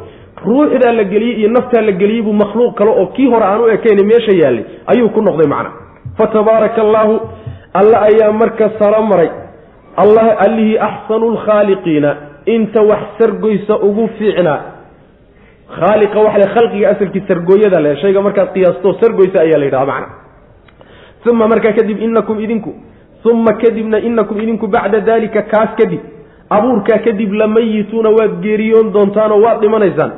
Ruuxdaa 0.47 0.93
la 0.93 1.05
geliyey 1.05 1.39
iyo 1.41 1.49
naftaa 1.51 1.83
la 1.83 1.93
geliyey 1.93 2.23
buu 2.23 2.33
makhluuq 2.33 2.75
kale 2.79 2.91
oo 2.91 3.07
kii 3.07 3.27
hore 3.27 3.45
aan 3.45 3.61
u 3.61 3.69
ekayna 3.69 4.03
meesha 4.07 4.33
yaallay 4.43 4.65
ayuu 4.87 5.09
ku 5.11 5.21
noqday 5.23 5.47
macna 5.47 5.71
fa 6.19 6.27
tabaaraka 6.27 6.81
allaahu 6.83 7.21
alla 7.75 7.97
ayaa 8.09 8.33
marka 8.33 8.71
saro 8.79 9.03
maray. 9.03 9.31
Allah 9.97 10.27
allihii 10.47 10.79
axsanu 10.79 11.31
lkhaaliqiina 11.37 12.17
inta 12.47 12.83
wax 12.91 13.03
sargoysa 13.19 13.77
ugu 13.89 14.09
fiicnaa 14.19 14.61
khaaliqa 15.79 16.19
waxa 16.27 16.49
khalqiga 16.55 16.89
asalkii 16.91 17.25
sargooyada 17.29 17.81
le 17.81 17.97
shayga 18.03 18.21
markaad 18.27 18.49
qiyaasto 18.55 18.89
sargoysa 19.01 19.41
ayaa 19.45 19.59
la 19.59 19.65
yidhaha 19.65 19.87
macna. 19.87 20.09
Uma 21.31 21.49
markaa 21.49 21.73
kadib 21.73 21.99
inakum 22.03 22.41
idinku 22.41 22.71
uma 23.31 23.53
kadibna 23.63 23.99
inakum 24.01 24.41
idinku 24.41 24.67
bacda 24.67 25.01
dalika 25.01 25.43
kaas 25.43 25.71
kadib 25.81 26.01
abuurkaa 26.51 26.99
kadib 27.07 27.33
lamayituuna 27.33 28.11
waad 28.19 28.41
geeriyoon 28.43 28.93
doontaanoo 28.93 29.41
waad 29.45 29.61
dhimanaysaan. 29.61 30.13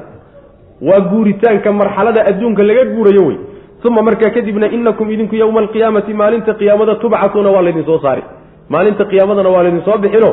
Waa 0.81 1.01
guuritaanka 1.11 1.73
marxalada 1.73 2.25
adduunka 2.31 2.63
laga 2.63 2.85
guurayo 2.95 3.27
wey 3.27 3.39
uma 3.89 4.03
markaa 4.03 4.31
kadibna 4.37 4.67
inakum 4.77 5.11
idinku 5.15 5.35
yowma 5.43 5.61
alqiyaamati 5.65 6.13
maalinta 6.21 6.53
qiyaamada 6.61 6.95
tubcatuuna 7.03 7.51
waa 7.55 7.63
laydin 7.67 7.85
soo 7.85 7.99
saari 8.05 8.23
maalinta 8.69 9.05
qiyaamadana 9.11 9.49
waa 9.55 9.63
laydin 9.67 9.83
soo 9.89 9.99
bixino. 10.05 10.31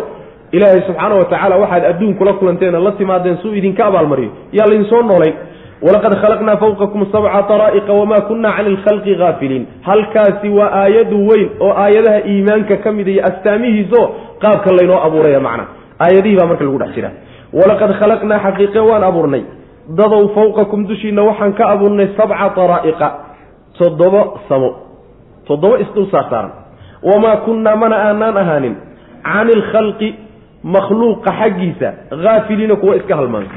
Ilaahay 0.55 0.81
subxaana 0.87 1.15
wa 1.19 1.25
tacaala 1.31 1.55
waxaad 1.63 1.83
adduun 1.91 2.13
kula 2.19 2.33
kulanteena 2.39 2.79
la 2.85 2.91
timaadeen 2.99 3.37
suu 3.41 3.53
idinka 3.59 3.85
abaalmariyo. 3.89 4.31
Yaa 4.57 4.67
laydinsoo 4.69 5.01
noolayn 5.09 5.33
walaqad 5.85 6.13
khalaqnaa 6.21 6.57
fawqakum 6.63 7.01
sabca 7.11 7.41
taraa'iqa 7.51 7.93
wamaa 7.99 8.21
kunna 8.27 8.49
cani 8.57 8.69
lkhalqi 8.75 9.13
haafiliin 9.21 9.63
halkaasi 9.87 10.49
waa 10.57 10.69
aayadu 10.81 11.17
weyn 11.29 11.49
oo 11.65 11.71
aayadaha 11.83 12.19
iimaanka 12.31 12.75
ka 12.83 12.89
mid 12.97 13.07
iyo 13.13 13.21
astaamihiiso 13.29 14.01
qaabka 14.43 14.69
laynoo 14.77 14.99
abuuraya 15.07 15.39
macna. 15.47 15.65
Aayadihii 16.03 16.35
baa 16.39 16.45
marka 16.51 16.63
lagu 16.67 16.77
dhex 16.83 16.91
jiraa 16.97 17.11
walaqad 17.59 17.91
khalaqnaa 17.99 18.39
xaqiiqe 18.45 18.79
waan 18.89 19.03
abuurnay. 19.09 19.43
Dadow 19.99 20.23
fawqakum 20.35 20.79
dushiina 20.89 21.21
waxaan 21.29 21.53
ka 21.59 21.63
abuurnay 21.73 22.07
sabca 22.19 22.47
taraa'iqa 22.59 23.07
toddoba 23.77 24.21
samo. 24.49 24.69
Toddoba 25.47 25.79
isdul 25.79 26.07
saarsaaran 26.11 26.51
wamaa 27.03 27.37
kunnaa 27.45 27.75
mana 27.75 27.95
aanaan 28.07 28.37
ahaanin 28.37 28.75
cani 29.23 29.53
lkhalqi 29.61 30.09
makhluuqa 30.63 31.31
xaggiisa 31.39 31.93
haafiliina 32.23 32.75
kuwa 32.75 32.95
iska 32.95 33.15
halmaanka 33.15 33.55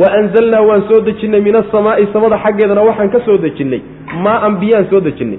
wa 0.00 0.12
anzalnaa 0.18 0.60
waan 0.68 0.82
soo 0.88 1.00
dejinnay 1.00 1.40
min 1.40 1.56
asamaa'i 1.56 2.06
samada 2.12 2.38
xaggeedana 2.44 2.82
waxaan 2.88 3.10
ka 3.10 3.20
soo 3.26 3.38
dejinnay 3.38 3.80
maa-an 4.24 4.56
biyaan 4.60 4.86
soo 4.90 5.00
dejinnay. 5.00 5.38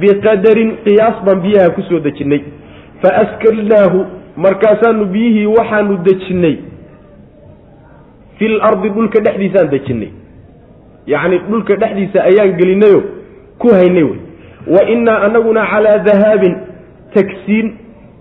Biqadarin 0.00 0.70
qiyaas 0.84 1.16
baan 1.26 1.40
biyaha 1.44 1.70
ku 1.76 1.82
soo 1.88 2.00
dejinnay. 2.00 2.40
Fa 3.02 3.10
askalnaahu 3.22 3.98
markaasaanu 4.36 5.04
biyihii 5.12 5.46
waxaanu 5.46 5.96
dejinnay. 6.06 6.56
Fil 8.38 8.56
ardi 8.62 8.88
dhulka 8.90 9.20
dhexdiisaan 9.26 9.68
dejinnay. 9.74 10.10
Yacni 11.06 11.38
dhulka 11.50 11.76
dhexdiisa 11.82 12.18
ayaan 12.30 12.56
gelinayo 12.58 13.00
ku 13.62 13.70
haynay 13.70 14.02
wey. 14.02 14.20
Wa 14.66 14.82
innaa 14.94 15.22
anaguna 15.30 15.62
calaa 15.70 15.98
dahaabin 16.08 16.54
tagsiin. 17.14 17.68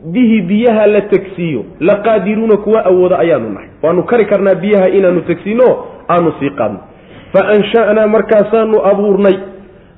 Bihi 0.02 0.42
biyaha 0.50 0.88
la 0.88 1.02
tegsiiyo 1.02 1.66
laqaadiruuna 1.80 2.58
kuwa 2.58 2.86
awooda 2.86 3.20
ayaanu 3.20 3.50
nahay. 3.54 3.70
Waanu 3.84 4.04
kari 4.04 4.26
karnaa 4.26 4.56
biyaha 4.56 4.90
inaanu 4.90 5.22
tegsiino 5.22 5.68
aanu 6.10 6.34
sii 6.40 6.50
qaadno. 6.58 6.80
Fa 7.34 7.42
ansha'naa 7.54 8.08
markaasaanu 8.08 8.82
abuurnay. 8.92 9.38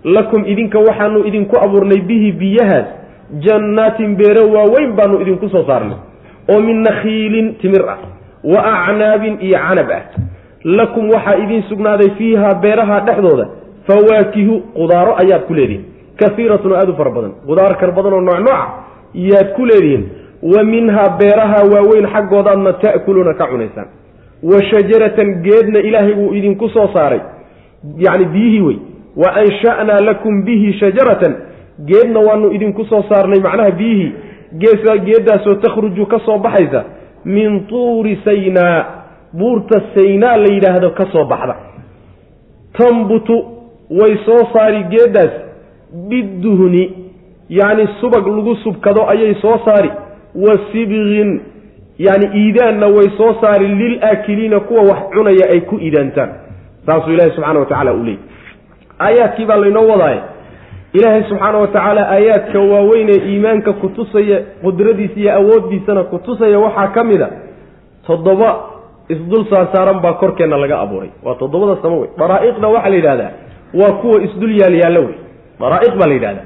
Lakum 0.04 0.44
idinka 0.46 0.80
waxaanu 0.80 1.24
idinku 1.26 1.56
abuurnay 1.56 2.02
bihi 2.02 2.32
biyahaas. 2.32 2.86
Jannaatin 3.40 4.16
beero 4.16 4.44
waaweyn 4.52 4.92
baanu 4.92 5.22
idinku 5.22 5.50
soo 5.50 5.64
saarnay. 5.68 5.98
Oo 6.52 6.60
min 6.60 6.84
nakhiilin 6.84 7.56
timir 7.64 7.88
ah. 7.90 7.98
Wa 8.44 8.60
acnaabin 8.60 9.40
iyo 9.40 9.58
canab 9.58 9.92
ah. 9.92 10.04
Lakum 10.64 11.10
waxaa 11.10 11.40
idiin 11.44 11.64
sugnaaday 11.70 12.10
fiiha 12.18 12.54
beeraha 12.60 13.00
dhexdooda 13.08 13.48
fawaakihu 13.88 14.62
qudaaro 14.78 15.16
ayaad 15.24 15.44
ku 15.48 15.54
leedihin 15.54 15.94
kaiiratun 16.20 16.74
aada 16.74 16.92
u 16.92 16.96
fara 16.96 17.12
badan. 17.12 17.32
Qudaar 17.48 17.78
kar 17.80 17.92
badan 17.92 18.14
oo 18.14 18.22
nooc 18.22 18.48
yaad 19.14 19.54
ku 19.56 19.66
leedihiin. 19.66 20.04
Wa 20.44 20.64
minhaa 20.64 21.10
beeraha 21.20 21.60
waaweyn 21.74 22.08
xaggoodaadna 22.14 22.74
ta'kuluuna 22.74 23.34
ka 23.34 23.48
cunaysaan. 23.48 23.88
Wa 24.44 24.58
shajaratan 24.70 25.42
geedna 25.44 25.80
ilaahay 25.80 26.14
wuu 26.14 26.34
idinku 26.34 26.70
soo 26.70 26.88
saaray. 26.94 27.22
Yacni 27.98 28.26
biyihii 28.26 28.62
wey. 28.62 28.78
Wa 29.16 29.30
ansha'naa 29.42 30.00
lakum 30.06 30.44
bihi 30.46 30.74
shajaratan. 30.80 31.36
Geedna 31.86 32.20
waanu 32.20 32.52
idinku 32.52 32.86
soo 32.86 33.04
saarnay 33.10 33.40
macnaha 33.40 33.72
biyihii. 33.72 34.12
Geeddaasoo 35.08 35.56
takhruju 35.56 36.06
ka 36.06 36.20
soo 36.26 36.38
baxaysa. 36.38 36.84
Min 37.26 37.66
tuuri 37.68 38.20
saynaa. 38.26 38.86
Buurta 39.34 39.82
saynaa 39.96 40.38
la 40.38 40.54
yidhaahdo 40.54 40.90
ka 40.92 41.06
soo 41.12 41.26
baxda. 41.26 41.56
Tambutu 42.78 43.63
way 44.00 44.18
soo 44.26 44.42
saari 44.54 44.84
geeddaas 44.94 45.32
biduhni 46.10 46.84
yacni 47.50 47.88
subag 48.02 48.28
lagu 48.28 48.56
subkado 48.64 49.02
ayay 49.10 49.36
soo 49.42 49.58
saari 49.66 49.90
wa 50.36 50.54
sibgin 50.72 51.42
yani 51.98 52.26
iidaanna 52.42 52.88
way 52.88 53.10
soo 53.18 53.34
saari 53.42 53.68
lilaakiliina 53.68 54.60
kuwa 54.60 54.82
wax 54.82 55.00
cunaya 55.14 55.50
ay 55.52 55.62
ku 55.62 55.76
iidaantaan. 55.80 56.30
Saasuu 56.86 57.12
ilaahay 57.12 57.32
subxana 57.36 57.60
wa 57.60 57.66
tacala 57.66 57.94
u 57.94 58.04
leeyay. 58.04 58.20
Aayaadkii 59.00 59.46
baa 59.46 59.56
laynoo 59.58 59.88
wadaaye. 59.88 60.20
Ilaahay 60.94 61.24
subxaana 61.30 61.58
wa 61.58 61.68
tacaala 61.68 62.10
aayaadka 62.10 62.60
waaweynee 62.60 63.20
iimaanka 63.30 63.74
kutusaya 63.74 64.40
qudradiisa 64.64 65.20
iyo 65.20 65.34
awooddiisana 65.36 66.04
kutusaya 66.04 66.60
waxaa 66.60 66.88
ka 66.88 67.04
mid 67.04 67.22
a 67.22 67.30
toddoba 68.08 68.50
isdul 69.10 69.46
saarsaaran 69.50 70.00
baa 70.02 70.14
korkeenna 70.14 70.58
laga 70.58 70.80
abuuray. 70.80 71.10
Waa 71.24 71.36
toddobada 71.36 71.82
samo 71.82 72.00
wey. 72.00 72.10
Daraa'iqna 72.18 72.68
waxaa 72.68 72.90
la 72.90 72.96
yidhahdaa 72.96 73.32
waa 73.80 73.92
kuwa 74.02 74.18
isdul 74.28 74.54
yaalyaalla 74.62 75.00
wey. 75.06 75.16
Daraa'iq 75.62 75.94
baa 76.00 76.08
la 76.08 76.14
yidhahdaa. 76.18 76.46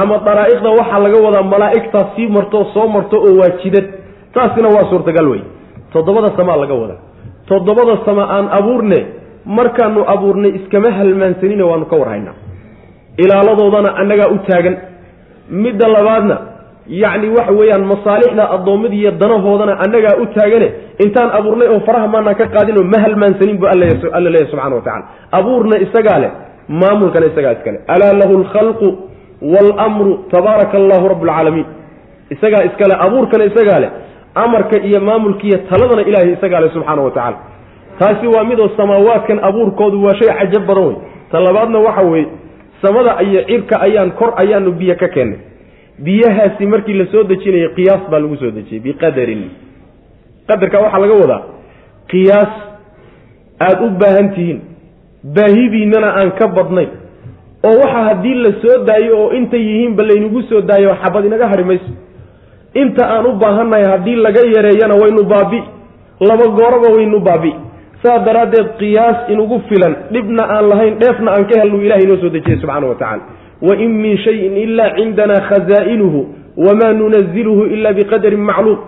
Ama 0.00 0.14
daraa'iqda 0.28 0.68
waxaa 0.78 1.00
laga 1.04 1.18
wadaa 1.26 1.42
malaa'igtaa 1.54 2.04
sii 2.16 2.26
marto 2.36 2.58
soo 2.74 2.86
marto 2.94 3.16
oo 3.26 3.34
waa 3.40 3.52
jidad. 3.62 3.84
Taasina 4.34 4.68
waa 4.76 4.88
suurtagal 4.90 5.26
wey. 5.32 5.42
Toddobada 5.92 6.30
samaa 6.36 6.56
laga 6.62 6.74
wadaa. 6.82 7.00
Toddobada 7.48 7.94
sama 8.06 8.24
aan 8.36 8.46
abuurne 8.58 8.98
markaanu 9.56 10.00
abuurnay 10.14 10.50
iskama 10.58 10.90
halmaansanine 10.98 11.62
waanu 11.70 11.84
ka 11.92 11.96
warhaynaa. 12.02 12.34
Ilaaladoodana 13.24 13.90
annagaa 14.00 14.28
u 14.34 14.38
taagan. 14.48 14.76
Midda 15.50 15.88
labaadna 15.96 16.36
yacni 17.02 17.28
waxa 17.36 17.52
weeyaan 17.58 17.84
masaalixda 17.92 18.44
addoommada 18.56 18.94
iyo 19.00 19.10
danahoodana 19.20 19.72
annagaa 19.84 20.16
u 20.22 20.26
taagane 20.36 20.68
intaan 21.04 21.30
abuurnay 21.38 21.68
oo 21.74 21.80
faraha 21.86 22.08
maanaan 22.14 22.36
ka 22.40 22.46
qaadinoo 22.54 22.84
ma 22.92 22.98
halmaansanin 23.04 23.58
bu 23.60 23.66
alla 23.66 23.84
leeyahy 23.86 24.50
subxana 24.50 24.74
wa 24.76 24.82
tacala 24.86 25.04
abuurna 25.38 25.76
isagaa 25.84 26.18
leh 26.22 26.30
maamulkana 26.68 27.26
isagaa 27.26 27.52
iskale. 27.52 27.78
Alaa 27.86 28.12
lahu 28.12 28.38
lkhalqu 28.42 28.88
waalmru 29.42 30.18
tabaaraka 30.30 30.76
allahu 30.78 31.08
rabb 31.08 31.22
alcaalamiin 31.22 31.66
isagaa 32.30 32.64
iskale 32.68 32.94
abuurkana 33.06 33.44
isagaa 33.44 33.80
leh 33.80 33.90
amarka 34.34 34.76
iyo 34.88 35.00
maamulkiiyo 35.00 35.58
taladana 35.70 36.02
ilaahay 36.02 36.32
isagaa 36.32 36.60
leh 36.60 36.70
subxaana 36.72 37.02
wa 37.02 37.10
tacala 37.10 37.38
taasi 37.98 38.26
waa 38.26 38.44
midoo 38.44 38.68
samaawaadkan 38.76 39.38
abuurkoodu 39.48 40.04
waa 40.04 40.14
shay 40.14 40.28
cajab 40.38 40.66
badan 40.66 40.84
wey 40.86 40.96
ta 41.32 41.40
labaadna 41.40 41.78
waxa 41.78 42.02
weeye 42.12 42.26
samada 42.82 43.22
iyo 43.22 43.40
cirka 43.50 43.80
ayaan 43.80 44.10
kor 44.20 44.30
ayaanu 44.42 44.72
biyo 44.72 44.94
ka 45.02 45.08
keennay 45.08 45.38
biyahaasi 45.98 46.66
markii 46.66 46.94
la 46.94 47.06
soo 47.12 47.22
dejinayay 47.24 47.68
qiyaas 47.76 48.02
baa 48.10 48.20
lagu 48.20 48.36
soo 48.36 48.50
dejiyey 48.50 48.80
biqadarin. 48.86 49.42
Qadarka 50.48 50.80
waxaa 50.84 50.98
laga 51.04 51.14
wadaa 51.22 51.42
qiyaas 52.12 52.52
aada 53.60 53.82
u 53.86 53.90
baahan 54.00 54.28
tihiin 54.34 54.60
baahidiinnana 55.24 56.08
aan 56.20 56.30
ka 56.38 56.48
badnayn. 56.48 56.88
Oo 57.64 57.76
waxa 57.82 58.00
haddii 58.08 58.34
la 58.34 58.50
soo 58.62 58.84
daayo 58.84 59.18
oo 59.22 59.32
intay 59.32 59.60
yihiinba 59.60 60.02
laynagu 60.02 60.42
soo 60.42 60.60
daayo 60.60 60.94
xabad 61.02 61.24
inaga 61.24 61.46
hari 61.48 61.64
mayso. 61.64 61.92
Inta 62.74 63.06
aan 63.06 63.26
u 63.26 63.32
baahannahay 63.38 63.84
haddii 63.84 64.16
laga 64.16 64.40
yareeyana 64.56 64.94
waynu 64.94 65.22
baabi. 65.24 65.62
Laba 66.20 66.46
gooraba 66.58 66.88
waynu 66.96 67.20
baabi. 67.20 67.52
Saa 68.02 68.18
daraaddeed 68.18 68.68
qiyaas 68.78 69.28
inugu 69.30 69.60
filan 69.68 69.94
dhibna 70.10 70.42
aan 70.42 70.68
lahayn 70.68 70.98
dheefna 70.98 71.30
aan 71.32 71.44
ka 71.46 71.60
helnu 71.60 71.78
ilahay 71.84 72.02
inoo 72.04 72.16
soo 72.16 72.28
dejiyey 72.30 72.58
subxana 72.60 72.86
wa 72.86 72.94
tacala 72.94 73.22
wain 73.62 73.90
min 74.02 74.16
shayin 74.24 74.56
ila 74.56 74.90
cindana 74.96 75.36
khazaa'inuhu 75.48 76.20
wamaa 76.56 76.92
nunaziluhu 76.92 77.66
ila 77.74 77.92
biqadarin 77.92 78.40
macluum. 78.40 78.78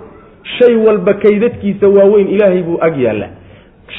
Shay 0.58 0.74
walba 0.76 1.14
kaydadkiisa 1.14 1.88
waaweyn 1.88 2.28
ilaahay 2.28 2.62
buu 2.62 2.78
ag 2.80 2.98
yaalla 2.98 3.26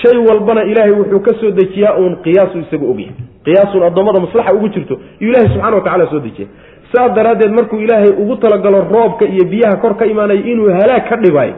shay 0.02 0.18
walbana 0.28 0.64
ilaahay 0.72 0.92
wuxuu 0.92 1.20
ka 1.20 1.34
soo 1.42 1.52
dejiyaa 1.52 1.98
uun 2.00 2.16
qiyaasu 2.26 2.58
isagu 2.66 2.92
ogyahay 2.92 3.16
qiyaasun 3.46 3.84
addoommada 3.90 4.20
maslaxa 4.26 4.54
ugu 4.54 4.70
jirto 4.70 4.96
iyuu 5.20 5.32
ilahay 5.32 5.48
subxana 5.54 5.76
wa 5.78 5.82
tacala 5.88 6.08
soo 6.14 6.20
dejiya 6.20 6.48
saas 6.94 7.14
daraaddeed 7.18 7.52
markuu 7.60 7.80
ilaahay 7.86 8.10
ugu 8.24 8.36
talagalo 8.36 8.82
roobka 8.96 9.26
iyo 9.26 9.46
biyaha 9.54 9.76
kor 9.84 9.94
ka 9.98 10.06
imaanaya 10.06 10.42
inuu 10.52 10.70
halaag 10.80 11.10
ka 11.10 11.16
dhigayo 11.24 11.54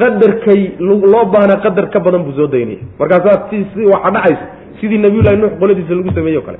qadarkay 0.00 0.60
loo 0.78 1.24
baahna 1.32 1.56
qadar 1.64 1.86
ka 1.90 2.00
badan 2.00 2.22
buu 2.24 2.32
soo 2.38 2.46
daynaya. 2.46 2.78
Markaasaa 2.98 3.48
waxa 3.92 4.10
dhacaysa 4.10 4.44
sidii 4.80 4.98
nabiyullahi 4.98 5.36
nuux 5.36 5.52
qoladiisa 5.60 5.94
lagu 5.94 6.10
sameeye 6.14 6.38
o 6.38 6.42
kale. 6.42 6.58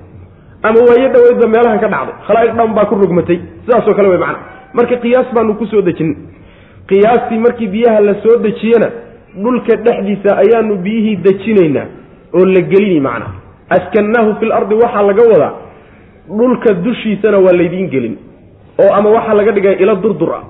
Ama 0.62 0.78
waayo 0.88 1.08
dhaweydba 1.14 1.46
meelahan 1.54 1.78
ka 1.84 1.88
dhacday 1.88 2.14
khalaa'iq 2.26 2.54
dhan 2.56 2.74
baa 2.76 2.84
ku 2.90 2.94
rogmatay 2.94 3.38
sidaasoo 3.66 3.94
kale 3.98 4.08
wey 4.08 4.18
macana 4.18 4.38
marka 4.72 4.96
qiyaas 5.04 5.28
baanu 5.36 5.54
ku 5.60 5.66
soo 5.66 5.82
dejin 5.82 6.16
qiyaastii 6.88 7.38
markii 7.46 7.68
biyaha 7.68 8.00
la 8.08 8.14
soo 8.24 8.38
dhulka 9.42 9.76
dhexdiisa 9.76 10.36
ayaanu 10.42 10.76
biyihii 10.84 11.16
dejinaynaa 11.16 11.86
oo 12.34 12.44
la 12.44 12.60
gelini 12.60 13.00
macna. 13.00 13.26
Askannaahu 13.76 14.34
fi 14.40 14.46
lardi 14.46 14.74
waxaa 14.74 15.02
laga 15.02 15.22
wadaa 15.32 15.52
dhulka 16.38 16.74
dushiisana 16.74 17.38
waa 17.38 17.52
laydiin 17.52 17.88
gelin. 17.90 18.16
Oo 18.82 18.90
ama 18.94 19.10
waxaa 19.10 19.34
laga 19.34 19.52
dhigaya 19.52 19.78
ilo 19.78 19.94
durdur 19.96 20.32
ah 20.34 20.44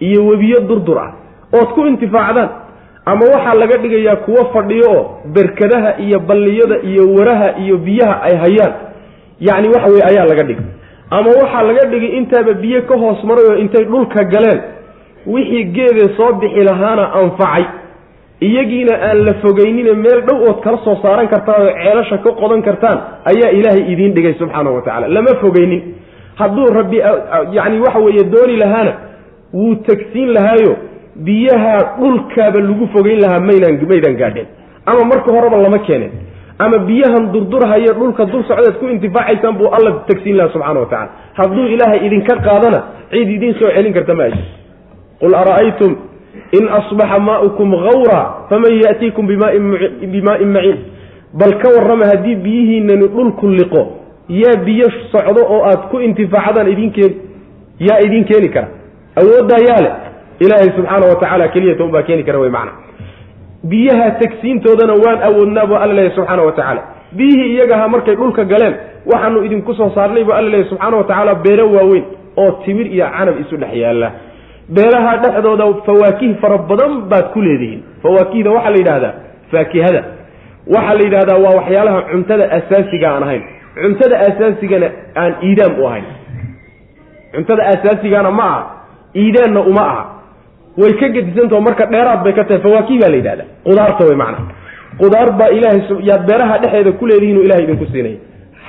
iyo 0.00 0.26
webiyo 0.26 0.60
durdur 0.68 0.98
ah. 0.98 1.10
Ood 1.52 1.68
ku 1.74 1.86
intifaacdaan 1.86 2.48
ama 3.06 3.24
waxaa 3.34 3.54
laga 3.54 3.76
dhigayaa 3.82 4.16
kuwo 4.16 4.44
fadhiyo 4.52 4.90
oo 4.96 5.04
berkadaha 5.34 5.98
iyo 5.98 6.18
balliyada 6.20 6.76
iyo 6.90 7.04
waraha 7.14 7.48
iyo 7.58 7.76
biyaha 7.78 8.22
ay 8.22 8.36
hayaan. 8.36 8.72
Yacni 9.40 9.68
waxa 9.68 9.88
weye 9.92 10.04
ayaa 10.10 10.26
laga 10.30 10.42
dhigay. 10.48 10.64
Ama 11.10 11.30
waxaa 11.40 11.62
laga 11.62 11.84
dhigay 11.90 12.10
intaaba 12.18 12.52
biyo 12.52 12.82
ka 12.82 12.94
hoos 12.96 13.24
maray 13.24 13.44
oo 13.50 13.56
intay 13.56 13.84
dhulka 13.84 14.24
galeen 14.24 14.60
wixii 15.26 15.64
geedee 15.64 16.08
soo 16.16 16.32
bixi 16.40 16.62
lahaana 16.64 17.12
anfacay 17.20 17.64
iyagiina 18.48 18.94
aan 19.08 19.18
la 19.26 19.34
fogeynine 19.42 19.92
meel 20.04 20.20
dhow 20.28 20.38
ood 20.48 20.58
kala 20.64 20.78
soo 20.84 20.96
saaran 21.02 21.28
kartaan 21.32 21.62
oo 21.66 21.72
ceelasha 21.82 22.18
ka 22.24 22.30
qodan 22.40 22.62
kartaan 22.68 22.98
ayaa 23.32 23.50
ilaahay 23.58 23.82
idiin 23.92 24.14
dhigay 24.16 24.34
subxaana 24.40 24.70
wa 24.76 24.82
tacala 24.86 25.08
lama 25.16 25.32
fogeynin 25.42 25.80
hadduu 26.40 26.66
rabbi 26.78 26.98
yacni 27.58 27.78
waxa 27.84 28.00
weeye 28.06 28.24
dooni 28.34 28.56
lahaana 28.62 28.92
wuu 29.58 29.74
tegsiin 29.88 30.30
lahaayo 30.36 30.72
biyaha 31.26 31.74
dhulkaaba 32.00 32.58
lagu 32.68 32.86
fogeyn 32.94 33.18
lahaa 33.24 33.40
maynaan 33.50 33.76
maydaan 33.92 34.16
gaadheen 34.22 34.48
ama 34.90 35.02
marka 35.12 35.28
horeba 35.36 35.56
lama 35.66 35.78
keeneen 35.88 36.12
ama 36.64 36.78
biyahan 36.88 37.24
durdurhaye 37.34 37.90
dhulka 38.00 38.24
dur 38.32 38.42
socdeed 38.50 38.76
ku 38.80 38.86
intifaacaysaan 38.94 39.54
buu 39.60 39.68
alla 39.76 39.90
tegsiin 40.10 40.36
lahaa 40.40 40.52
subxana 40.54 40.80
wa 40.84 40.88
tacala 40.92 41.10
hadduu 41.40 41.66
ilaahay 41.74 42.00
idinka 42.06 42.34
qaadana 42.48 42.80
cid 43.12 43.28
idiin 43.36 43.54
soo 43.60 43.70
celin 43.76 43.92
karta 43.98 44.14
ma 44.20 44.24
aji 44.30 44.42
qul 45.22 45.34
ara'aytum 45.42 45.92
in 46.58 46.68
asbaxa 46.78 47.18
maaukum 47.28 47.70
hawra 47.84 48.20
faman 48.50 48.72
ya'tiikum 48.84 49.26
bimaa'in 49.26 50.48
maciin 50.56 50.78
bal 51.40 51.52
ka 51.62 51.68
warrama 51.76 52.06
haddii 52.10 52.36
biyihiinani 52.44 53.08
dhulku 53.14 53.48
liqo 53.58 53.82
yaa 54.28 54.56
biyo 54.66 54.86
socdo 55.12 55.42
oo 55.54 55.60
aad 55.70 55.82
ku 55.90 56.00
intifaacdaan 56.00 56.68
idin 56.74 56.90
keeni 56.96 57.16
yaa 57.88 57.98
idiin 58.06 58.24
keeni 58.30 58.48
kara 58.54 58.68
awooddaa 59.20 59.60
yaa 59.68 59.80
leh 59.86 59.92
ilaahay 60.44 60.70
subxaana 60.76 61.06
wa 61.10 61.16
tacala 61.22 61.48
keliyata 61.54 61.84
unbaa 61.84 62.02
keeni 62.08 62.24
kara 62.28 62.38
wey 62.42 62.50
macna 62.50 62.72
biyaha 63.70 64.10
tegsiintoodana 64.20 64.94
waan 65.04 65.22
awoodnaa 65.28 65.66
buu 65.66 65.74
alla 65.82 65.94
leeyahy 65.94 66.14
subxaana 66.16 66.42
wa 66.42 66.52
tacaala 66.52 66.82
biyihii 67.12 67.54
iyagaha 67.54 67.88
markay 67.88 68.14
dhulka 68.16 68.44
galeen 68.44 68.74
waxaanu 69.12 69.44
idinku 69.44 69.74
soo 69.74 69.90
saarnay 69.94 70.24
buu 70.24 70.32
alla 70.38 70.48
leeyahy 70.50 70.68
subxaana 70.70 70.96
wa 70.96 71.04
tacaala 71.04 71.34
beero 71.34 71.66
waaweyn 71.76 72.04
oo 72.36 72.50
timir 72.64 72.86
iyo 72.94 73.06
canab 73.18 73.40
isu 73.40 73.56
dhex 73.56 73.74
yaalla 73.84 74.08
beeraha 74.76 75.12
dhexdooda 75.22 75.66
fawaakih 75.86 76.30
fara 76.42 76.58
badan 76.70 76.92
baad 77.10 77.26
ku 77.34 77.40
leedihiin. 77.46 77.80
Fawaakihda 78.02 78.50
waxaa 78.56 78.70
la 78.74 78.78
yidhahdaa 78.82 79.14
faakihada. 79.52 80.02
Waxaa 80.74 80.94
la 80.98 81.02
yidhahdaa 81.06 81.38
waa 81.44 81.54
waxyaalaha 81.60 82.00
cuntada 82.12 82.44
asaasiga 82.58 83.08
aan 83.14 83.22
ahayn. 83.26 83.42
Cuntada 83.82 84.16
asaasigana 84.28 84.88
aan 85.22 85.32
iidaam 85.48 85.72
u 85.80 85.86
ahayn. 85.88 86.04
Cuntada 87.34 87.62
asaasigana 87.72 88.30
ma 88.30 88.44
aha 88.52 88.62
iidaanna 89.22 89.60
uma 89.70 89.80
aha. 89.92 90.02
Way 90.80 90.92
ka 91.00 91.08
gedisantaho 91.14 91.60
marka 91.66 91.84
dheeraad 91.92 92.20
bay 92.24 92.32
ka 92.38 92.44
tahay. 92.48 92.62
Fawaakih 92.66 92.98
baa 93.02 93.10
la 93.10 93.16
yidhahda 93.20 93.44
qudaarta 93.66 94.02
wey 94.08 94.16
macna. 94.22 94.38
Qudaar 95.02 95.28
baa 95.38 95.50
ilaahay 95.56 95.82
yaad 96.10 96.22
beeraha 96.28 96.58
dhexeeda 96.62 96.92
ku 96.98 97.04
leedihiin 97.10 97.36
oo 97.38 97.42
ilahay 97.46 97.64
idinku 97.66 97.86
siinaya 97.92 98.18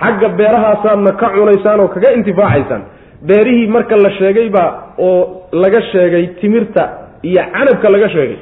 xagga 0.02 0.28
beerahaasaadna 0.39 1.12
ka 1.22 1.28
cunaysaan 1.36 1.80
oo 1.84 1.88
kaga 1.95 2.10
intifaacaysaan 2.18 2.82
beerihii 3.28 3.67
marka 3.67 3.95
la 3.97 4.11
sheegay 4.19 4.49
baa 4.49 4.69
oo 4.97 5.41
laga 5.51 5.82
sheegay 5.91 6.28
timirta 6.41 6.84
iyo 7.24 7.41
canabka 7.53 7.89
laga 7.89 8.09
sheegay 8.09 8.38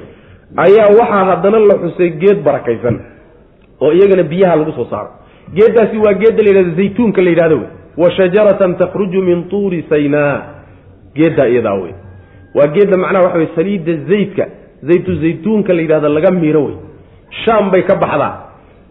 ayaa 0.66 0.88
waxaa 1.00 1.26
haddana 1.30 1.60
la 1.70 1.76
xusay 1.84 2.10
geed 2.22 2.40
barakaysan 2.48 3.00
oo 3.82 3.92
iyagana 3.94 4.24
biyaha 4.24 4.56
lagu 4.56 4.72
soo 4.72 4.86
saaro. 4.92 5.10
Geeddaasi 5.58 5.98
waa 6.06 6.14
geedda 6.22 6.44
la 6.44 6.50
yidhahda 6.50 6.76
zaytuunka 6.80 7.22
la 7.22 7.30
yidhahdo 7.30 7.56
wey. 7.58 7.68
Wa 7.98 8.12
shajaratan 8.18 8.76
takhruju 8.82 9.22
min 9.22 9.44
tuuri 9.50 9.86
saynaa 9.90 10.36
geeddaa 11.16 11.46
iyadaa 11.54 11.74
wey. 11.84 11.94
Waa 12.56 12.68
geedda 12.76 12.98
macnaha 12.98 13.24
waxa 13.26 13.38
wey 13.38 13.48
saliidda 13.56 13.94
zaydka 14.10 14.46
zaytu 14.90 15.16
zaytuunka 15.24 15.74
la 15.74 15.82
yidhahda 15.82 16.10
laga 16.10 16.32
miiro 16.32 16.64
wey. 16.66 16.76
Shaam 17.46 17.72
bay 17.72 17.82
ka 17.90 17.96
baxdaa. 17.96 18.34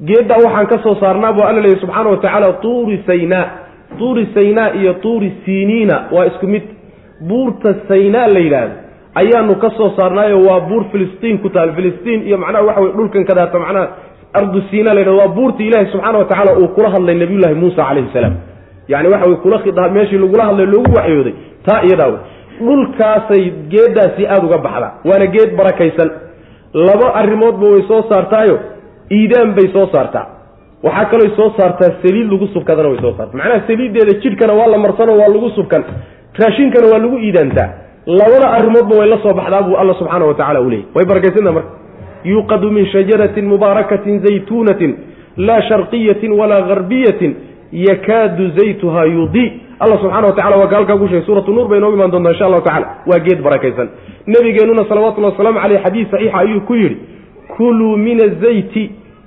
Geeddaa 0.08 0.38
waxaan 0.46 0.66
ka 0.72 0.78
soo 0.82 0.94
saarnaa 1.00 1.32
buu 1.32 1.44
alla 1.48 1.60
leeyahy 1.60 1.80
subxaana 1.80 2.10
wa 2.10 2.16
tacaala 2.16 2.52
tuuri 2.64 3.02
saynaa 3.06 3.44
tuuri 3.98 4.28
saynaa 4.34 4.70
iyo 4.80 4.92
tuuri 4.94 5.32
siniina 5.44 5.96
waa 6.12 6.26
isku 6.26 6.46
mid. 6.46 6.62
Buurta 7.28 7.74
saynaa 7.88 8.26
la 8.34 8.38
yidhaahdo 8.38 8.74
ayaanu 9.14 9.54
ka 9.62 9.70
soo 9.76 9.90
saarnaayo 9.96 10.38
waa 10.48 10.60
buur 10.60 10.84
filistiin 10.92 11.38
ku 11.38 11.48
taal. 11.48 11.72
Filistiin 11.74 12.26
iyo 12.28 12.38
macnaha 12.38 12.64
waxa 12.64 12.80
wey 12.80 12.92
dhulkan 12.92 13.24
kadaata 13.24 13.58
macnaha 13.58 13.88
ardu 14.34 14.60
siina 14.70 14.94
la 14.94 15.00
yidhahdo 15.00 15.18
waa 15.20 15.28
buurta 15.28 15.62
ilaahi 15.62 15.90
subxaana 15.92 16.18
wa 16.18 16.24
tacaala 16.24 16.52
uu 16.58 16.68
kula 16.68 16.90
hadlay 16.90 17.14
nabiyullaahi 17.22 17.54
muusa 17.54 17.82
calayhi 17.88 18.10
salaam. 18.12 18.34
Yani 18.88 19.08
waxa 19.08 19.26
wey 19.30 19.36
kula 19.36 19.58
khidhaa 19.58 19.88
meeshii 19.88 20.18
lagula 20.18 20.44
hadlay 20.44 20.66
loogu 20.66 20.92
waxyooday. 20.96 21.34
Taa 21.66 21.80
iyadaa 21.88 22.06
wey 22.06 22.20
dhulkaasay 22.66 23.44
geeddaasi 23.72 24.26
aada 24.26 24.46
uga 24.46 24.58
baxdaa 24.58 24.92
waana 25.08 25.26
geed 25.26 25.56
barakaysan. 25.56 26.10
Laba 26.74 27.14
arrimoodba 27.20 27.66
way 27.72 27.82
soo 27.88 28.02
saartaayo 28.10 28.56
iidaan 29.10 29.54
bay 29.56 29.68
soo 29.72 29.86
saartaa 29.92 30.26
waxaa 30.82 31.04
kalooy 31.10 31.30
soo 31.36 31.50
saartaa 31.56 31.90
saliid 32.02 32.30
lagu 32.32 32.46
subkadana 32.54 32.88
way 32.88 32.98
soo 33.00 33.14
saarta. 33.16 33.36
Macnaha 33.36 33.60
saliiddeeda 33.66 34.12
jidhkana 34.22 34.52
waa 34.58 34.66
la 34.74 34.78
marsano 34.78 35.12
waa 35.20 35.28
lagu 35.34 35.50
subkan. 35.56 35.82
Raashinkana 36.40 36.86
waa 36.92 36.98
lagu 37.04 37.16
iidaantaa 37.18 37.68
labada 38.06 38.46
arrimoodba 38.56 38.94
way 39.00 39.08
la 39.08 39.18
soo 39.22 39.34
baxdaa 39.34 39.62
buu 39.62 39.76
alla 39.76 39.94
subxaana 39.94 40.24
wa 40.30 40.34
tacala 40.34 40.60
u 40.60 40.70
leeyay 40.70 40.86
way 40.94 41.04
barakaysantaa 41.10 41.52
marka. 41.52 41.70
Yuuqadu 42.24 42.70
min 42.70 42.86
shajaratin 42.92 43.46
mubaarakatin 43.52 44.20
zaytuunatin 44.26 44.92
laa 45.36 45.62
sharqiyatin 45.68 46.32
walaa 46.40 46.62
garbiyatin 46.70 47.32
yakaadu 47.72 48.50
zaytuha 48.58 49.04
yudii. 49.04 49.52
Alla 49.80 49.96
subxana 50.02 50.26
wa 50.26 50.32
tacala 50.32 50.56
waa 50.56 50.66
gaalkaa 50.66 50.96
ku 50.96 51.08
sheegay. 51.08 51.26
Suuratu 51.26 51.52
nuur 51.52 51.68
bay 51.68 51.78
inoogu 51.78 51.96
imaan 51.96 52.10
doontaa 52.10 52.32
insha 52.32 52.46
allahu 52.46 52.62
tacala 52.68 52.86
waa 53.06 53.18
geed 53.26 53.42
barakaysan 53.42 53.88
nabigeenuna 54.26 54.84
salawatullahi 54.88 55.32
wasalaamu 55.32 55.60
caleyh 55.60 55.82
xadiis 55.84 56.08
saxiixa 56.10 56.38
ayuu 56.38 56.60
ku 56.60 56.74
yidhi 56.74 56.96
kuluu 57.56 57.96
min 57.96 58.18
azayti 58.28 58.84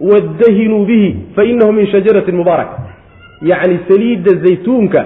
wadahinuu 0.09 0.85
bihi 0.89 1.09
fainahu 1.35 1.71
min 1.77 1.85
shajaratin 1.93 2.35
mubaaraka 2.41 2.75
yacni 3.51 3.79
saliidda 3.89 4.31
zaytuunka 4.45 5.01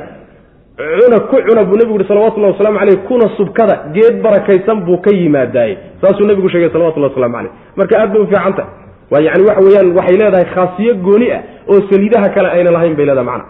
cuna 0.78 1.20
ku 1.30 1.36
cuna 1.48 1.64
buu 1.64 1.78
nebigu 1.80 1.98
yihi 2.00 2.08
salawatullahi 2.08 2.54
waslamu 2.54 2.80
caleyh 2.80 2.98
kuna 3.08 3.26
subkada 3.38 3.76
geed 3.96 4.16
barakaysan 4.26 4.82
buu 4.88 4.98
ka 5.06 5.12
yimaadaaye 5.20 5.78
saasuu 6.02 6.28
nebigu 6.32 6.50
sheegay 6.54 6.70
salawatullahi 6.76 7.14
waslamu 7.14 7.36
caleyh 7.38 7.52
marka 7.80 7.94
aad 8.02 8.10
bay 8.14 8.22
u 8.22 8.28
fiicanta 8.28 8.64
waa 9.12 9.22
yani 9.28 9.44
waxa 9.50 9.62
weeyaan 9.68 9.90
waxay 9.98 10.18
leedahay 10.22 10.46
khaasiyo 10.56 10.94
gooni 11.08 11.28
ah 11.38 11.42
oo 11.72 11.80
saliidaha 11.92 12.30
kale 12.36 12.50
ayna 12.56 12.72
lahayn 12.76 12.96
bay 13.00 13.06
leedahay 13.06 13.28
macna. 13.32 13.46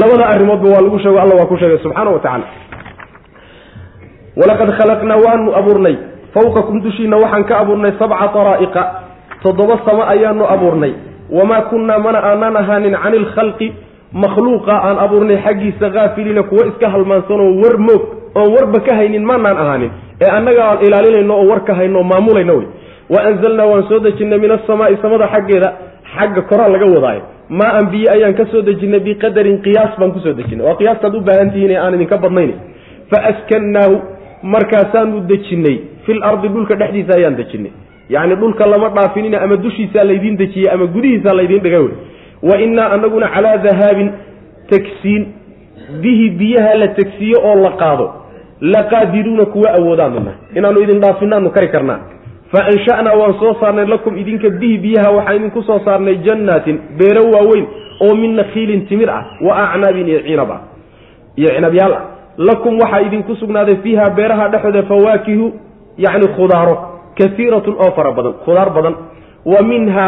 Labada 0.00 0.24
arrimoodba 0.32 0.68
waa 0.74 0.82
lagu 0.86 0.98
sheego 1.04 1.18
alla 1.24 1.34
waa 1.40 1.46
ku 1.52 1.56
sheegay 1.60 1.78
subxaana 1.84 2.10
wa 2.10 2.20
tacala 2.24 2.44
walaqad 4.40 4.70
khalaqnaa 4.78 5.16
waanu 5.26 5.50
abuurnay. 5.60 5.96
Fawqakum 6.34 6.80
dushiina 6.84 7.16
waxaan 7.16 7.44
ka 7.50 7.54
abuurnay 7.62 7.92
sabca 8.00 8.28
taraa'iqa 8.36 8.82
toddoba 9.42 9.80
samo 9.86 10.02
ayaanu 10.14 10.44
abuurnay. 10.54 10.92
Wamaa 11.30 11.62
kunnaa 11.70 11.98
mana 11.98 12.18
aanan 12.30 12.56
ahaanin 12.56 12.94
cani 13.02 13.16
ilkhalqi 13.16 13.68
makhluuqa 14.12 14.72
aan 14.88 14.98
abuurnay 15.04 15.38
xaggiisa 15.46 15.90
haafiliina 15.94 16.42
kuwo 16.42 16.62
iska 16.70 16.90
halmaansanoo 16.90 17.50
war 17.62 17.78
moog 17.78 18.02
oon 18.34 18.48
warba 18.56 18.80
ka 18.86 18.94
haynin 18.96 19.24
maanaan 19.30 19.58
ahaanin 19.64 19.90
ee 20.24 20.30
annaga 20.38 20.62
aan 20.70 20.78
ilaalinayno 20.86 21.34
oo 21.40 21.46
war 21.50 21.60
ka 21.64 21.74
hayno 21.74 22.02
maamulayna 22.02 22.52
wey. 22.52 22.66
Wa 23.10 23.18
anzalnaa 23.28 23.66
waan 23.72 23.84
soo 23.88 23.98
dejinnay 24.06 24.38
min 24.38 24.50
asamaai 24.50 24.96
samada 25.02 25.26
xaggeeda 25.34 25.68
xagga 26.14 26.42
koraa 26.50 26.68
laga 26.74 26.86
wadaayo. 26.94 27.22
Maa 27.48 27.72
an 27.78 27.86
biyo 27.92 28.08
ayaan 28.14 28.34
ka 28.34 28.44
soo 28.52 28.62
dejinnay 28.62 29.00
biqadarin 29.00 29.58
qiyaas 29.66 29.98
baan 30.00 30.12
ku 30.12 30.18
soo 30.24 30.32
dejinay. 30.32 30.66
Waa 30.66 30.74
qiyaastaad 30.80 31.14
u 31.14 31.20
baahan 31.20 31.50
tihiin 31.50 31.70
ee 31.70 31.78
aan 31.84 31.94
idinka 31.94 32.16
badnayn. 32.24 32.52
Fa 33.10 33.18
askannaahu 33.30 33.94
markaasaanu 34.42 35.20
dejinnay 35.30 35.76
fil 36.06 36.22
ardi 36.30 36.48
dhulka 36.54 36.74
dhexdiisa 36.80 37.12
ayaan 37.18 37.36
dejinnay 37.40 37.72
yacni 38.08 38.34
dhulka 38.36 38.66
lama 38.66 38.88
dhaafinina 38.88 39.40
ama 39.42 39.56
dushiisaa 39.56 40.04
laydiin 40.04 40.36
dejiyey 40.36 40.70
ama 40.74 40.86
gudihiisaa 40.86 41.34
laydiin 41.34 41.62
dhigay 41.62 41.78
wey. 41.80 41.94
Wa 42.42 42.58
innaa 42.60 42.90
anaguna 42.90 43.28
calaa 43.34 43.56
dahaabin 43.56 44.10
tegsiin 44.70 45.26
bihi 46.02 46.30
biyaha 46.30 46.74
la 46.74 46.88
tegsiiyo 46.88 47.38
oo 47.44 47.54
la 47.62 47.70
qaado. 47.70 48.12
Laqaadiruuna 48.60 49.44
kuwa 49.46 49.70
awoodaanu 49.78 50.32
inaanu 50.54 50.80
idin 50.82 51.00
dhaafinaanu 51.00 51.50
kari 51.50 51.68
karnaa. 51.68 51.98
Fa 52.52 52.64
ansha'naa 52.64 53.16
waan 53.20 53.34
soo 53.40 53.54
saarnay 53.60 53.86
lakum 53.86 54.16
idinka 54.18 54.50
bihi 54.50 54.78
biyaha 54.78 55.10
waxaan 55.10 55.36
idinku 55.36 55.62
soo 55.62 55.78
saarnay 55.84 56.14
jannaatin 56.26 56.78
beero 56.98 57.22
waaweyn 57.30 57.66
oo 58.00 58.14
min 58.14 58.34
nakhiilin 58.36 58.86
timir 58.86 59.10
ah 59.10 59.24
wa 59.40 59.56
acnaabin 59.64 60.08
iyo 60.08 60.20
cinab 60.20 60.50
ah. 60.50 60.60
Iyo 61.36 61.48
cinabyaal 61.48 61.92
ah. 61.92 62.02
Lakum 62.38 62.78
waxaa 62.80 63.00
idinku 63.00 63.36
sugnaaday 63.36 63.76
fiiha 63.76 64.10
beeraha 64.10 64.48
dhexooda 64.48 64.82
fawaakihu 64.82 65.52
yacni 65.98 66.28
khudaaro 66.36 66.76
kaiiratun 67.18 67.74
oo 67.84 67.90
fara 67.96 68.10
badan 68.12 68.34
khudaar 68.44 68.70
badan. 68.76 68.94
Wa 69.52 69.62
minha 69.70 70.06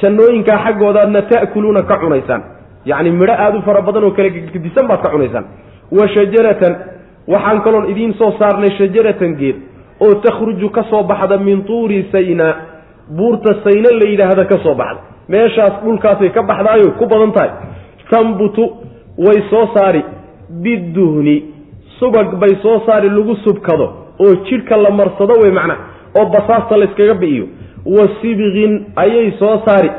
jannooyinkaa 0.00 0.58
xaggoodaadna 0.64 1.22
ta'kuluuna 1.32 1.82
ka 1.90 1.96
cunaysaan. 2.02 2.42
Yacni 2.90 3.10
midho 3.10 3.32
aada 3.44 3.58
u 3.58 3.62
fara 3.62 3.80
badan 3.82 4.04
oo 4.04 4.10
kala 4.16 4.28
gedisan 4.54 4.86
baad 4.88 5.02
ka 5.02 5.10
cunaysaan. 5.14 5.44
Wa 5.96 6.08
shajaratan 6.14 6.72
waxaan 7.32 7.60
kaloon 7.64 7.90
idiin 7.92 8.14
soo 8.18 8.30
saarnay 8.38 8.70
shajaratan 8.78 9.32
geed 9.40 9.56
oo 10.00 10.14
takhruju 10.24 10.68
ka 10.70 10.82
soo 10.90 11.02
baxda 11.02 11.38
min 11.38 11.64
tuuri 11.64 12.08
sayna. 12.12 12.48
Buurta 13.16 13.54
sayna 13.64 13.88
la 14.00 14.06
yidhaahda 14.10 14.44
ka 14.50 14.56
soo 14.64 14.74
baxda. 14.74 15.00
Meeshaas 15.28 15.74
dhulkaasay 15.84 16.30
ka 16.36 16.42
baxdaayo 16.42 16.92
ku 16.98 17.06
badan 17.06 17.32
tahay. 17.32 17.50
Tambutu 18.10 18.64
way 19.18 19.38
soo 19.50 19.66
saari. 19.74 20.02
Biduhni 20.62 21.36
subag 21.98 22.36
bay 22.40 22.54
soo 22.62 22.80
saari 22.86 23.08
lagu 23.08 23.34
subkado 23.44 23.86
oo 24.20 24.34
jidhka 24.46 24.76
la 24.76 24.90
marsado 24.90 25.34
wey 25.42 25.50
macnaha 25.50 25.80
oo 26.14 26.26
basaasta 26.26 26.76
layskaga 26.76 27.14
bi'iyo. 27.14 27.46
Wa 27.86 28.08
sibqin 28.20 28.86
ayay 28.96 29.32
soo 29.38 29.62
saari. 29.66 29.90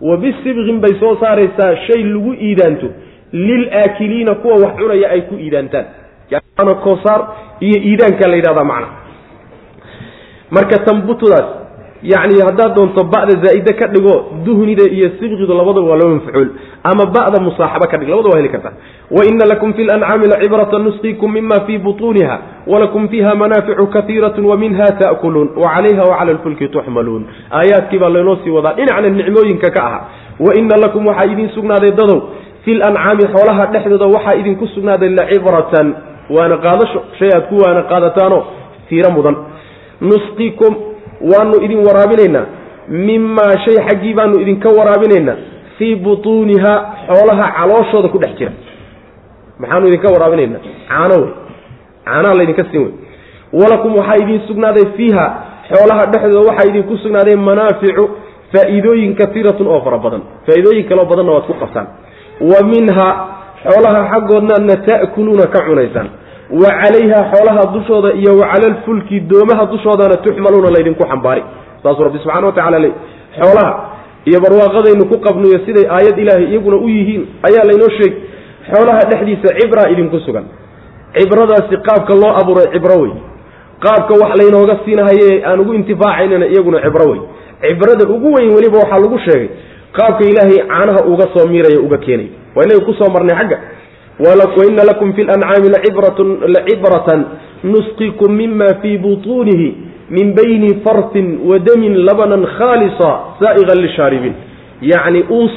Wa 0.00 0.16
bisibqin 0.16 0.80
bay 0.80 0.94
soo 1.00 1.16
saaraysaa 1.20 1.76
shay 1.86 2.02
lagu 2.02 2.32
iidaanto. 2.34 2.88
Lil 3.32 3.68
aakiliina 3.72 4.34
kuwa 4.34 4.56
wax 4.64 4.76
cunaya 4.78 5.10
ay 5.10 5.20
ku 5.22 5.34
iidaantaan. 5.34 5.84
Koosaar 6.84 7.20
iyo 7.60 7.78
iidaanka 7.82 8.28
la 8.28 8.36
yidhahdaa 8.36 8.64
macna. 8.64 8.88
Marka 10.50 10.78
tambutudaas 10.84 11.65
yacni 12.02 12.40
haddaad 12.46 12.74
doonto 12.76 13.04
ba'da 13.04 13.32
zaa'ide 13.44 13.72
ka 13.80 13.86
dhigo 13.94 14.14
duhnida 14.44 14.84
iyo 14.96 15.08
sibqidu 15.20 15.54
labadaba 15.60 15.86
waa 15.90 15.96
laba 16.00 16.14
mafcuul 16.14 16.48
ama 16.90 17.04
ba'da 17.16 17.40
musaaxaba 17.46 17.86
ka 17.92 17.96
dhig 17.98 18.08
labada 18.08 18.28
waa 18.32 18.36
heli 18.40 18.48
kartaa 18.54 18.72
waina 19.16 19.44
lakum 19.52 19.72
fi 19.74 19.84
lancaami 19.84 20.26
lacibrata 20.32 20.78
nusqiikum 20.78 21.32
mima 21.32 21.60
fii 21.66 21.78
butuuniha 21.78 22.38
walakum 22.66 23.08
fiiha 23.08 23.34
manaaficu 23.34 23.86
kaiirat 23.86 24.38
waminha 24.38 24.86
ta'kuluun 25.00 25.48
wacalayha 25.56 26.02
wacala 26.10 26.32
lfulki 26.32 26.68
tuxmaluun. 26.68 27.24
Aayaadkii 27.58 27.98
baa 27.98 28.08
laynoo 28.16 28.36
sii 28.44 28.50
wadaa 28.50 28.74
dhinacna 28.78 29.08
nicmooyinka 29.08 29.70
ka 29.70 29.82
aha. 29.88 30.00
Waina 30.46 30.76
lakum 30.84 31.06
waxaa 31.06 31.26
idiin 31.32 31.48
sugnaaday 31.54 31.90
dadow 31.90 32.18
fi 32.64 32.74
lancaami 32.74 33.24
xoolaha 33.34 33.66
dhexdooda 33.72 34.06
waxaa 34.06 34.34
idinku 34.40 34.66
sugnaaday 34.74 35.08
lacibratan 35.18 35.94
waana 36.36 36.56
qaadasho 36.64 37.00
shay 37.18 37.30
aad 37.36 37.48
ku 37.48 37.56
waana 37.64 37.82
qaadataano 37.82 38.38
fiiro 38.88 39.10
mudan. 39.16 39.36
Nusqiikum 40.00 40.74
waanu 41.30 41.56
idin 41.64 41.80
waraabinaynaa 41.88 42.44
mimaa 42.88 43.54
shay 43.64 43.76
xaggii 43.88 44.14
baanu 44.18 44.40
idinka 44.40 44.68
waraabinaynaa 44.78 45.36
fii 45.78 45.94
butuuniha 46.04 46.72
xoolaha 47.08 47.46
calooshooda 47.56 48.08
ku 48.08 48.18
dhex 48.18 48.32
jira. 48.38 48.52
Maxaanu 49.60 49.86
idinka 49.88 50.08
waraabinaynaa 50.14 50.60
caano 50.88 51.14
wey. 51.22 51.30
Caanaha 52.04 52.34
laydinka 52.38 52.64
siin 52.70 52.82
wey. 52.84 52.92
Walakum 53.60 53.96
waxaa 53.98 54.16
idiin 54.22 54.40
sugnaaday 54.48 54.86
fiiha. 54.96 55.26
Xoolaha 55.70 56.02
dhexdooda 56.12 56.48
waxaa 56.50 56.68
idinku 56.70 56.96
sugnaaday 57.02 57.36
manaaficu 57.48 58.04
faa'iidooyin 58.52 59.14
katiiratun 59.20 59.66
oo 59.74 59.80
fara 59.84 59.98
badan. 60.04 60.22
Faa'iidooyin 60.46 60.88
kaloo 60.88 61.04
badanna 61.10 61.32
waad 61.32 61.46
ku 61.50 61.54
qabtaan. 61.62 61.86
Wa 62.50 62.58
minha 62.72 63.08
xoolaha 63.64 64.00
xaggoodnaadna 64.12 64.74
ta'kuluuna 64.88 65.46
ka 65.54 65.60
cunaysaan 65.68 66.08
wa 66.50 66.70
calayha 66.80 67.18
xoolaha 67.32 67.62
dushooda 67.74 68.14
iyo 68.14 68.32
wa 68.38 68.46
cala 68.52 68.66
alfulki 68.72 69.20
doomaha 69.20 69.66
dushoodana 69.72 70.16
tuxmaluuna 70.24 70.70
laydinku 70.70 71.04
xambaari. 71.10 71.42
Saasuu 71.82 72.04
rabbi 72.04 72.18
subxana 72.18 72.46
wa 72.46 72.52
tacala 72.52 72.78
le 72.78 72.90
xoolaha 73.38 73.72
iyo 74.28 74.38
barwaaqadaynu 74.44 75.04
ku 75.12 75.16
qabniyo 75.26 75.58
siday 75.66 75.86
aayad 75.96 76.18
ilaahay 76.18 76.46
iyaguna 76.52 76.76
u 76.76 76.88
yihiin 76.88 77.22
ayaa 77.48 77.64
laynoo 77.70 77.90
sheegi 77.98 78.16
xoolaha 78.70 79.00
dhexdiisa 79.10 79.48
cibraa 79.60 79.88
idinku 79.94 80.18
sugan. 80.26 80.44
Cibradaasi 81.16 81.76
qaabka 81.86 82.14
loo 82.22 82.32
abuuray 82.40 82.66
cibro 82.74 82.96
wey 83.02 83.12
qaabka 83.84 84.14
wax 84.22 84.30
laynooga 84.40 84.78
siinahaye 84.84 85.44
aan 85.48 85.60
ugu 85.60 85.72
intifaacaynana 85.74 86.46
iyaguna 86.46 86.78
cibro 86.84 87.04
wey 87.10 87.20
cibrada 87.62 88.04
ugu 88.14 88.28
weyn 88.36 88.50
weliba 88.56 88.78
waxaa 88.82 89.00
lagu 89.04 89.18
sheegay 89.26 89.48
qaabka 89.96 90.22
ilaahay 90.30 90.58
caanaha 90.70 91.00
uga 91.12 91.26
soo 91.34 91.46
miirayo 91.52 91.80
uga 91.86 91.98
keenayo 91.98 92.28
waa 92.56 92.64
inaga 92.66 92.84
ku 92.88 92.92
soo 93.00 93.08
marnay 93.14 93.36
xagga 93.40 93.58
waina 94.20 94.84
lakum 94.84 95.12
fi 95.12 95.24
lancaami 95.24 95.68
lacibratan 96.48 97.24
nusqikum 97.64 98.32
mima 98.32 98.68
fii 98.82 98.98
butuunihi 98.98 99.74
min 100.10 100.34
bayni 100.34 100.80
farsin 100.84 101.38
wa 101.48 101.58
damin 101.58 101.94
labanan 102.06 102.46
khaalisa 102.58 103.10
saa'iqan 103.40 103.78
lishaaribiin 103.86 104.34
yacni 104.80 105.22
uus 105.30 105.56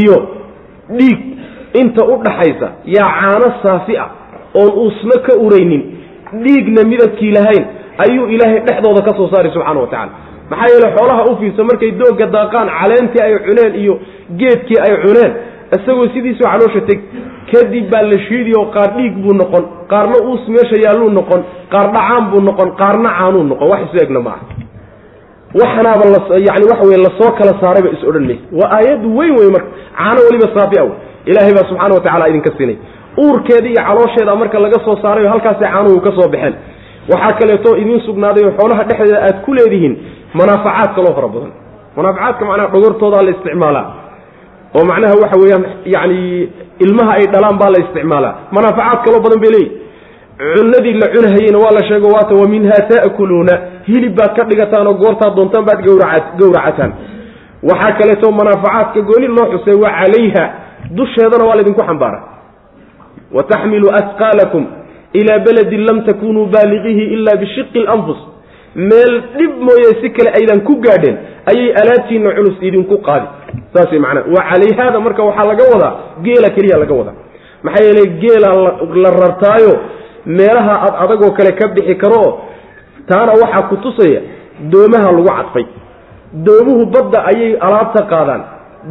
iyo 0.00 0.16
dhiig 0.98 1.18
inta 1.80 2.04
u 2.04 2.16
dhaxaysa 2.24 2.68
yaa 2.96 3.08
caano 3.20 3.48
saafi 3.62 3.96
ah 3.98 4.08
oon 4.54 4.72
uusna 4.84 5.16
ka 5.26 5.36
uraynin 5.46 5.82
dhiigna 6.44 6.84
midabkii 6.92 7.32
lahayn 7.38 7.64
ayuu 8.04 8.26
ilaahay 8.34 8.60
dhexdooda 8.68 9.02
ka 9.08 9.16
soo 9.16 9.28
saaray 9.32 9.52
subxaana 9.52 9.80
wa 9.80 9.86
tacala 9.86 10.12
maxaa 10.50 10.68
yeele 10.74 10.88
xoolaha 10.96 11.22
u 11.30 11.36
fiirsa 11.40 11.64
markay 11.70 11.90
doogga 11.90 12.26
daaqaan 12.36 12.68
caleentii 12.80 13.22
ay 13.26 13.34
cuneen 13.46 13.74
iyo 13.82 13.94
geedkii 14.40 14.78
ay 14.86 14.94
cuneen 15.04 15.32
isagoo 15.78 16.06
sidiisuu 16.14 16.46
caloosha 16.50 16.80
teg 16.88 17.00
kadib 17.52 17.86
baa 17.92 18.02
la 18.12 18.18
shiidiyo 18.26 18.60
qaar 18.74 18.90
dhiig 18.96 19.14
buu 19.24 19.34
noqon 19.40 19.64
qaarna 19.92 20.16
uus 20.28 20.42
meesha 20.54 20.76
yaalluu 20.84 21.10
noqon 21.18 21.40
qaar 21.72 21.86
dhacaan 21.94 22.24
buu 22.30 22.40
noqon 22.48 22.68
qaarna 22.80 23.08
caanuu 23.18 23.44
noqon. 23.50 23.66
Wax 23.72 23.80
isu 23.88 23.96
egna 24.04 24.20
ma 24.26 24.30
aha 24.36 24.44
waxanaaba 25.60 26.04
yani 26.48 26.64
waxa 26.70 26.84
wey 26.90 26.98
la 27.06 27.10
soo 27.18 27.30
kala 27.38 27.52
saarayba 27.62 27.88
is 27.96 28.02
odhan 28.08 28.24
maysa 28.28 28.44
waa 28.60 28.68
aayaddu 28.76 29.08
weyn 29.18 29.32
wey 29.38 29.48
marka 29.56 29.68
caano 29.98 30.20
weliba 30.26 30.46
saafi 30.56 30.76
aw 30.82 30.88
ilaahay 31.30 31.52
baa 31.58 31.66
subxana 31.70 31.94
wa 31.96 32.02
tacala 32.06 32.28
idinka 32.30 32.50
siinay. 32.58 32.76
Uurkeeda 33.24 33.68
iyo 33.72 33.82
caloosheeda 33.88 34.34
marka 34.42 34.58
laga 34.64 34.78
soo 34.86 34.96
saarayo 35.02 35.28
halkaasay 35.32 35.68
caanuhu 35.74 36.00
ka 36.06 36.10
soo 36.18 36.28
baxeen. 36.34 36.54
Waxaa 37.12 37.32
kaleeto 37.40 37.70
idiin 37.82 38.00
sugnaaday 38.06 38.44
oo 38.48 38.52
xoolaha 38.58 38.82
dhexdeeda 38.88 39.20
aad 39.28 39.36
ku 39.44 39.50
leedihiin 39.58 39.94
manaafacaad 40.38 40.90
kaloo 40.96 41.14
fara 41.18 41.28
badan. 41.34 41.52
Manaafacaadka 41.96 42.42
macnaha 42.48 42.68
dhogortoodaa 42.74 43.22
la 43.26 43.30
isticmaalaa 43.36 43.86
oo 44.76 44.84
macnaha 44.90 45.14
waxa 45.22 45.36
weeyaan 45.42 45.64
yani 45.94 46.18
ilmaha 46.84 47.12
ay 47.18 47.26
dhalaan 47.34 47.58
baa 47.60 47.70
la 47.74 47.78
isticmaalaa. 47.84 48.34
Manaafacaad 48.56 48.98
kaloo 49.04 49.20
badan 49.24 49.40
bay 49.44 49.50
leeyihi 49.54 49.72
cunadii 50.56 50.94
la 51.02 51.06
cunahayeyna 51.14 51.58
waa 51.64 51.72
la 51.78 51.82
sheego 51.88 52.08
waata 52.14 52.34
wa 52.40 52.46
minha 52.54 52.78
ta'kuluuna. 52.90 53.54
Hilib 53.88 54.14
baad 54.18 54.32
ka 54.36 54.44
dhigataan 54.50 54.86
oo 54.86 54.94
goortaad 55.02 55.34
doontaan 55.36 55.64
baad 55.68 55.80
gawracataan 56.38 56.92
waxaa 57.70 57.92
kaleeto 57.98 58.30
manaafacaadka 58.38 59.00
gooni 59.10 59.26
loo 59.36 59.46
xusay 59.52 59.74
wa 59.84 59.90
calayha. 59.98 60.44
Dusheedana 60.96 61.44
waa 61.48 61.56
laydinku 61.58 61.82
xambaara. 61.88 62.20
Wa 63.36 63.42
taxmilu 63.42 63.88
asqaalakum 64.00 64.64
ilaa 65.20 65.38
beledin 65.46 65.82
lam 65.88 65.98
takunuu 66.08 66.46
baaliqihi 66.54 67.04
ila 67.14 67.36
bishiqi 67.42 67.78
lanfus 67.88 68.18
meel 68.74 69.12
dhib 69.36 69.52
mooye 69.66 69.90
si 70.02 70.10
kale 70.16 70.30
aydan 70.38 70.60
ku 70.68 70.74
gaadheen 70.86 71.16
ayay 71.52 71.68
alaabtiina 71.82 72.30
culus 72.36 72.56
idinku 72.68 72.96
qaadi. 73.08 73.26
Saas 73.74 73.92
macnaa 74.04 74.24
wa 74.34 74.40
calayhaada 74.50 75.00
marka 75.06 75.22
waxaa 75.28 75.46
laga 75.50 75.64
wadaa 75.74 75.92
geela 76.26 76.50
keliya 76.56 76.78
laga 76.82 76.94
wadaa. 77.00 77.16
Maxaa 77.64 77.84
yeelay 77.86 78.08
geela 78.22 78.48
la 79.02 79.10
rartaayo 79.20 79.72
meelaha 80.26 80.74
ad 80.86 80.94
adagoo 81.04 81.30
kale 81.38 81.52
ka 81.60 81.68
bixi 81.74 81.94
karo 82.02 82.18
oo 82.26 82.32
taana 83.08 83.32
waxaa 83.42 83.62
ku 83.70 83.76
tusaya 83.84 84.20
doomaha 84.72 85.12
lagu 85.12 85.24
cadfay. 85.28 85.66
Doomuhu 86.46 86.86
badda 86.94 87.18
ayay 87.30 87.52
alaabta 87.66 88.02
qaadaan. 88.12 88.42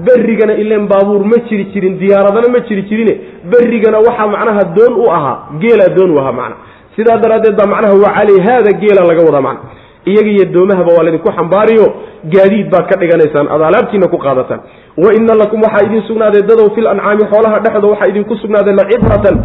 Berrigana 0.06 0.54
ileen 0.62 0.88
baabuur 0.88 1.24
ma 1.32 1.38
jiri 1.50 1.66
jirin 1.74 1.98
diyaaradana 2.02 2.48
ma 2.54 2.60
jiri 2.68 2.82
jirine 2.90 3.14
berrigana 3.52 3.98
waxaa 4.08 4.28
macnaha 4.36 4.64
doon 4.78 4.94
u 5.04 5.06
ahaa 5.18 5.36
geelaa 5.62 5.92
doon 5.98 6.12
u 6.16 6.20
ahaa 6.22 6.32
macna 6.40 6.56
sidaa 6.96 7.18
daraaddeed 7.24 7.56
baa 7.60 7.68
macnaha 7.74 7.96
waa 8.04 8.14
calayhaada 8.18 8.72
geela 8.82 9.02
laga 9.10 9.22
wadaa 9.28 9.42
macna 9.48 9.70
iyaga 10.12 10.30
iyo 10.36 10.46
doomahaba 10.56 10.92
waa 10.98 11.04
laydinku 11.08 11.30
xambaariyo 11.38 11.86
gaadiid 12.34 12.68
baad 12.74 12.86
ka 12.92 12.96
dhiganaysaan 13.02 13.48
aad 13.54 13.62
alaabtiina 13.70 14.08
ku 14.14 14.18
qaadataan. 14.26 14.60
Wa 15.04 15.10
ina 15.18 15.34
lakum 15.42 15.60
waxaa 15.66 15.86
idin 15.88 16.02
sugnaaday 16.10 16.42
dadow 16.50 16.68
fil 16.76 16.88
ancaami 16.94 17.24
xoolaha 17.32 17.60
dhexda 17.66 17.88
waxaa 17.94 18.10
idinku 18.12 18.36
sugnaaday 18.42 18.74
lacibratan 18.80 19.36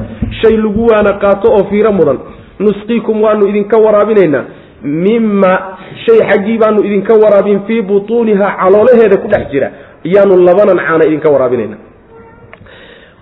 shay 0.40 0.54
lagu 0.64 0.82
waana 0.90 1.12
qaato 1.22 1.46
oo 1.56 1.64
fiiro 1.70 1.92
mudan. 1.98 2.18
Nusqiikum 2.64 3.22
waanu 3.24 3.46
idinka 3.50 3.76
waraabinaynaa 3.84 4.44
mima 5.04 5.52
shay 6.06 6.18
xaggii 6.30 6.58
baanu 6.62 6.80
idinka 6.88 7.14
waraabin 7.22 7.60
fii 7.66 7.82
butuuniha 7.90 8.46
caloolaheeda 8.60 9.16
ku 9.22 9.28
dhex 9.32 9.44
jira 9.52 9.68
iyaanu 10.10 10.34
labanan 10.48 10.78
caana 10.86 11.04
idinka 11.08 11.28
waraabinayna 11.34 11.76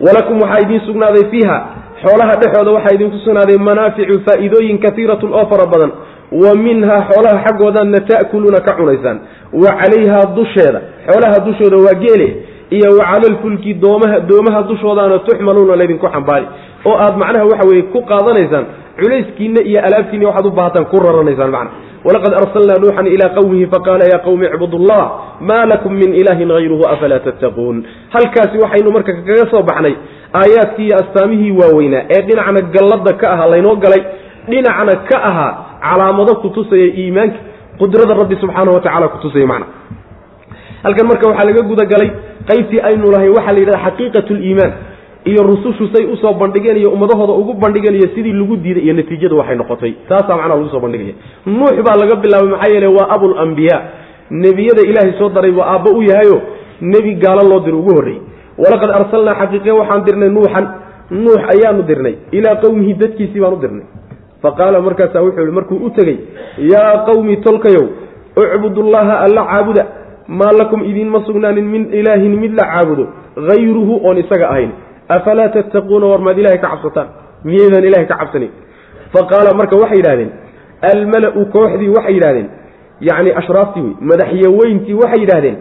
walakum 0.01 0.41
waxaa 0.43 0.61
idiin 0.64 0.81
sugnaaday 0.87 1.24
fiiha 1.31 1.57
xoolaha 2.03 2.34
dhexooda 2.42 2.70
waxaa 2.76 2.94
idinku 2.97 3.18
sugnaaday 3.24 3.59
manaaficu 3.68 4.20
faa'iidooyin 4.26 4.78
kaiiratun 4.84 5.32
oo 5.38 5.47
fara 5.53 5.66
badan. 5.72 5.90
Wa 6.42 6.51
minhaa 6.64 7.01
xoolaha 7.11 7.38
xaggoodaadna 7.47 8.01
ta'kuluuna 8.11 8.61
ka 8.66 8.72
cunaysaan. 8.78 9.18
Wa 9.62 9.70
calayhaa 9.80 10.24
dusheeda. 10.36 10.80
Xoolaha 11.09 11.36
dushooda 11.47 11.76
waa 11.86 11.97
geele. 12.05 12.28
Iyo 12.76 12.88
wa 12.99 13.05
cala 13.11 13.26
alfulki 13.32 13.74
doomaha 13.74 14.20
doomaha 14.30 14.62
dushoodaana 14.70 15.18
tuxmaluuna 15.26 15.76
laydinku 15.80 16.07
xambaari. 16.14 16.47
Oo 16.88 16.97
aad 17.05 17.14
macnaha 17.22 17.44
waxa 17.51 17.68
weeye 17.68 17.82
ku 17.94 18.01
qaadanaysaan 18.11 18.64
culayskiinna 19.01 19.61
iyo 19.70 19.80
alaabtiinna 19.86 20.26
waxaad 20.28 20.47
u 20.47 20.51
baahataan 20.59 20.84
ku 20.90 20.97
raranaysaan 21.07 21.51
macna. 21.57 21.70
Walaqad 22.07 22.32
arsalnaa 22.40 22.78
nuuxan 22.82 23.07
ilaa 23.14 23.30
qawmihi 23.38 23.66
faqaala 23.74 24.05
yaa 24.12 24.18
qawmi 24.26 24.47
icbudu 24.47 24.78
llah 24.88 25.05
maa 25.49 25.64
lakum 25.72 25.92
min 26.01 26.11
ilaahin 26.20 26.51
hayruhu 26.57 26.84
afalaa 26.94 27.18
tattaquun? 27.26 27.76
Halkaasi 28.14 28.59
waxaynu 28.64 28.90
marka 28.97 29.12
kaga 29.12 29.47
soo 29.53 29.62
baxnay 29.70 29.94
aayaadkii 30.39 30.87
iyo 30.89 30.97
astaamihii 31.03 31.53
waaweynaa 31.61 32.03
ee 32.14 32.22
dhinacna 32.28 32.61
galladda 32.74 33.12
ka 33.20 33.26
ahaa 33.34 33.49
laynoo 33.53 33.76
galay 33.84 34.03
dhinacna 34.51 34.95
ka 35.11 35.16
ahaa 35.30 35.53
calaamado 35.87 36.34
kutusaya 36.43 36.87
iimaanka 37.03 37.39
qudrada 37.80 38.14
rabbi 38.20 38.37
subxaana 38.43 38.70
wa 38.76 38.80
tacala 38.87 39.09
kutusaya 39.14 39.47
macna. 39.53 39.66
Halkan 40.84 41.07
marka 41.11 41.26
waxaa 41.30 41.47
laga 41.49 41.62
gudagalay 41.70 42.11
qaybtii 42.49 42.80
aynu 42.89 43.11
lahayn 43.14 43.32
waxaa 43.37 43.53
la 43.53 43.59
yidhahda 43.62 43.84
xaqiiqat 43.87 44.28
liimaan 44.41 44.72
iyo 45.30 45.43
rusushu 45.51 45.84
say 45.95 46.05
u 46.12 46.16
soo 46.22 46.32
bandhigeen 46.43 46.76
iyo 46.82 46.91
ummadahooda 46.97 47.32
ugu 47.41 47.53
bandhigeen 47.64 47.95
iyo 48.01 48.09
sidii 48.14 48.32
lagu 48.41 48.57
diiday 48.64 48.82
iyo 48.87 48.95
natiijadu 48.99 49.39
waxay 49.39 49.57
noqotay. 49.61 49.93
Taasaa 50.09 50.37
macnaha 50.37 50.49
lagu 50.57 50.68
soo 50.74 50.80
bandhigaya. 50.84 51.14
Nuux 51.47 51.76
baa 51.87 51.97
laga 52.03 52.16
bilaabay 52.24 52.51
maxaa 52.55 52.72
yeele 52.74 52.87
waa 52.97 53.09
abulambiyaa 53.14 53.80
nebiyada 54.30 54.82
ilaahay 54.91 55.12
soo 55.18 55.28
daray 55.37 55.51
buu 55.57 55.62
aabba 55.72 55.91
u 55.91 56.03
yahayo 56.11 56.37
nebi 56.93 57.12
gaalo 57.24 57.43
loo 57.51 57.61
diro 57.66 57.78
ugu 57.82 57.93
horreeyey 57.97 58.22
walaqad 58.62 58.90
arsalnaa 59.00 59.34
xaqiiqe 59.40 59.70
waxaan 59.80 60.04
dirnay 60.07 60.28
nuuxan 60.36 60.66
nuux 61.11 61.40
ayaanu 61.54 61.82
dirnay 61.90 62.14
ilaa 62.38 62.57
qowmihi 62.64 62.94
dadkiisii 63.02 63.40
baan 63.40 63.54
u 63.54 63.61
dirnay. 63.64 63.86
Fa 64.42 64.50
qaala 64.59 64.80
markaasaa 64.86 65.22
wuxuu 65.26 65.40
yihi 65.44 65.54
markuu 65.59 65.78
u 65.86 65.90
tegey 65.90 66.18
yaa 66.72 67.04
qawmi 67.09 67.36
tolkayow 67.46 67.86
ucbudullaha 68.42 69.14
alla 69.24 69.42
caabuda 69.50 69.84
maa 70.28 70.52
lakum 70.61 70.80
idiinma 70.90 71.20
sugnaanin 71.26 71.66
min 71.74 71.82
ilaahin 72.00 72.34
mid 72.42 72.52
la 72.59 72.64
caabudo 72.72 73.04
hayruhu 73.48 74.00
oon 74.07 74.16
isaga 74.18 74.48
ahayn. 74.52 74.70
Afalaa 75.09 75.48
tattaquuna 75.48 76.07
war 76.07 76.20
maad 76.26 76.38
ilahay 76.38 76.59
ka 76.59 76.68
cabsataan? 76.72 77.09
Miyaydaan 77.44 77.84
ilahay 77.84 78.07
ka 78.11 78.16
cabsanin 78.20 78.50
fa 79.12 79.20
qaala 79.30 79.50
marka 79.61 79.76
waxay 79.82 79.98
yidhahdeen 80.00 80.30
almala-u 80.92 81.42
kooxdii 81.54 81.88
waxay 81.96 82.14
yidhahdeen 82.16 82.48
yacni 83.09 83.30
ashraaftii 83.40 83.82
wey 83.86 83.94
madaxyaweyntii 84.11 84.94
waxay 85.02 85.20
yidhahdeen 85.24 85.57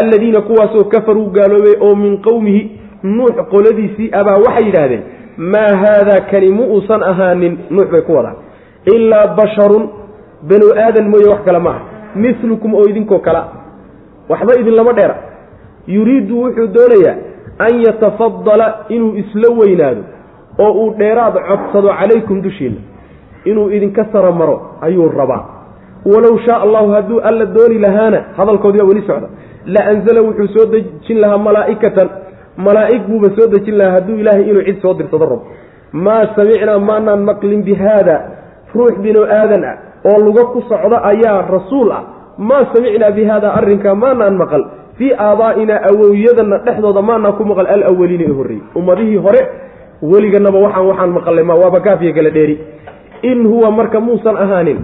alladiina 0.00 0.40
kuwaasoo 0.40 0.84
kafaruu 0.84 1.26
gaaloobay 1.30 1.74
oo 1.80 1.94
min 1.94 2.18
qowmihi 2.22 2.70
nuux 3.02 3.32
qoladiisii 3.50 4.10
abaa 4.12 4.36
waxay 4.46 4.64
yidhaahdeen 4.66 5.02
maa 5.36 5.76
haadaa 5.82 6.20
kani 6.30 6.50
mu 6.50 6.64
uusan 6.74 7.02
ahaanin 7.02 7.58
nuux 7.70 7.88
bay 7.92 8.00
ku 8.02 8.12
wadaan. 8.14 8.36
Ilaa 8.94 9.26
basharun 9.36 9.88
banu 10.48 10.66
aadan 10.84 11.08
mooye 11.08 11.26
wax 11.28 11.44
kale 11.44 11.58
maaha 11.58 11.80
milukum 12.14 12.74
oo 12.74 12.84
idinkoo 12.88 13.18
kala 13.18 13.48
waxba 14.28 14.60
idinlama 14.60 14.92
dheera. 14.92 15.16
Yuriidu 15.86 16.42
wuxuu 16.42 16.66
doonayaa 16.66 17.16
an 17.58 17.82
yatafadala 17.86 18.66
inuu 18.88 19.16
isla 19.16 19.48
weynaado 19.60 20.02
oo 20.58 20.72
uu 20.72 20.94
dheeraad 20.98 21.34
codsado 21.48 21.88
calaykum 22.00 22.42
dushiinna. 22.42 22.80
Inuu 23.44 23.70
idinka 23.70 24.06
saramaro 24.12 24.76
ayuu 24.80 25.08
rabaa. 25.08 25.44
Walow 26.04 26.38
shaa 26.46 26.60
allahu 26.62 26.90
hadduu 26.90 27.20
alla 27.20 27.46
dooni 27.46 27.78
lahaana 27.78 28.24
hadalkoodiibaa 28.36 28.88
weli 28.88 29.02
socda 29.06 29.28
la 29.66 29.80
anzala 29.90 30.20
wuxuu 30.22 30.48
soo 30.54 30.66
dejin 30.72 31.20
lahaa 31.20 31.38
malaa'ikatan. 31.38 32.08
Malaa'ig 32.56 33.02
buuba 33.08 33.28
soo 33.36 33.46
dejin 33.52 33.76
lahaa 33.78 33.92
hadduu 34.00 34.16
ilaahay 34.20 34.44
inuu 34.50 34.64
cid 34.68 34.78
soo 34.82 34.94
dirsado 34.94 35.24
rabo 35.24 35.42
maa 35.92 36.26
samicnaa 36.36 36.78
maanaan 36.78 37.22
maqlin 37.28 37.62
bi 37.62 37.74
haada 37.74 38.16
ruux 38.74 38.94
binu 39.04 39.22
aadan 39.24 39.64
ah 39.64 39.76
oo 40.08 40.18
luga 40.24 40.44
ku 40.52 40.60
socda 40.68 40.98
ayaa 41.04 41.42
rasuul 41.54 41.90
ah. 41.92 42.02
Maa 42.38 42.64
samicnaa 42.74 43.10
bi 43.16 43.24
haada 43.24 43.48
arrinkaa 43.58 43.94
maanaan 43.94 44.36
maqal. 44.36 44.64
Fii 44.98 45.12
aabaa'inaa 45.26 45.80
awowyadana 45.90 46.58
dhexdooda 46.66 47.02
maanaan 47.02 47.36
ku 47.38 47.44
maqal 47.44 47.66
alawaliina 47.66 48.24
ee 48.28 48.34
horreeyey 48.38 48.64
ummadihii 48.76 49.16
hore 49.26 49.40
weliganaba 50.02 50.58
waxaan 50.58 50.86
waxaan 50.90 51.10
maqalay 51.16 51.44
ma 51.44 51.54
waaba 51.62 51.80
kaafiya 51.80 52.12
kala 52.12 52.30
dheeri. 52.30 52.56
In 53.22 53.46
huwa 53.46 53.70
marka 53.70 54.00
muusan 54.00 54.36
ahaanin 54.36 54.78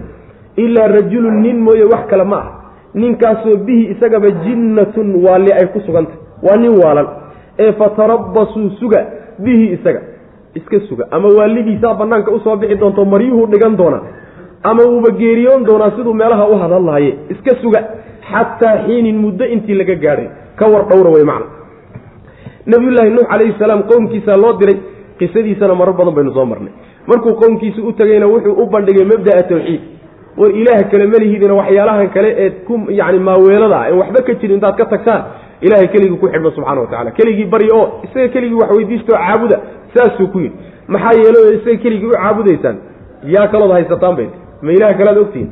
ilaa 0.57 0.89
rajulun 0.89 1.37
nin 1.43 1.59
mooye 1.66 1.85
wax 1.93 2.07
kale 2.11 2.24
ma 2.24 2.37
ah 2.37 2.47
ninkaasoo 2.95 3.57
bihi 3.57 3.84
isagaba 3.95 4.30
jinnatun 4.45 5.24
waali 5.24 5.53
ay 5.53 5.66
ku 5.72 5.80
sugantah 5.86 6.16
waa 6.43 6.57
nin 6.57 6.74
waalan 6.82 7.09
ee 7.59 7.72
fatarabbasuu 7.72 8.70
suga 8.80 9.01
bihi 9.39 9.66
isaga. 9.76 10.01
Iska 10.55 10.80
suga. 10.89 11.05
Ama 11.11 11.28
waalidiisaa 11.28 11.95
bannaanka 11.95 12.30
u 12.32 12.41
soo 12.41 12.57
bixi 12.57 12.76
doonto 12.80 13.05
maryuhuu 13.05 13.47
dhigan 13.47 13.76
doonaa 13.76 14.03
ama 14.62 14.82
uuba 14.84 15.11
geeriyoon 15.11 15.66
doonaa 15.66 15.91
siduu 15.97 16.14
meelaha 16.14 16.49
u 16.49 16.59
hadal 16.59 16.84
lahaye 16.84 17.12
iska 17.30 17.57
suga. 17.62 17.80
Xataa 18.30 18.76
xiinin 18.86 19.18
muddo 19.24 19.45
intii 19.45 19.74
laga 19.74 19.95
gaadhay. 19.95 20.28
Ka 20.57 20.66
war 20.72 20.82
dhowra 20.89 21.11
wey 21.11 21.24
macna. 21.24 21.47
Nabiyullaahi 22.66 23.11
nuux 23.11 23.26
calayhi 23.30 23.55
salaam 23.59 23.82
qowmkiisaa 23.91 24.36
loo 24.36 24.53
diray. 24.61 24.76
Qisadiisana 25.18 25.74
marar 25.74 25.95
badan 25.95 26.14
baynu 26.14 26.32
soo 26.34 26.45
marnay. 26.47 26.72
Markuu 27.07 27.34
qowmkiisa 27.43 27.82
u 27.82 27.93
tegeyna 27.93 28.26
wuxuu 28.26 28.55
u 28.62 28.66
bandhigay 28.66 29.05
mabda'a 29.12 29.43
tawxiid 29.43 29.80
war 30.37 30.51
ilaah 30.61 30.83
kale 30.91 31.07
malihidina 31.07 31.55
waxyaalahan 31.61 32.09
kale 32.16 32.31
ee 32.45 32.51
ku 32.66 32.74
yani 33.01 33.18
maaweelada 33.18 33.76
ah 33.81 33.89
en 33.91 33.97
waxba 34.03 34.20
ka 34.26 34.33
jirin 34.41 34.55
intaad 34.59 34.76
ka 34.76 34.85
tagtaan. 34.93 35.22
Ilahay 35.61 35.89
keligii 35.89 36.18
ku 36.22 36.26
xidhma 36.33 36.51
subxana 36.57 36.81
watacala 36.81 37.11
keligii 37.18 37.47
barya 37.53 37.74
oo 37.74 37.87
isaga 38.07 38.29
keligii 38.35 38.55
wax 38.62 38.70
weydiisto 38.76 39.12
caabuda 39.12 39.57
saasuu 39.95 40.29
ku 40.33 40.39
yidhi. 40.41 40.57
Maxaa 40.89 41.14
yeelo 41.22 41.41
isaga 41.59 41.76
keligii 41.85 42.07
u 42.07 42.12
caabudaysaan 42.16 42.76
yaa 43.35 43.47
kalood 43.53 43.72
haysataan 43.76 44.14
bay 44.18 44.29
ma 44.62 44.70
ilaah 44.76 44.93
kalead 44.99 45.18
ogtihin 45.24 45.51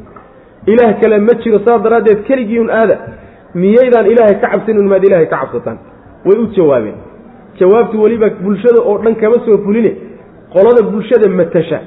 ilaah 0.73 0.93
kale 1.01 1.19
ma 1.29 1.35
jiro 1.43 1.59
saas 1.67 1.83
daraaddeed 1.83 2.21
keligii 2.29 2.59
un 2.65 2.71
aada 2.71 2.97
miyaydaan 3.55 4.07
ilaahay 4.13 4.37
ka 4.43 4.49
cabsanin 4.53 4.87
maad 4.93 5.05
ilaahay 5.09 5.27
ka 5.33 5.37
cabsataan. 5.43 5.79
Way 6.27 6.39
u 6.43 6.47
jawaabeen. 6.57 6.97
Jawaabtu 7.59 8.03
weliba 8.03 8.29
bulshada 8.45 8.81
oo 8.91 8.99
dhan 9.05 9.15
kama 9.23 9.37
soo 9.47 9.59
fuline. 9.65 9.93
Qolada 10.55 10.83
bulshada 10.93 11.29
matasha 11.41 11.79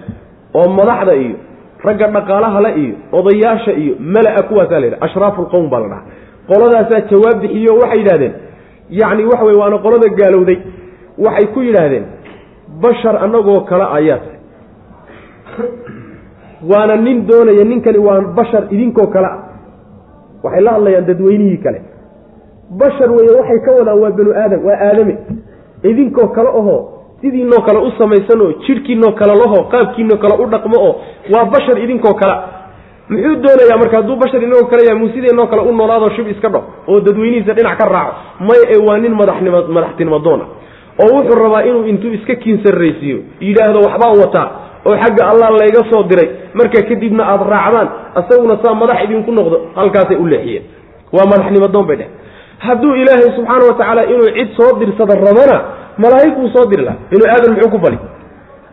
oo 0.59 0.67
madaxda 0.79 1.13
iyo 1.23 1.35
ragga 1.87 2.07
dhaqaalaha 2.15 2.71
iyo 2.83 2.95
odayaasha 3.19 3.71
iyo 3.83 3.93
mala-a 3.99 4.41
kuwaasaa 4.49 4.79
la 4.79 4.85
yidhaha 4.85 5.05
ashraafu 5.07 5.41
lqowm 5.45 5.69
baa 5.69 5.79
la 5.79 5.87
dhaha 5.87 6.03
qoladaasaa 6.49 7.01
jawaab 7.11 7.41
bixiyo 7.41 7.73
waxay 7.81 7.99
yidhahdeen 8.01 8.33
yacni 8.99 9.23
waxa 9.31 9.43
weye 9.47 9.57
waana 9.61 9.77
qolada 9.85 10.07
gaalowday 10.19 10.57
waxay 11.25 11.47
ku 11.53 11.59
yidhaahdeen 11.67 12.05
bashar 12.83 13.15
annagoo 13.25 13.61
kale 13.69 13.85
ayaa 13.97 14.17
tahay. 14.23 14.37
Waana 16.71 16.95
nin 16.95 17.25
doonaya 17.27 17.63
ninkani 17.63 17.97
waa 17.97 18.21
bashar 18.21 18.63
idinkoo 18.71 19.07
kale 19.07 19.25
ah. 19.27 19.37
Waxay 20.43 20.61
la 20.61 20.71
hadlayaan 20.71 21.05
dadweynihii 21.05 21.57
kale. 21.57 21.81
Bashar 22.81 23.11
weye 23.11 23.31
waxay 23.39 23.59
ka 23.65 23.71
wadaan 23.71 23.99
waa 24.03 24.11
banu 24.11 24.31
aadam 24.41 24.65
waa 24.65 24.77
aadame. 24.87 25.17
Idinkoo 25.83 26.27
kale 26.27 26.49
ahoo 26.49 26.79
sidiinoo 27.21 27.61
kale 27.67 27.79
u 27.87 27.91
samaysan 27.97 28.41
oo 28.41 28.51
jidhkiinoo 28.67 29.11
kale 29.19 29.33
laho 29.41 29.63
qaabkiinoo 29.71 30.17
kale 30.23 30.35
u 30.43 30.45
dhaqmo 30.53 30.77
oo 30.87 30.93
waa 31.33 31.45
bashar 31.45 31.77
idinkoo 31.83 32.13
kale. 32.13 32.35
Muxuu 33.09 33.35
doonayaa 33.43 33.77
marka 33.81 33.97
hadduu 33.97 34.15
bashar 34.15 34.43
inagoo 34.43 34.67
kale 34.71 34.81
yahay 34.87 34.99
muu 34.99 35.09
sideenoo 35.15 35.47
kale 35.47 35.61
u 35.61 35.71
noolaado 35.75 36.09
shib 36.15 36.27
iska 36.27 36.49
dho 36.49 36.61
oo 36.87 36.99
dadweynihiisa 36.99 37.53
dhinac 37.53 37.77
ka 37.77 37.85
raaco? 37.89 38.13
Maya 38.39 38.65
ee 38.73 38.81
waa 38.87 38.97
nin 38.97 39.13
madaxnimo 39.15 39.61
madaxtinimo 39.77 40.19
doona 40.19 40.45
oo 41.03 41.09
wuxuu 41.15 41.35
rabaa 41.43 41.63
inuu 41.63 41.85
intuu 41.91 42.13
iska 42.13 42.35
kiinsarraysiiyo 42.35 43.17
yidhaahdo 43.41 43.79
waxbaan 43.87 44.19
wataa 44.23 44.47
oo 44.85 44.95
xagga 45.03 45.23
allah 45.31 45.49
layga 45.59 45.81
soo 45.91 46.03
diray. 46.03 46.29
Marka 46.53 46.81
kadibna 46.89 47.23
aada 47.31 47.43
raacdaan 47.53 47.89
asaguna 48.19 48.57
saa 48.63 48.73
madax 48.81 49.03
idinku 49.03 49.31
noqdo 49.31 49.57
halkaasay 49.75 50.17
u 50.17 50.25
leexiyeen. 50.27 50.63
Waa 51.13 51.25
madaxnimo 51.31 51.67
doon 51.67 51.85
bay 51.87 51.97
dheh. 51.97 52.07
Hadduu 52.59 52.93
ilaahay 53.01 53.29
subxaana 53.35 53.65
wa 53.69 53.73
tacaala 53.79 54.03
inuu 54.05 54.29
cid 54.37 54.49
soo 54.57 54.79
dirsada 54.79 55.15
rabana 55.15 55.57
malaa'ig 56.03 56.33
buu 56.37 56.49
soo 56.55 56.65
diri 56.71 56.83
lahaa. 56.87 56.99
Binu 57.11 57.23
aadan 57.33 57.51
muxuu 57.55 57.71
ku 57.75 57.79
fali? 57.85 57.97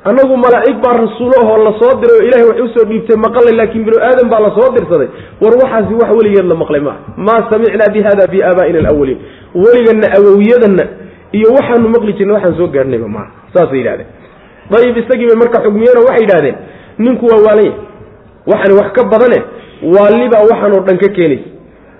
Annagu 0.08 0.34
malaa'ig 0.44 0.76
baa 0.84 0.94
rasuulo 1.02 1.36
ahoo 1.42 1.58
la 1.66 1.72
soo 1.80 1.92
diray 2.00 2.16
oo 2.20 2.26
ilahay 2.28 2.46
wax 2.50 2.58
u 2.64 2.68
soo 2.74 2.84
dhiibtay 2.90 3.16
maqalay 3.26 3.54
laakiin 3.60 3.84
binu 3.86 3.98
aadan 4.08 4.28
baa 4.32 4.40
la 4.46 4.50
soo 4.56 4.68
dirsaday. 4.76 5.08
War 5.42 5.54
waxaasi 5.62 5.94
wax 6.00 6.10
weligeed 6.18 6.46
la 6.46 6.54
maqlay 6.62 6.80
maaha. 6.86 6.98
Maa 7.26 7.40
samicnaa 7.50 7.90
bi 7.94 8.00
hada 8.06 8.24
fii 8.32 8.42
aabaa'ina 8.48 8.78
alawaliin 8.82 9.18
weliganna 9.62 10.06
awowyadanna 10.18 10.84
iyo 11.38 11.48
waxaanu 11.56 11.88
maqli 11.94 12.12
jirna 12.18 12.34
waxaan 12.36 12.54
soo 12.60 12.68
gaadhnayba 12.76 13.08
maaha. 13.16 13.30
Saasay 13.54 13.78
yidhahdeen. 13.80 14.08
Dayib 14.70 14.96
isagii 15.02 15.26
bay 15.30 15.38
marka 15.42 15.58
xugmiyeen 15.64 15.98
waxay 16.08 16.22
yidhahdeen 16.24 16.56
ninku 17.04 17.24
waa 17.32 17.40
waalan 17.46 17.64
yahay 17.66 17.78
waxani 18.52 18.74
wax 18.80 18.88
ka 18.96 19.02
badane 19.12 19.38
waalibaa 19.94 20.42
waxaanoo 20.50 20.82
dhan 20.86 20.98
ka 21.04 21.08
keenaysa. 21.16 21.48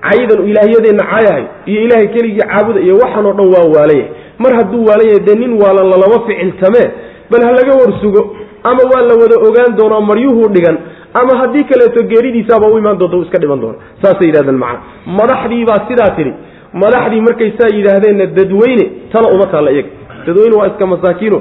Caydan 0.06 0.40
ilaahyadeenna 0.50 1.04
caayahay 1.10 1.44
iyo 1.70 1.80
ilaahay 1.86 2.08
keligii 2.14 2.44
caabuda 2.50 2.80
iyo 2.86 2.94
waxaanoo 3.02 3.32
dhan 3.38 3.48
waa 3.54 3.66
waalan 3.74 3.96
yahay 3.98 4.10
mar 4.42 4.52
hadduu 4.58 4.82
waalan 4.88 5.06
yahay 5.10 5.22
dee 5.28 5.36
nin 5.42 5.52
waalan 5.62 5.86
lalama 5.92 6.18
ficiltamee 6.28 6.86
bal 7.30 7.42
ha 7.46 7.50
laga 7.58 7.72
warsugo 7.82 8.22
ama 8.70 8.82
waa 8.92 9.02
la 9.10 9.14
wada 9.22 9.36
ogaan 9.48 9.76
doonaa 9.80 10.00
maryuhuu 10.10 10.48
dhigan 10.56 10.76
ama 11.20 11.32
haddii 11.40 11.64
kaleeto 11.70 12.02
geeridiisaaba 12.12 12.66
u 12.74 12.78
imaan 12.78 12.98
doonta 13.00 13.16
u 13.16 13.22
iska 13.26 13.38
dhiman 13.42 13.60
doona 13.64 13.78
saasay 14.02 14.26
yidhahdeen 14.30 14.58
macna 14.64 14.80
madaxdii 15.18 15.64
baa 15.70 15.80
sidaa 15.88 16.10
tidhi. 16.18 16.32
Madaxdii 16.82 17.20
markay 17.28 17.50
saa 17.58 17.70
yidhaahdeenna 17.76 18.26
dadweyne 18.36 18.84
tala 19.12 19.28
uma 19.34 19.46
taalla 19.52 19.70
iyaga. 19.70 19.88
Dadweyne 20.26 20.56
waa 20.60 20.66
iska 20.70 20.86
masaakiino. 20.92 21.38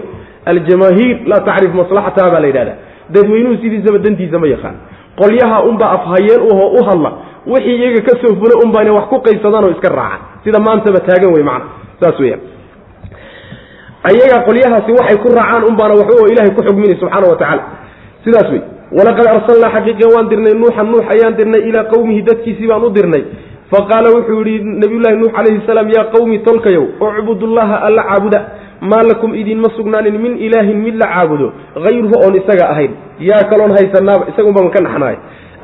Aljamaahiir 0.52 1.18
laa 1.32 1.42
tacrif 1.48 1.74
maslaxataha 1.82 2.30
baa 2.34 2.40
la 2.44 2.48
yidhahdaa 2.52 2.78
dadweynuhu 3.16 3.56
sidiisaba 3.62 3.98
dantiisa 4.06 4.40
ma 4.44 4.48
yaqaan. 4.54 4.76
Qolyaha 5.22 5.58
unbaa 5.70 5.90
afhayeen 5.98 6.42
uhoo 6.52 6.70
u 6.80 6.84
hadla. 6.90 7.12
Wixii 7.52 7.76
iyaga 7.82 8.02
ka 8.08 8.14
soo 8.22 8.34
fula 8.40 8.56
unbaa 8.66 8.82
inay 8.84 8.96
wax 8.98 9.06
ku 9.12 9.18
qaysadaan 9.28 9.64
oo 9.68 9.72
iska 9.76 9.90
raacaan. 10.00 10.22
Sida 10.44 10.60
maantaba 10.68 11.00
taagan 11.08 11.34
wey 11.36 11.44
macna 11.50 11.66
saas 12.02 12.20
weyaan 12.20 12.42
ayaga 14.10 14.38
qolyahaasi 14.48 14.92
waxay 15.00 15.18
ku 15.24 15.30
raacaan 15.38 15.64
unbaana 15.70 15.94
waxba 16.02 16.28
ilahay 16.34 16.52
ku 16.58 16.62
xugminay 16.68 16.98
subxaana 17.02 17.26
wa 17.32 17.38
tacaala. 17.42 17.64
Sidaas 18.26 18.50
wey 18.54 18.62
walaqad 18.98 19.26
arsalnaa 19.36 19.72
xaqiiqan 19.76 20.10
waan 20.16 20.28
dirnay 20.32 20.54
nuuxan 20.62 20.88
nuux 20.94 21.06
ayaan 21.14 21.34
dirnay 21.40 21.62
ilaa 21.70 21.86
qowmihi 21.94 22.22
dadkiisii 22.30 22.68
baan 22.72 22.84
u 22.86 22.90
dirnay. 22.98 23.24
Faqaala 23.72 24.10
wuxuu 24.16 24.42
yihi 24.46 24.64
nabiyullahi 24.82 25.16
nuux 25.22 25.32
calayhi 25.38 25.62
salaam 25.70 25.88
yaa 25.96 26.06
qowmi 26.16 26.38
tolkayow 26.48 26.86
ucbudullaha 27.08 27.76
alla 27.88 28.04
caabuda. 28.10 28.40
Maa 28.92 29.04
lakum 29.10 29.32
idinma 29.42 29.70
sugnaanin 29.78 30.18
min 30.24 30.34
ilaahin 30.46 30.78
mid 30.86 30.96
la 31.02 31.08
caabudo 31.14 31.48
hayruhu 31.86 32.16
oon 32.26 32.36
isaga 32.42 32.66
ahayn. 32.74 32.92
Yaa 33.30 33.44
kaloon 33.52 33.72
haysanaaba 33.78 34.24
isagunbaan 34.32 34.70
ka 34.76 34.82
naxnahay 34.86 35.18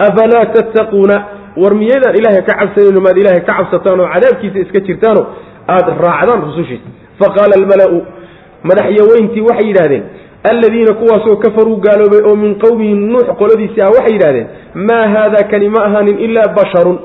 afalaa 0.07 0.45
tattaquuna 0.55 1.15
war 1.61 1.73
miyaydaan 1.81 2.15
ilaahay 2.19 2.41
ka 2.49 2.53
cabsanayno 2.61 3.01
maad 3.05 3.17
ilaahay 3.21 3.41
ka 3.47 3.53
cabsataan 3.57 3.99
oo 4.03 4.07
cadaabkiisa 4.13 4.59
iska 4.65 4.79
jirtaano 4.87 5.21
aada 5.73 5.91
raacdaan 6.05 6.41
rusushiisa. 6.47 6.87
Faqaala 7.21 7.53
almala-u 7.59 7.97
madaxyaweyntii 8.64 9.41
waxay 9.49 9.68
yidhahdeen 9.68 10.03
alladiina 10.51 10.93
kuwaasoo 10.93 11.36
kafaruu 11.36 11.76
gaaloobay 11.86 12.22
oo 12.30 12.36
min 12.36 12.55
qowmihi 12.55 12.93
nuux 12.93 13.28
qoladiisii 13.39 13.82
ah 13.82 13.89
waxay 13.97 14.14
yidhahdeen 14.14 14.47
maa 14.89 15.07
haada 15.16 15.43
kani 15.51 15.70
ma 15.70 15.84
ahaanin 15.86 16.20
ilaa 16.20 16.47
basharun 16.57 16.99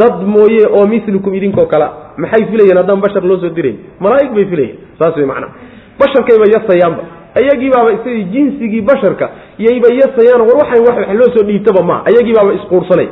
dad 0.00 0.22
mooye 0.34 0.64
oo 0.78 0.86
milukum 0.86 1.34
idinkoo 1.34 1.66
kala 1.66 1.92
maxay 2.16 2.44
filayeen 2.50 2.76
haddaan 2.76 3.00
bashar 3.00 3.22
loo 3.24 3.38
soo 3.40 3.48
dirayn 3.58 3.76
malaaig 4.00 4.30
bay 4.34 4.44
filayeen 4.44 4.76
saas 4.98 5.16
way 5.16 5.26
macnaa. 5.26 5.50
Basharkayba 5.98 6.44
yasayaanba 6.54 7.02
ayagiibaaba 7.40 7.92
isagii 7.92 8.24
jinsigii 8.34 8.80
basharka 8.80 9.30
yayba 9.58 9.88
yasayaan 10.00 10.40
war 10.48 10.56
waxaan 10.62 10.82
wax 10.88 10.96
wax 10.98 11.14
loo 11.20 11.30
soo 11.36 11.44
dhiibtaba 11.48 11.82
maa 11.90 12.02
ayagiibaaba 12.10 12.52
isquursanay 12.58 13.08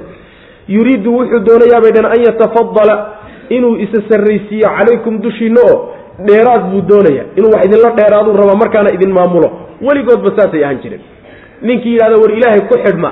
yuriidu 0.69 1.11
wuxuu 1.19 1.39
doonayaabay 1.49 1.93
dhan 1.97 2.07
an 2.15 2.21
yatafadala 2.27 2.95
inuu 3.49 3.77
isa 3.77 4.03
sarraysiiyo 4.09 4.69
calaykum 4.79 5.19
dushiinna 5.23 5.61
oo 5.73 5.79
dheeraad 6.19 6.71
buu 6.71 6.81
doonaya. 6.89 7.25
Inuu 7.37 7.51
wax 7.55 7.65
idinla 7.67 7.91
dheeraaduu 7.99 8.33
raba 8.37 8.55
markaana 8.55 8.91
idin 8.95 9.13
maamulo. 9.13 9.51
Weligoodba 9.83 10.31
saasay 10.37 10.65
ahaan 10.65 10.79
jireen. 10.83 11.01
Ninkii 11.63 11.93
yidhahda 11.93 12.17
war 12.23 12.33
ilaahay 12.33 12.61
ku 12.69 12.75
xidhma. 12.85 13.11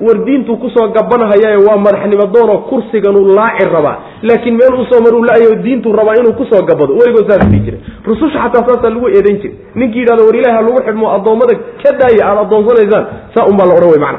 War 0.00 0.18
diintuu 0.24 0.56
ku 0.56 0.68
soo 0.70 0.88
gabanhayae 0.92 1.56
waa 1.66 1.76
madaxnimo 1.76 2.26
doonoo 2.34 2.58
kursiganuu 2.68 3.26
laaci 3.36 3.64
rabaa. 3.74 3.96
Laakiin 4.22 4.56
meel 4.56 4.74
u 4.80 4.84
soo 4.90 5.00
maruu 5.04 5.22
la-ayo 5.24 5.54
diintuu 5.64 5.92
rabaa 5.92 6.16
inuu 6.20 6.32
ku 6.36 6.44
soo 6.50 6.62
gabado 6.68 6.92
weligood 7.00 7.30
saas 7.30 7.48
dhihi 7.48 7.60
jiray 7.66 7.80
rususha 8.04 8.38
xataa 8.44 8.66
saasaa 8.68 8.90
lagu 8.90 9.08
eedayn 9.08 9.38
jiray. 9.40 9.56
Ninkii 9.74 10.00
yidhahdo 10.00 10.26
war 10.26 10.36
ilahi 10.36 10.54
ha 10.56 10.62
lagu 10.62 10.80
xidhmo 10.86 11.06
addoommada 11.16 11.54
ka 11.82 11.90
daaya 12.00 12.22
aada 12.28 12.40
addoonsanaysaan. 12.44 13.04
Saa 13.34 13.46
un 13.50 13.56
baa 13.56 13.66
la 13.70 13.74
odhan 13.78 13.90
wey 13.92 14.00
macana 14.04 14.18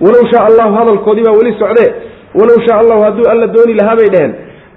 walow 0.00 0.24
shaa 0.32 0.44
allahu 0.48 0.72
hadalkoodii 0.78 1.24
baa 1.28 1.36
weli 1.40 1.52
socdee. 1.60 1.88
Walow 2.38 2.58
shaa 2.66 2.78
allahu 2.82 3.00
hadduu 3.06 3.26
alla 3.32 3.46
dooni 3.46 3.74
lahaa 3.80 3.96
bay 4.00 4.08
dheheen 4.14 4.32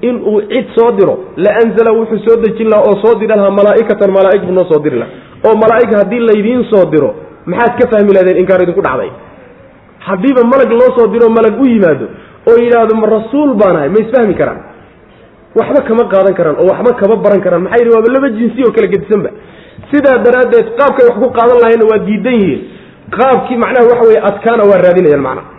inuu 0.10 0.42
cid 0.52 0.68
soo 0.78 0.92
diro 0.98 1.16
la 1.44 1.52
anzala 1.62 1.92
wuxuu 2.00 2.20
soo 2.28 2.38
dejin 2.44 2.70
lahaa 2.74 2.86
oo 2.90 2.96
soo 3.04 3.14
diri 3.20 3.34
lahaa 3.36 3.52
malaa'ikatan 3.60 4.10
malaa'ig 4.18 4.42
buu 4.48 4.56
noo 4.60 4.66
soo 4.72 4.80
diri 4.86 4.98
lahaa. 5.02 5.14
Oo 5.48 5.56
malaa'ig 5.64 5.92
haddii 6.00 6.20
laydiin 6.30 6.64
soo 6.72 6.86
diro 6.94 7.10
maxaad 7.52 7.74
ka 7.80 7.86
fahmi 7.94 8.12
lahdeen 8.18 8.38
inkaan 8.44 8.64
idinku 8.66 8.82
dhacday? 8.88 9.10
Haddiiba 10.08 10.42
malag 10.52 10.72
loo 10.80 10.90
soo 10.98 11.08
diro 11.14 11.30
malag 11.38 11.56
u 11.62 11.66
yimaado 11.74 12.06
oo 12.50 12.58
yidhaahdo 12.64 12.94
ma 13.02 13.08
rasuul 13.16 13.52
baan 13.62 13.76
ahay 13.80 13.90
ma 13.90 14.00
isfahmi 14.06 14.34
karaan. 14.42 14.60
Waxba 15.60 15.82
kama 15.88 16.04
qaadan 16.14 16.34
karaan 16.40 16.56
oo 16.62 16.68
waxba 16.72 16.92
kama 17.02 17.16
baran 17.24 17.42
karaan. 17.46 17.62
Maxaa 17.66 17.80
yidhi 17.82 17.92
waaba 17.96 18.10
laba 18.16 18.30
jinsi 18.38 18.60
oo 18.68 18.72
kala 18.76 18.88
gedisanba. 18.94 19.30
Sidaa 19.92 20.18
daraaddeed 20.26 20.68
qaabkay 20.80 21.06
wax 21.10 21.16
ku 21.24 21.30
qaadan 21.38 21.58
lahayna 21.64 21.86
waa 21.92 22.00
diidan 22.08 22.36
yihiin. 22.42 22.62
Qaabkii 23.18 23.58
macnaha 23.64 23.86
waxa 23.92 24.04
weye 24.10 24.22
adkaana 24.30 24.64
waa 24.70 24.80
raadinayaan 24.86 25.24
macnaha 25.28 25.50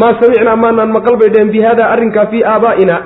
maa 0.00 0.12
samicnaa 0.20 0.56
maanaan 0.64 0.90
maqal 0.96 1.16
bay 1.20 1.28
dheheen 1.34 1.50
bi 1.54 1.60
hada 1.66 1.84
arrinkaa 1.94 2.26
fii 2.32 2.42
aabaa'ina 2.52 2.96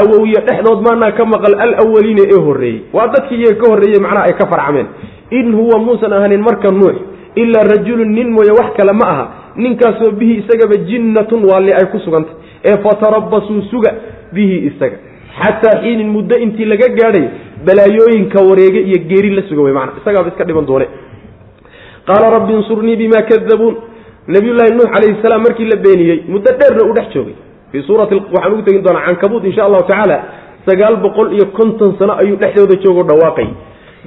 awowye 0.00 0.38
dhexdood 0.46 0.80
maanaa 0.86 1.12
ka 1.18 1.24
maqal 1.24 1.54
alawaliina 1.64 2.22
ee 2.34 2.40
horreeyey. 2.46 2.80
Waa 2.92 3.06
dadkii 3.14 3.36
iyaga 3.42 3.60
ka 3.62 3.70
horreeyey 3.72 4.00
macnaha 4.00 4.24
ay 4.28 4.32
ka 4.40 4.46
farcameen. 4.52 4.86
In 5.30 5.52
huwa 5.54 5.78
muusan 5.78 6.12
ahanin 6.12 6.42
marka 6.48 6.70
nuux 6.70 6.96
ilaa 7.36 7.64
rajulun 7.72 8.10
nin 8.16 8.28
mooye 8.30 8.50
wax 8.60 8.74
kale 8.76 8.92
ma 8.92 9.06
aha. 9.12 9.24
Ninkaasoo 9.56 10.10
bihi 10.18 10.34
isagaba 10.42 10.76
jinnatun 10.88 11.44
waalli 11.50 11.72
ay 11.72 11.86
ku 11.92 11.98
sugantay. 11.98 12.34
Ee 12.64 12.76
fatarabasuu 12.82 13.62
suga 13.70 13.90
bihi 14.32 14.56
isaga. 14.70 14.96
Xataa 15.40 15.80
xiinin 15.82 16.08
muddo 16.16 16.36
intii 16.36 16.64
laga 16.64 16.88
gaadhay 16.98 17.24
balaayooyinka 17.66 18.40
wareege 18.48 18.80
iyo 18.80 18.98
geeri 19.08 19.30
la 19.30 19.42
suga 19.48 19.62
wey 19.62 19.72
maana 19.72 19.92
isagaaba 20.02 20.28
iska 20.28 20.44
dhiban 20.44 20.66
doone. 20.66 20.86
Qaala 22.06 22.30
rabbi 22.30 22.52
insurnii 22.52 22.96
bima 22.96 23.22
kadabuun 23.30 23.74
nabiyullaahi 24.28 24.74
nuux 24.74 24.88
calayhi 24.94 25.22
salaam 25.22 25.42
markii 25.42 25.64
la 25.72 25.76
beeniyey 25.76 26.20
muddo 26.28 26.50
dheerna 26.60 26.82
uu 26.88 26.94
dhex 26.94 27.08
joogay 27.14 27.34
fii 27.74 27.82
suurati 27.90 28.14
waxaan 28.14 28.52
ugu 28.54 28.62
tegin 28.62 28.82
doonaa 28.86 29.06
cankabuud 29.10 29.44
insha 29.50 29.64
allahu 29.66 29.82
tacaala 29.90 30.18
sagaal 30.68 30.96
boqol 31.04 31.28
iyo 31.36 31.46
konton 31.58 31.90
sano 31.98 32.12
ayuu 32.22 32.36
dhexdooda 32.42 32.76
joogo 32.84 33.02
dhawaaqay. 33.10 33.48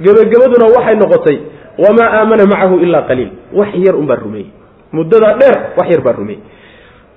Gebagabaduna 0.04 0.66
waxay 0.76 0.96
noqotay 1.02 1.36
wamaa 1.84 2.08
aamana 2.18 2.44
macahu 2.52 2.76
ilaa 2.84 3.02
qaliil. 3.10 3.30
Wax 3.58 3.68
yar 3.86 3.94
unbaa 4.02 4.16
rumeeyey. 4.24 4.48
Muddadaa 4.96 5.34
dheer 5.40 5.56
wax 5.78 5.86
yar 5.92 6.00
baa 6.06 6.16
rumeeyey. 6.20 6.42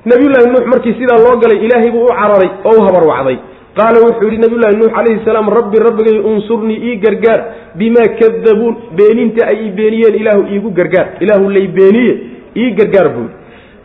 Nabiyullaahi 0.06 0.50
nuux 0.54 0.66
markii 0.74 0.94
sidaa 1.00 1.18
loo 1.24 1.38
galay 1.42 1.60
ilaahay 1.66 1.92
buu 1.96 2.06
u 2.06 2.14
cararay 2.20 2.50
oo 2.70 2.76
u 2.80 2.82
habarwacday 2.88 3.38
qaala 3.78 3.98
wuxuu 4.06 4.26
yidhi 4.30 4.42
nabiyullahi 4.44 4.76
nuux 4.82 4.92
calayhi 4.96 5.26
salaam 5.26 5.48
rabbi 5.58 5.78
rabbigay 5.88 6.18
unsurnii 6.32 6.80
ii 6.90 6.96
gargaar 7.04 7.40
bimaa 7.80 8.08
kadabuun 8.20 8.76
beeninta 8.98 9.48
ay 9.48 9.58
ii 9.66 9.72
beeniyeen 9.80 10.16
ilaahu 10.22 10.42
iigu 10.54 10.70
gargaar. 10.80 11.08
Ilaahu 11.24 11.50
lay 11.50 11.68
beeniye 11.78 12.14
ii 12.58 12.72
gargaar 12.80 13.10
buu 13.16 13.28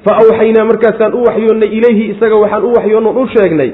fa 0.07 0.13
awxaynaa 0.23 0.65
markaasaan 0.71 1.15
u 1.15 1.23
waxyoonnay 1.29 1.69
ilayhi 1.79 2.05
isaga 2.15 2.37
waxaan 2.43 2.65
u 2.65 2.73
waxyoonnoon 2.77 3.17
u 3.23 3.27
sheegnay 3.37 3.71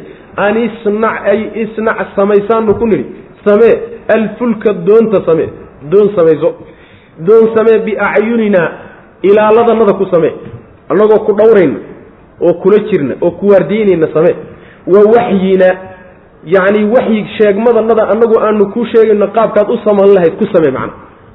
an 0.46 0.54
isnac 0.66 1.16
ay 1.32 1.40
isnac 1.64 1.98
samaysaanu 2.16 2.74
ku 2.80 2.86
nidhi 2.86 3.04
samee 3.46 3.74
alfulka 4.16 4.72
doonta 4.88 5.18
samee 5.28 5.48
doon 5.92 6.08
samayso 6.16 6.50
doon 7.28 7.44
samee 7.56 7.78
biacyuninaa 7.86 8.68
ilaaladanada 9.22 9.92
ku 10.00 10.06
samee 10.14 10.32
annagoo 10.92 11.20
ku 11.26 11.32
dhowrayna 11.40 11.78
oo 12.46 12.54
kula 12.62 12.78
jirna 12.90 13.14
oo 13.20 13.30
ku 13.40 13.46
waardiynayna 13.52 14.08
samee 14.14 14.34
wa 14.94 15.00
waxyina 15.14 15.68
yacni 16.54 16.84
waxyi 16.94 17.26
sheegmadanada 17.38 18.02
annagu 18.12 18.36
aanu 18.46 18.64
kuu 18.74 18.84
sheegayno 18.92 19.26
qaabkaad 19.36 19.68
u 19.74 19.78
samayn 19.86 20.14
lahayd 20.16 20.34
ku 20.40 20.46
samee 20.54 20.72
macna 20.78 20.92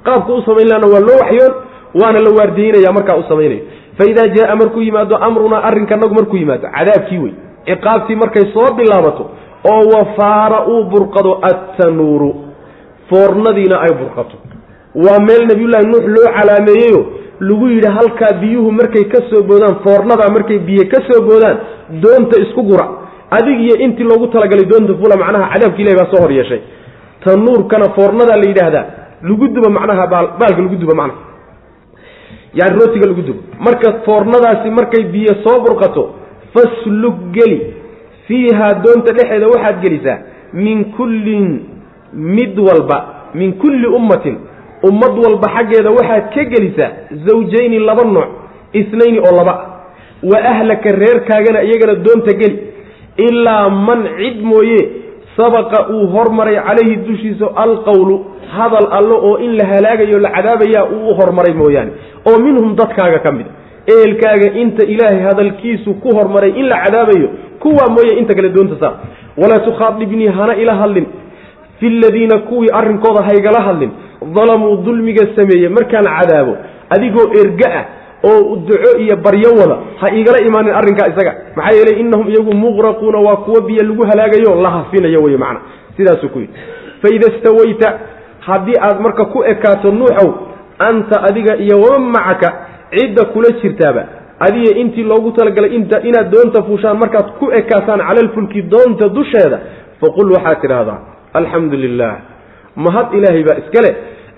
qaabka 0.08 0.34
u 0.34 0.42
samayn 0.48 0.68
lahana 0.72 0.88
waa 0.94 1.04
loo 1.10 1.18
waxyoon 1.24 1.54
waana 2.02 2.20
la 2.26 2.32
waardiynaya 2.40 2.92
markaa 2.98 3.18
u 3.22 3.24
samaynayo 3.30 3.62
faidaa 4.00 4.28
jaaa 4.38 4.56
markuu 4.62 4.82
yimaado 4.88 5.16
amrunaa 5.28 5.64
arrinkanagu 5.70 6.16
markuu 6.20 6.38
yimaado 6.44 6.68
cadaabkii 6.78 7.18
wey 7.24 7.34
ciqaabtii 7.70 8.16
markay 8.24 8.46
soo 8.56 8.68
bilaabato 8.80 9.24
oo 9.72 9.84
wafaara 9.96 10.60
uu 10.74 10.84
burqado 10.92 11.32
attanuuru 11.50 12.30
foornadiina 13.10 13.78
ay 13.86 13.94
burqato 14.02 14.36
waa 15.06 15.20
meel 15.28 15.44
nabiyullaahi 15.52 15.88
nuux 15.94 16.06
loo 16.16 16.28
calaameeyeyo 16.38 17.02
lagu 17.48 17.66
yidhi 17.74 17.90
halkaa 17.98 18.32
biyuhu 18.42 18.72
markay 18.80 19.04
ka 19.14 19.20
soo 19.30 19.42
boodaan 19.50 19.76
foornadaa 19.86 20.30
markay 20.38 20.60
biyo 20.70 20.84
ka 20.94 21.00
soo 21.10 21.22
boodaan 21.30 21.58
doonta 22.04 22.42
isku 22.46 22.62
gura 22.70 22.86
adig 23.38 23.60
iyo 23.66 23.76
intii 23.86 24.08
loogu 24.12 24.28
talagalay 24.36 24.66
doonta 24.72 24.94
fula 25.02 25.16
macnaha 25.24 25.50
cadaabka 25.54 25.82
ilahi 25.84 25.98
baa 26.02 26.10
soo 26.14 26.22
hor 26.24 26.32
yeeshay 26.40 26.62
tanuurkana 27.26 27.88
foornadaa 27.98 28.38
la 28.42 28.48
yidhaahdaa 28.52 28.86
lagu 29.30 29.48
duba 29.56 29.70
macnaha 29.78 30.08
baalka 30.40 30.62
lagu 30.66 30.76
duba 30.84 30.96
macnaha 31.02 31.27
yani 32.60 32.74
rootiga 32.80 33.08
lagu 33.10 33.22
dubo. 33.28 33.42
Marka 33.66 33.88
foornadaasi 34.06 34.70
markay 34.80 35.04
biyo 35.14 35.34
soo 35.44 35.60
burqato 35.66 36.04
faslug 36.54 37.18
geli. 37.36 37.60
Fiihaa 38.28 38.74
doonta 38.84 39.14
dhexeeda 39.18 39.48
waxaad 39.54 39.82
gelisaa 39.82 40.18
min 40.54 40.86
kullin 40.98 41.48
mid 42.14 42.60
walba 42.68 42.98
min 43.34 43.54
kulli 43.62 43.88
ummatin. 43.88 44.38
Ummad 44.90 45.14
walba 45.26 45.48
xaggeeda 45.56 45.90
waxaad 45.98 46.24
ka 46.36 46.44
gelisaa 46.54 46.90
zawjayni 47.26 47.80
laba 47.80 48.04
nooc 48.04 48.30
isnayni 48.74 49.20
oo 49.20 49.36
laba. 49.40 49.54
Wa 50.24 50.38
ahlaka 50.52 50.92
reerkaagana 50.92 51.64
iyagana 51.64 51.96
doonta 52.06 52.34
geli. 52.42 52.58
Ilaa 53.18 53.70
man 53.70 54.02
cid 54.18 54.42
mooye 54.44 54.80
sabaqa 55.38 55.80
uu 55.96 56.08
hormaray 56.16 56.56
calayhi 56.68 56.96
dushiisa 57.08 57.46
alqowlu 57.66 58.16
hadal 58.58 58.88
allo 59.00 59.16
oo 59.30 59.38
in 59.46 59.52
la 59.60 59.66
halaagayo 59.72 60.20
la 60.26 60.30
cadaabayaa 60.38 60.86
uu 60.96 61.10
u 61.12 61.14
hormaray 61.20 61.54
mooyaane. 61.62 61.92
oo 62.30 62.38
minhum 62.46 62.76
dadkaaga 62.76 63.20
ka 63.26 63.32
mid 63.32 63.46
ehelkaaga 63.94 64.48
inta 64.62 64.84
ilaahay 64.94 65.22
hadalkiisu 65.30 65.94
ku 66.04 66.10
hormaray 66.18 66.52
in 66.60 66.66
la 66.72 66.78
cadaabayo 66.86 67.30
kuwaa 67.60 67.90
mooye 67.96 68.14
inta 68.20 68.34
kale 68.36 68.50
doonta 68.50 68.76
saar. 68.80 68.94
Walaa 69.42 69.60
tukhaadibnii 69.68 70.28
hana 70.38 70.56
ila 70.56 70.74
hadlin. 70.82 71.06
Fi 71.80 71.90
ladiina 71.90 72.38
kuwii 72.50 72.70
arrinkooda 72.80 73.22
haygala 73.28 73.62
hadlin. 73.68 73.92
Dalamuu 74.36 74.78
dulmiga 74.86 75.24
sameeye 75.36 75.70
markaan 75.70 76.06
cadaabo 76.18 76.54
adigoo 76.96 77.28
erga 77.42 77.68
ah 77.80 77.84
oo 78.32 78.56
duco 78.68 78.90
iyo 79.04 79.16
baryo 79.26 79.52
wada 79.60 79.78
ha 80.02 80.08
igala 80.20 80.40
imaanin 80.48 80.74
arrinkaa 80.80 81.08
isaga. 81.14 81.34
Maxaa 81.56 81.76
yeelay 81.78 82.00
innahum 82.02 82.28
iyagu 82.30 82.54
muqraquuna 82.64 83.20
waa 83.28 83.38
kuwo 83.46 83.62
biyo 83.68 83.84
lagu 83.90 84.04
halaagayo 84.10 84.62
la 84.64 84.70
hafinayo 84.70 85.22
wey 85.24 85.38
macna. 85.38 85.60
Sidaasuu 85.98 86.30
ku 86.30 86.40
yidhi. 86.40 86.54
Faida 87.02 87.28
stawayta 87.40 87.88
haddii 88.48 88.78
aad 88.88 89.00
marka 89.06 89.26
ku 89.34 89.44
ekaato 89.44 89.92
nuuxow 89.92 90.30
anta 90.80 91.24
adiga 91.30 91.58
iyo 91.58 91.76
waman 91.82 92.12
macaka 92.16 92.50
cidda 92.96 93.26
kula 93.34 93.50
jirtaaba. 93.62 94.04
Adiga 94.40 94.78
intii 94.82 95.04
loogu 95.04 95.32
talagalay 95.32 95.72
inaad 95.76 96.30
doonta 96.34 96.64
fuushaan 96.64 96.98
markaad 96.98 97.28
ku 97.40 97.52
ekaataan 97.52 98.00
cala 98.08 98.20
alfulki 98.26 98.62
doonta 98.62 99.10
dusheeda 99.10 99.58
faqul 100.02 100.32
waxaad 100.36 100.62
tidhaahdaa 100.62 101.00
alxamdu 101.34 101.76
lilah 101.78 102.14
mahad 102.76 103.08
ilaahay 103.18 103.44
baa 103.44 103.58
iska 103.64 103.82
leh. 103.86 103.96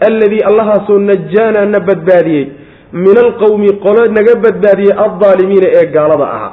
Alladii 0.08 0.44
allahaasoo 0.50 1.00
najaanaa 1.00 1.66
na 1.74 1.80
badbaadiyey 1.80 2.46
min 2.94 3.16
alqowmi 3.26 3.70
qolo 3.86 4.02
naga 4.18 4.34
badbaadiyey 4.46 4.94
addaalimiina 5.06 5.68
ee 5.80 5.86
gaalada 5.96 6.26
ahaa 6.36 6.52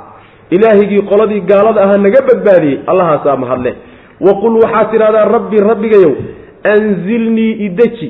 ilaahigii 0.56 1.02
qoladii 1.10 1.40
gaalada 1.50 1.80
ahaa 1.84 1.98
naga 2.06 2.20
badbaadiyey 2.30 2.78
allahaasaa 2.92 3.36
mahadleh 3.44 3.74
waqul 4.28 4.54
waxaad 4.64 4.86
tidhahdaa 4.92 5.24
rabbi 5.36 5.56
rabbigayow 5.70 6.12
anzilnii 6.74 7.52
ideji 7.66 8.08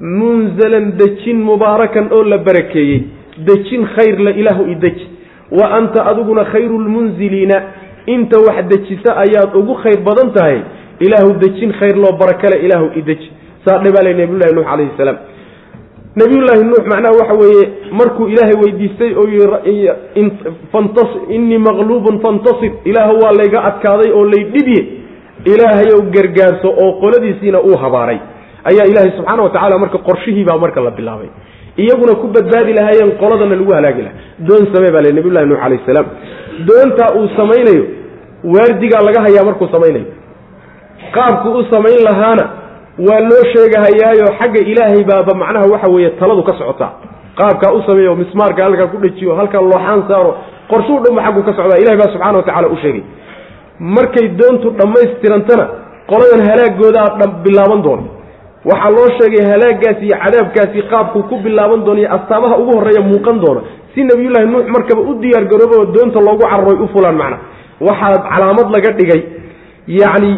munzalan 0.00 0.86
dejin 1.00 1.38
mubaarakan 1.50 2.12
oo 2.12 2.22
la 2.32 2.38
barakeeyey. 2.38 3.00
Dejin 3.48 3.82
khayr 3.96 4.18
la 4.26 4.30
ilaahu 4.40 4.64
ideji 4.74 5.06
wa 5.58 5.66
anta 5.78 6.04
adiguna 6.10 6.44
khayru 6.52 6.78
lmunziliina 6.86 7.56
inta 8.06 8.38
wax 8.46 8.58
dejisa 8.72 9.10
ayaad 9.24 9.50
ugu 9.60 9.74
khayr 9.82 10.00
badan 10.08 10.32
tahay. 10.36 10.60
Ilaahu 11.00 11.30
dejin 11.44 11.72
khayr 11.78 11.96
loo 11.96 12.12
barakale 12.20 12.56
ilaahu 12.66 12.86
ideji 13.00 13.28
saa 13.64 13.78
dhibaalay 13.84 14.14
nabiyullahi 14.20 14.52
nuux 14.54 14.64
calayhi 14.70 14.90
salaam 15.00 15.16
nabiyullaahi 16.20 16.64
nuux 16.70 16.84
macnaha 16.92 17.14
waxa 17.20 17.34
weeye 17.42 17.64
markuu 18.00 18.26
ilaahay 18.32 18.56
weydiistay 18.62 19.10
oo 19.20 19.26
yii 19.28 19.90
innii 21.36 21.58
maqluubun 21.68 22.20
fantasir 22.24 22.72
ilaahu 22.90 23.14
waa 23.24 23.32
layga 23.40 23.64
adkaaday 23.70 24.10
oo 24.18 24.24
lay 24.32 24.44
dhibye. 24.54 24.82
Ilaahayow 25.52 26.00
gargaarso 26.14 26.68
oo 26.84 26.92
qoladiisiina 27.02 27.58
uu 27.68 27.76
habaaray 27.82 28.18
ayaa 28.70 28.86
ilaahay 28.90 29.12
subxaana 29.16 29.42
wa 29.42 29.50
tacala 29.50 29.78
marka 29.78 29.98
qorshihiibaa 30.08 30.58
marka 30.64 30.80
la 30.80 30.90
bilaabay. 30.90 31.28
Iyaguna 31.82 32.14
ku 32.20 32.26
badbaadi 32.36 32.72
lahaayeen 32.78 33.10
qoladana 33.20 33.54
lagu 33.60 33.72
halaagi 33.78 34.02
lahaa. 34.02 34.18
Doon 34.48 34.64
samee 34.74 34.90
baa 34.94 35.02
le 35.06 35.12
nabiyullahi 35.12 35.46
nuux 35.50 35.60
calayh 35.62 35.80
salaam. 35.86 36.06
Doontaa 36.68 37.10
uu 37.18 37.28
samaynayo 37.36 37.84
waardigaa 38.54 39.02
laga 39.08 39.20
hayaa 39.26 39.44
markuu 39.48 39.68
samaynayo. 39.74 40.06
Qaabku 41.16 41.48
u 41.58 41.64
samayn 41.70 42.00
lahaana 42.08 42.44
waa 42.98 43.20
loo 43.20 43.44
sheegahayaayo 43.52 44.26
xagga 44.38 44.60
ilaahay 44.72 45.04
baaba 45.04 45.32
macnaha 45.42 45.66
waxa 45.72 45.88
weeye 45.94 46.10
taladu 46.20 46.42
ka 46.48 46.52
socotaa 46.58 46.92
qaabkaa 47.38 47.72
u 47.78 47.82
sameeyo 47.86 48.14
mismaarka 48.16 48.64
halkaa 48.64 48.86
ku 48.92 48.96
dhejiyo 49.04 49.34
halkaa 49.36 49.60
looxaan 49.60 50.02
saaro 50.08 50.32
qorshuu 50.70 50.98
dhanba 51.04 51.22
xaggu 51.26 51.42
ka 51.48 51.52
socdaa 51.58 51.78
ilahay 51.82 51.98
baa 52.00 52.12
subxana 52.12 52.38
wa 52.38 52.42
tacala 52.48 52.68
u 52.68 52.76
sheegay. 52.82 53.02
Markay 53.96 54.28
doontu 54.38 54.70
dhammaystirantana 54.78 55.64
qoladan 56.10 56.40
halaagoodaa 56.48 57.26
bilaaban 57.44 57.82
doona 57.86 58.02
waxaa 58.70 58.90
loo 58.96 59.08
sheegay 59.18 59.42
halaagaasi 59.52 60.04
iyo 60.08 60.16
cadaabkaasi 60.24 60.82
qaabku 60.92 61.18
ku 61.30 61.36
bilaaban 61.44 61.84
doona 61.86 62.00
iyo 62.02 62.10
astaamaha 62.16 62.56
ugu 62.62 62.72
horreeya 62.78 63.02
muuqan 63.10 63.36
doona. 63.44 63.60
Si 63.94 64.04
nabiyullaahi 64.04 64.46
nuux 64.52 64.66
markaba 64.76 65.00
u 65.10 65.14
diyaar 65.22 65.44
garoobo 65.52 65.74
oo 65.80 65.86
doonta 65.96 66.20
loogu 66.26 66.44
cararoy 66.50 66.76
u 66.84 66.88
fulaan 66.94 67.16
macna. 67.20 67.38
Waxaa 67.88 68.16
calaamad 68.32 68.68
laga 68.74 68.90
dhigay 68.98 69.20
yacni 70.00 70.32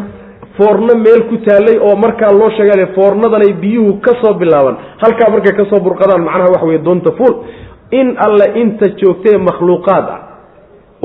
foorno 0.59 0.93
meel 1.05 1.23
ku 1.31 1.37
taallay 1.47 1.77
oo 1.87 1.97
markaa 2.05 2.33
loo 2.41 2.51
sheegale 2.57 2.87
foornadanay 2.97 3.53
biyuhu 3.63 3.93
ka 4.07 4.13
soo 4.23 4.35
bilaaban. 4.43 4.77
Halkaa 5.03 5.31
markay 5.35 5.55
ka 5.59 5.65
soo 5.71 5.81
burqadaan 5.87 6.23
macnaha 6.29 6.51
waxa 6.55 6.67
weye 6.67 6.79
doonta 6.79 7.11
fuul. 7.19 7.35
In 8.01 8.09
alle 8.27 8.47
inta 8.63 8.87
joogtee 9.01 9.39
makhluuqaad 9.49 10.07
ah 10.15 10.21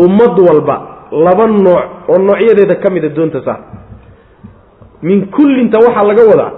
ummad 0.05 0.35
walba 0.47 0.75
laba 1.25 1.45
nooc 1.47 1.83
oo 2.11 2.17
noocyadeeda 2.27 2.75
ka 2.83 2.89
mida 2.89 3.09
doonta 3.09 3.39
saar. 3.45 3.59
Min 5.01 5.27
kullinta 5.35 5.77
waxaa 5.85 6.03
laga 6.09 6.23
wadaa 6.31 6.51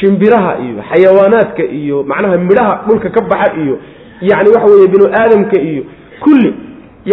shimbiraha 0.00 0.52
iyo 0.64 0.82
xayawaanaadka 0.90 1.62
iyo 1.80 2.02
macnaha 2.10 2.36
midhaha 2.38 2.74
dhulka 2.88 3.08
ka 3.16 3.20
baxa 3.30 3.52
iyo 3.62 3.74
yacni 4.30 4.48
waxa 4.54 4.66
weeye 4.72 4.88
binu 4.92 5.06
aadamka 5.20 5.56
iyo 5.70 5.82
kulli 6.24 6.50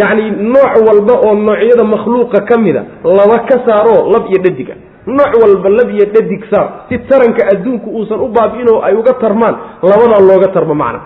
yacni 0.00 0.24
nooc 0.54 0.72
walba 0.88 1.14
oo 1.26 1.34
noocyada 1.34 1.84
makhluuqa 1.84 2.40
ka 2.48 2.58
mida 2.64 2.82
laba 3.04 3.38
ka 3.48 3.56
saaroo 3.66 4.10
lab 4.12 4.24
iyo 4.30 4.38
dhadiga 4.44 4.74
nooc 5.16 5.32
walba 5.42 5.68
lab 5.78 5.88
iyo 5.96 6.06
dhadig 6.14 6.42
saar. 6.50 6.66
Si 6.88 6.98
taranka 7.10 7.42
adduunku 7.52 7.88
uusan 7.98 8.20
u 8.20 8.28
baabi'inoo 8.36 8.82
ay 8.86 8.94
uga 9.00 9.12
tarmaan 9.22 9.54
labadaa 9.90 10.20
looga 10.30 10.48
tarmo 10.56 10.74
macna. 10.74 11.00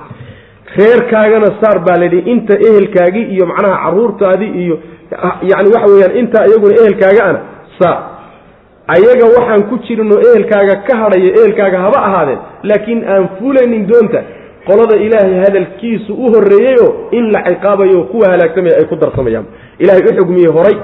Reerkaagana 0.77 1.49
saar 1.61 1.79
baa 1.87 1.97
layidhi 2.03 2.21
inta 2.33 2.55
ehelkaagii 2.69 3.27
iyo 3.35 3.47
macnaha 3.47 3.77
caruurtaadii 3.85 4.53
iyo 4.65 4.77
yacni 5.51 5.69
waxa 5.75 5.89
weeyaan 5.93 6.17
intaa 6.21 6.45
iyaguna 6.49 6.75
ehelkaaga 6.83 7.23
ana 7.31 7.41
saar. 7.79 7.99
Ayaga 8.95 9.27
waxaan 9.37 9.63
ku 9.71 9.79
jirinoo 9.87 10.21
ehelkaaga 10.29 10.75
ka 10.87 10.95
hadhaya 11.03 11.31
ehelkaaga 11.41 11.79
haba 11.87 11.99
ahaadeen 12.09 12.39
laakiin 12.71 13.01
aan 13.15 13.29
fuulaynin 13.39 13.85
doonta 13.91 14.21
qolada 14.69 14.97
ilaahay 15.07 15.37
hadalkiisu 15.45 16.13
u 16.15 16.33
horreeyeyoo 16.35 16.91
in 17.19 17.25
la 17.35 17.41
ciqaabayo 17.49 18.01
kuwa 18.13 18.27
halaagsamaya 18.33 18.75
ay 18.81 18.85
ku 18.91 18.97
darsamayaan. 18.97 19.45
Ilahay 19.79 20.03
u 20.11 20.15
xugmiyey 20.19 20.51
horay. 20.57 20.77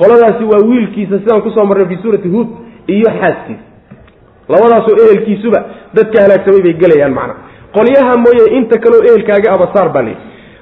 Qoladaasi 0.00 0.44
waa 0.52 0.62
wiilkiisa 0.70 1.18
sidaan 1.18 1.42
ku 1.42 1.50
soo 1.50 1.64
marnay 1.70 1.86
fii 1.92 2.00
suurati 2.02 2.28
huud 2.28 2.48
iyo 2.86 3.08
xaaskiisa 3.20 3.64
labadaasoo 4.48 4.96
ehelkiisuba 5.04 5.60
dadka 5.94 6.22
halaagsamay 6.22 6.62
bay 6.66 6.72
gelayaan 6.82 7.14
macna. 7.18 7.34
Qolyaha 7.76 8.14
mooye 8.24 8.44
inta 8.58 8.78
kaleo 8.84 9.02
ehelkaaga 9.08 9.48
abasaar 9.56 9.88
baa 9.94 10.02
leeyi 10.02 10.16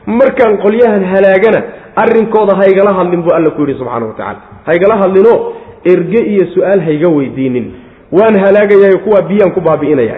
markaan 0.06 0.54
qolyahan 0.64 1.04
halaagana 1.12 1.60
arrinkooda 2.02 2.54
haygala 2.60 2.92
hadlin 2.98 3.22
buu 3.22 3.34
alla 3.38 3.50
ku 3.50 3.60
yidhi 3.62 3.78
subxaana 3.78 4.06
wa 4.06 4.14
tacala 4.18 4.40
haygala 4.68 4.94
hadlinoo 5.02 5.36
erge 5.92 6.20
iyo 6.32 6.44
su'aal 6.54 6.80
hayga 6.88 7.08
weydiinin. 7.16 7.66
Waan 8.18 8.34
halaagayahay 8.44 8.96
kuwaa 9.04 9.22
biyaan 9.28 9.52
ku 9.56 9.60
baabi'inaya 9.60 10.16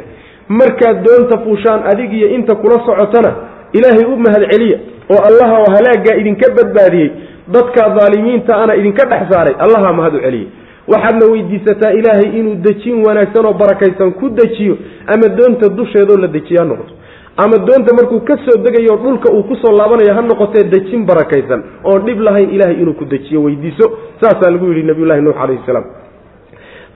markaad 0.48 0.96
doonta 1.06 1.38
fuushaan 1.44 1.82
adig 1.92 2.12
iyo 2.12 2.28
inta 2.36 2.54
kula 2.54 2.78
socotana 2.86 3.30
ilaahay 3.72 4.04
u 4.12 4.16
mahad 4.24 4.42
celiya 4.52 4.78
oo 5.12 5.20
allaha 5.28 5.54
oo 5.62 5.70
halaaggaa 5.76 6.16
idinka 6.20 6.46
badbaadiyey 6.56 7.10
dadka 7.54 7.88
daalimiinta 7.98 8.56
ana 8.62 8.74
idinka 8.80 9.04
dhex 9.12 9.22
saaray 9.32 9.54
allaha 9.64 9.92
mahad 9.98 10.14
u 10.14 10.20
celiya 10.26 10.48
waxaadna 10.92 11.26
weydiisataa 11.32 11.92
ilaahay 11.98 12.28
inuu 12.40 12.54
dejin 12.66 13.04
wanaagsan 13.06 13.46
oo 13.46 13.52
barakaysan 13.62 14.12
ku 14.20 14.28
dejiyo 14.40 14.76
ama 15.14 15.28
doonta 15.38 15.68
dusheedoo 15.78 16.16
la 16.16 16.28
dejiyo 16.28 16.60
ha 16.60 16.66
noqoto. 16.66 16.94
Ama 17.36 17.56
doonta 17.66 17.94
markuu 17.98 18.20
ka 18.20 18.36
soo 18.44 18.56
degayo 18.64 18.96
dhulka 19.04 19.32
uu 19.34 19.42
ku 19.48 19.56
soo 19.62 19.72
laabanayo 19.78 20.14
ha 20.14 20.22
noqotee 20.22 20.64
dejin 20.74 21.02
barakaysan 21.06 21.62
oon 21.84 22.04
dhib 22.06 22.20
lahayn 22.20 22.50
ilaahay 22.54 22.76
inuu 22.82 22.94
ku 22.94 23.04
dejiyo 23.04 23.42
weydiiso. 23.42 23.86
Saasaa 24.20 24.50
lagu 24.50 24.66
yidhi 24.70 24.82
nabiyullahi 24.90 25.20
nuux 25.22 25.34
calayhi 25.40 25.62
salaam. 25.66 25.84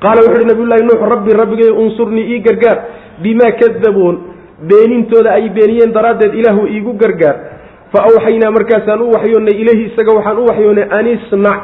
Qaala 0.03 0.21
wuxu 0.23 0.37
uhi 0.41 0.47
nabiyullahi 0.53 0.83
nuux 0.89 1.01
rabbi 1.15 1.33
rabbigay 1.41 1.71
unsurnii 1.85 2.27
ii 2.35 2.41
gargaar. 2.47 2.79
Bimaa 3.23 3.53
kadabuun 3.61 4.17
beenintooda 4.69 5.31
ay 5.39 5.49
beeniyeen 5.49 5.93
daraaddeed 5.93 6.35
ilaahu 6.35 6.67
iigu 6.67 6.93
gargaar. 7.03 7.37
Fa 7.93 7.99
awxaynaa 8.09 8.51
markaasaan 8.51 9.03
u 9.03 9.11
waxyoonnay 9.17 9.55
ilayhi 9.63 9.85
isaga 9.91 10.13
waxaan 10.19 10.39
u 10.39 10.47
waxyoonnay 10.51 10.87
anisnac 10.99 11.59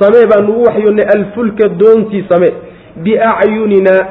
samee 0.00 0.26
baan 0.32 0.50
ugu 0.50 0.62
waxyoonnay 0.68 1.06
alfulka 1.16 1.68
doontii 1.80 2.24
samee 2.30 2.52
biacyuninaa 3.04 4.02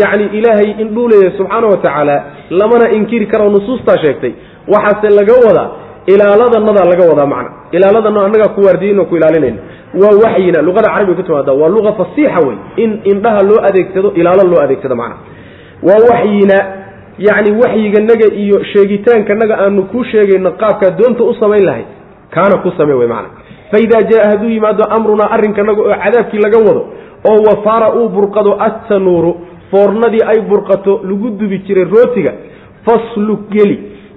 yacni 0.00 0.24
ilaahay 0.38 0.70
indhuu 0.82 1.08
leeyahay 1.08 1.36
subxaana 1.38 1.66
wa 1.72 1.76
tacaala 1.84 2.16
lamana 2.50 2.90
inkiri 2.98 3.26
karo 3.26 3.50
nusuustaa 3.50 3.98
sheegtay. 4.04 4.32
Waxaase 4.72 5.08
laga 5.18 5.34
wadaa 5.48 5.68
ilaaladanadaa 6.12 6.84
laga 6.92 7.04
wadaa 7.10 7.26
macna. 7.26 7.50
Ilaaladana 7.76 8.20
annagaa 8.26 8.54
ku 8.54 8.60
waardiyeyn 8.66 8.98
oo 9.00 9.04
ku 9.10 9.16
ilaalinayna 9.16 9.58
waa 10.02 10.14
waxyina 10.24 10.62
luqada 10.68 10.88
carabiga 10.94 11.16
ku 11.16 11.22
timaada 11.28 11.52
waa 11.60 11.68
luqa 11.76 11.92
fasiixa 12.00 12.40
wey 12.46 12.56
in 12.84 12.90
indhaha 13.12 13.40
loo 13.48 13.60
adeegsado 13.68 14.08
ilaalo 14.20 14.42
loo 14.52 14.60
adeegsado 14.64 14.96
macna. 15.02 15.16
Waa 15.88 16.00
waxyina 16.10 16.56
yacni 17.26 17.50
waxyiganaga 17.62 18.26
iyo 18.42 18.56
sheegitaankanaga 18.72 19.54
aanu 19.64 19.82
kuu 19.92 20.04
sheegayno 20.04 20.50
qaabkaa 20.62 20.90
doonta 20.98 21.24
u 21.24 21.34
samayn 21.40 21.64
lahay 21.68 21.84
kaana 22.34 22.62
ku 22.62 22.70
same 22.78 22.92
wey 23.00 23.08
macna 23.14 23.30
faidaa 23.70 24.02
jaa 24.10 24.28
hadduu 24.30 24.50
yimaado 24.56 24.84
amrunaa 24.96 25.30
arrinkanaga 25.36 25.82
oo 25.82 25.94
cadaabkii 26.04 26.38
laga 26.46 26.58
wado 26.68 26.82
oo 27.30 27.38
wafaara 27.48 27.88
uu 28.00 28.08
burqado 28.08 28.56
attanuuru 28.68 29.32
foornadii 29.70 30.24
ay 30.32 30.40
burqato 30.50 31.00
lagu 31.08 31.30
dubi 31.40 31.58
jiray 31.66 31.84
rootiga 31.84 32.32
fasluk 32.86 33.40
geli 33.50 33.76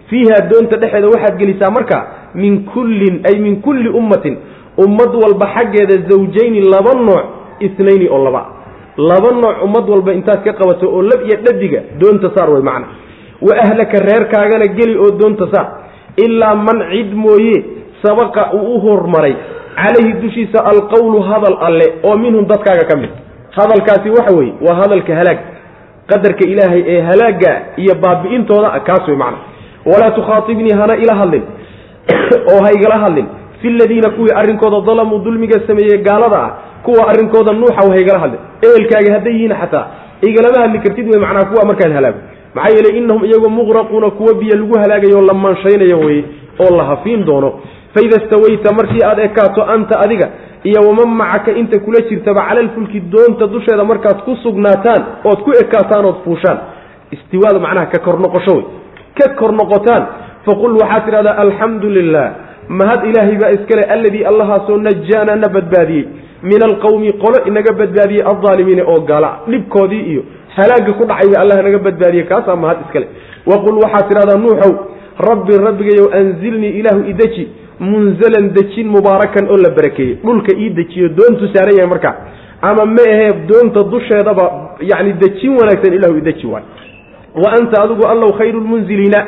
fiiha 0.10 0.38
doonta 0.52 0.78
dhexeeda 0.82 1.08
waxaad 1.14 1.38
gelisaa 1.42 1.72
markaa 1.78 2.04
min 2.36 2.64
kullin 2.74 3.16
ay 3.30 3.40
min 3.46 3.62
kulli 3.62 3.90
ummatin 3.90 4.38
ummad 4.86 5.12
walba 5.24 5.46
xaggeeda 5.56 5.96
zawjayni 6.10 6.62
laba 6.74 6.94
nooc 7.08 7.26
isnayni 7.68 8.08
oo 8.10 8.24
laba 8.28 8.42
laba 8.98 9.32
nooc 9.42 9.56
ummad 9.66 9.90
walba 9.94 10.14
intaad 10.14 10.44
ka 10.44 10.54
qabato 10.54 10.86
oo 10.96 11.02
lab 11.02 11.22
iyo 11.28 11.38
dhadiga 11.46 11.80
doonta 12.00 12.32
saar 12.36 12.50
way 12.54 12.62
macna 12.70 12.88
wa 13.48 13.54
ahlaka 13.66 13.98
reerkaagana 14.10 14.68
geli 14.78 14.96
oo 14.98 15.12
doonta 15.22 15.46
saar 15.54 15.68
ilaa 16.26 16.56
man 16.56 16.80
cid 16.92 17.14
mooye 17.24 17.58
sabaqa 18.04 18.54
uu 18.54 18.76
u 18.76 18.80
hormaray. 18.80 19.36
Calayhi 19.76 20.14
dushiisa 20.22 20.60
alqowlu 20.66 21.22
hadal 21.22 21.58
alle 21.62 21.88
oo 22.04 22.18
minhum 22.18 22.46
dadkaaga 22.46 22.86
ka 22.90 22.98
mid. 22.98 23.10
Hadalkaasi 23.52 24.10
waxa 24.10 24.36
weeye 24.36 24.54
waa 24.62 24.76
hadalka 24.82 25.16
halaag. 25.16 25.40
Qadarka 26.08 26.44
ilaahay 26.48 26.84
ee 26.88 27.02
halaagga 27.02 27.52
iyo 27.78 27.96
baabi'intooda 27.96 28.80
kaas 28.88 29.08
wey 29.08 29.16
macna. 29.16 29.38
Walaa 29.86 30.12
tukhaatibnii 30.12 30.76
hana 30.82 30.96
ila 30.96 31.16
hadlin. 31.16 31.44
Oo 32.52 32.64
ha 32.64 32.72
igala 32.78 32.98
hadlin. 33.04 33.28
Fi 33.62 33.70
ladiina 33.70 34.10
kuwii 34.10 34.36
arrinkooda 34.36 34.82
dalamuu 34.82 35.20
dulmiga 35.20 35.62
sameeyey 35.68 36.04
gaalada 36.04 36.38
ah 36.44 36.52
kuwa 36.84 37.08
arrinkooda 37.10 37.54
nuuxa 37.54 37.90
ha 37.90 38.00
igala 38.00 38.20
hadlin. 38.20 38.40
Ehelkaaga 38.62 39.14
hadday 39.14 39.34
yihiin 39.34 39.56
xataa 39.62 39.86
igalama 40.22 40.62
hadli 40.64 40.80
kartid 40.80 41.08
wey 41.12 41.20
macnaa 41.20 41.46
kuwa 41.46 41.66
markaad 41.66 41.94
halaago. 41.94 42.20
Maxaa 42.56 42.74
yeeley 42.76 42.98
innahum 42.98 43.26
iyagoo 43.26 43.50
muqraquuna 43.50 44.10
kuwa 44.10 44.34
biyo 44.34 44.56
lagu 44.56 44.80
halaagayo 44.80 45.22
la 45.22 45.34
manshaynayo 45.34 46.00
weye 46.00 46.24
oo 46.60 46.78
la 46.78 46.84
hafiin 46.84 47.26
doono 47.26 47.54
faida 47.94 48.18
stawayta 48.26 48.74
markii 48.80 49.04
aad 49.10 49.20
ekaato 49.28 49.62
anta 49.76 50.00
adiga 50.06 50.28
iyo 50.64 50.80
waman 50.88 51.10
macaka 51.22 51.52
inta 51.62 51.80
kula 51.80 52.00
jirtaba 52.10 52.42
cala 52.48 52.60
alfulki 52.62 53.00
doonta 53.14 53.48
dusheeda 53.48 53.84
markaad 53.84 54.18
ku 54.26 54.36
sugnaataan 54.44 55.02
ood 55.30 55.40
ku 55.46 55.52
ekaataan 55.64 56.06
ood 56.06 56.20
fuushaan 56.26 56.58
istiwaada 57.12 57.60
macnaha 57.60 57.86
ka 57.94 58.00
kor 58.06 58.20
noqosho 58.20 58.54
wey 58.58 58.66
ka 59.18 59.36
kor 59.40 59.52
noqotaan 59.62 60.04
faqul 60.46 60.74
waxaad 60.82 61.06
tidhahdaa 61.06 61.36
alxamdu 61.46 61.88
lilah 61.98 62.28
mahad 62.70 63.02
ilaahay 63.10 63.38
baa 63.42 63.52
iskale 63.58 63.84
alladii 63.96 64.24
allahaasoo 64.32 64.78
najaana 64.88 65.36
na 65.44 65.48
badbaadiyey 65.56 66.06
min 66.44 66.62
alqawmi 66.70 67.12
qolo 67.24 67.38
inaga 67.50 67.74
badbaadiyey 67.82 68.24
aldaalimiina 68.32 68.84
oo 68.94 69.00
gaala 69.10 69.30
dhibkoodii 69.52 70.04
iyo 70.12 70.22
halaagga 70.58 70.92
ku 71.00 71.04
dhacay 71.10 71.30
ba 71.34 71.42
allah 71.44 71.58
naga 71.64 71.80
badbaadiyey 71.88 72.26
kaasaa 72.32 72.56
mahad 72.64 72.78
iskale 72.86 73.08
waqul 73.52 73.76
waxaad 73.84 74.06
tidhahdaa 74.10 74.40
nuuxow 74.46 74.74
rabbi 75.30 75.54
rabbigayow 75.68 76.08
anzilnii 76.20 76.74
ilaahu 76.80 77.02
ideji 77.14 77.44
munzalan 77.90 78.54
dejin 78.58 78.88
mubaarakan 78.96 79.50
oo 79.50 79.58
la 79.58 79.70
barakeeyey. 79.78 80.16
Dhulka 80.24 80.52
ii 80.58 80.70
dejiyo 80.80 81.10
doontu 81.18 81.48
saaran 81.54 81.76
yahay 81.78 81.90
markaa 81.94 82.16
ama 82.62 82.86
ma 82.86 83.04
ahee 83.14 83.32
doonta 83.50 83.84
dusheedaba 83.94 84.46
yani 84.92 85.14
dejin 85.22 85.52
wanaagsan 85.60 85.94
ilahu 85.98 86.18
ideji 86.22 86.46
waay. 86.48 86.64
Wa 87.44 87.50
anta 87.58 87.82
adigu 87.84 88.04
allow 88.14 88.32
khayru 88.38 88.60
lmunziliina 88.60 89.20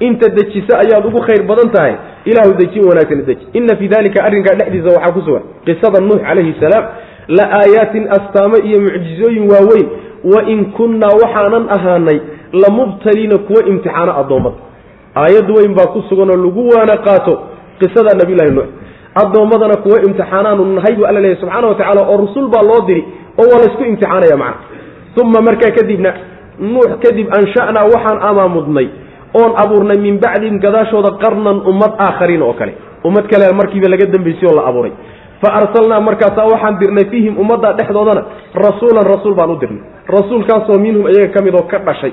inta 0.00 0.28
dejisa 0.28 0.78
ayaad 0.82 1.06
ugu 1.06 1.20
khayr 1.28 1.42
badan 1.50 1.70
tahay 1.74 1.94
ilahu 2.24 2.54
dejin 2.60 2.82
wanaagsan 2.88 3.22
deji. 3.28 3.46
Ina 3.52 3.76
fii 3.76 3.88
dalika 3.88 4.24
arrinkaa 4.24 4.54
dhexdiisa 4.60 4.88
waxaa 4.96 5.12
ku 5.16 5.20
sugan 5.26 5.42
qisada 5.66 6.00
nuux 6.00 6.18
calayhi 6.26 6.54
salaam. 6.60 6.84
La 7.28 7.44
aayaatin 7.60 8.08
astaamo 8.16 8.56
iyo 8.68 8.80
mucjizooyin 8.80 9.44
waaweyn. 9.52 9.88
Wa 10.24 10.40
in 10.52 10.64
kunnaa 10.76 11.14
waxaanan 11.22 11.64
ahaanay 11.76 12.18
lamubtaliina 12.52 13.38
kuwa 13.38 13.60
imtixaano 13.70 14.12
addoommada 14.20 14.56
aayad 15.16 15.50
weyn 15.56 15.74
baa 15.78 15.86
ku 15.94 16.02
sugan 16.08 16.30
oo 16.30 16.36
lagu 16.36 16.68
waana 16.74 16.96
qaato 17.06 17.34
qisada 17.80 18.12
nabiyulahi 18.20 18.50
nuux. 18.56 18.68
Addoommadana 19.22 19.76
kuwa 19.84 19.98
imtixaanaanu 20.06 20.64
nahay 20.76 20.94
buu 20.96 21.04
alla 21.10 21.20
leeyahy 21.20 21.40
subxaana 21.40 21.66
wa 21.68 21.74
tacala 21.74 22.00
oo 22.10 22.16
rusul 22.24 22.46
baa 22.54 22.62
loo 22.70 22.80
diri 22.88 23.02
oo 23.40 23.46
waa 23.52 23.60
laysku 23.62 23.82
imtixaanaya 23.90 24.36
macna. 24.36 24.60
Uma 25.22 25.40
markaa 25.48 25.72
kadibna 25.78 26.10
nuux 26.72 26.90
kadib 27.04 27.26
ansha'naa 27.38 27.84
waxaan 27.94 28.18
amaamudnay 28.30 28.86
oon 29.40 29.52
abuurnay 29.62 29.98
min 30.06 30.16
bacdihim 30.24 30.58
gadaashooda 30.64 31.10
qarnan 31.22 31.58
ummad 31.70 31.92
aakhariin 32.06 32.42
oo 32.42 32.52
kale. 32.60 32.72
Ummad 33.08 33.26
kale 33.32 33.44
markiiba 33.60 33.88
laga 33.92 34.06
dambaysay 34.14 34.46
oo 34.50 34.54
la 34.58 34.62
abuuray. 34.70 34.92
Fa 35.42 35.48
arsalnaa 35.60 36.00
markaasaa 36.08 36.46
waxaan 36.52 36.78
dirnay 36.80 37.04
fiihim 37.10 37.34
ummadda 37.42 37.72
dhexdoodana 37.78 38.22
rasuulan 38.64 39.04
rasuul 39.12 39.34
baan 39.38 39.50
u 39.50 39.56
dirnay. 39.62 39.82
Rasuulkaasoo 40.14 40.78
minhum 40.84 41.04
iyaga 41.12 41.32
ka 41.34 41.40
mid 41.46 41.54
oo 41.54 41.66
ka 41.72 41.78
dhashay. 41.88 42.12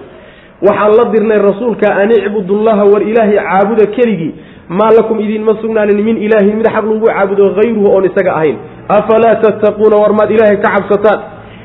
Waxaan 0.67 0.91
la 0.99 1.05
dirnay 1.13 1.37
rasuulka 1.49 1.87
an 2.01 2.09
icbudullaha 2.19 2.83
war 2.91 3.01
ilaahay 3.11 3.37
caabuda 3.47 3.85
keligii 3.97 4.31
maa 4.69 4.91
lakum 4.97 5.19
idiinma 5.19 5.57
sugnaanin 5.61 6.03
min 6.03 6.17
ilaahin 6.17 6.55
mid 6.57 6.67
xaq 6.75 6.85
lagu 6.85 7.05
caabudo 7.07 7.53
hayruhu 7.57 7.87
oon 7.95 8.05
isaga 8.05 8.31
ahayn. 8.35 8.57
Afalaa 8.89 9.35
tattaquuna 9.43 9.95
war 10.01 10.13
maad 10.19 10.31
ilaahay 10.31 10.57
ka 10.63 10.69
cabsataan? 10.75 11.19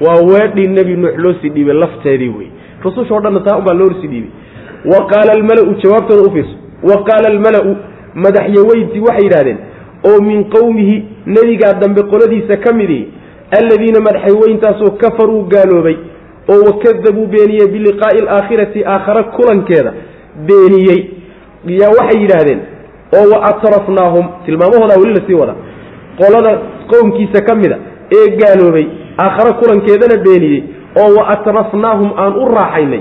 Waa 0.05 0.18
weedhii 0.30 0.68
nebi 0.68 0.96
nuux 0.96 1.14
loo 1.16 1.34
sii 1.40 1.50
dhiibay 1.50 1.74
lafteedii 1.74 2.28
wey 2.38 2.48
rusushoo 2.84 3.20
dhanna 3.20 3.40
taa 3.40 3.57
unbaa 3.59 3.74
loosii 3.74 4.09
dhiibay. 4.12 4.30
Wa 4.92 5.07
qaala 5.11 5.32
almalau 5.38 5.74
jawaabtooda 5.82 6.22
ufiirso 6.28 6.57
wa 6.90 6.96
qaala 7.09 7.28
almalau 7.34 7.76
madaxyaweyntii 8.14 9.00
waxay 9.09 9.24
yidhahdeen 9.26 9.59
oo 10.11 10.20
min 10.28 10.44
qowmihi 10.55 10.96
nebigaa 11.26 11.72
dambe 11.82 12.03
qoladiisa 12.12 12.57
ka 12.64 12.72
midii 12.74 13.05
alladiina 13.59 14.00
madaxyaweyntaasoo 14.07 14.90
kafaruu 15.03 15.42
gaaloobay 15.53 15.96
oo 16.53 16.61
wakadabuu 16.68 17.26
beeniyey 17.34 17.68
biliqaa'i 17.74 18.18
alaakhirati 18.24 18.84
aakhare 18.94 19.22
kulankeeda 19.36 19.92
beeniyey 20.48 21.00
yaa 21.80 21.92
waxay 21.98 22.20
yidhaahdeen 22.22 22.61
oo 23.18 23.30
wa 23.32 23.38
atrafnaahum 23.50 24.26
tilmaamahoodaa 24.46 25.00
weli 25.00 25.14
la 25.14 25.26
sii 25.26 25.34
wada. 25.34 25.54
Qolada 26.20 26.58
qowmkiisa 26.90 27.44
ka 27.44 27.54
mida 27.54 27.78
ee 28.16 28.36
gaaloobay 28.36 28.86
aakhare 29.18 29.52
kulankeedana 29.52 30.22
beeniyey 30.24 30.62
oo 31.02 31.14
wa 31.18 31.28
atrafnaahum 31.28 32.10
aan 32.18 32.32
u 32.42 32.48
raaxaynay 32.54 33.00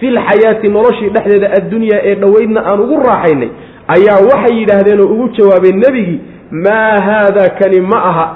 filxayaati 0.00 0.68
noloshii 0.68 1.08
dhexdeeda 1.14 1.50
addunyaa 1.58 2.00
ee 2.04 2.14
dhoweydna 2.14 2.60
aan 2.66 2.80
ugu 2.80 2.96
raaxaynay 3.08 3.48
ayaa 3.96 4.18
waxay 4.30 4.58
yidhaahdeen 4.60 5.00
oo 5.00 5.06
ugu 5.14 5.28
jawaabeen 5.38 5.76
nebigii 5.84 6.20
maa 6.50 7.00
haada 7.08 7.48
kani 7.58 7.80
ma 7.80 8.04
aha. 8.10 8.26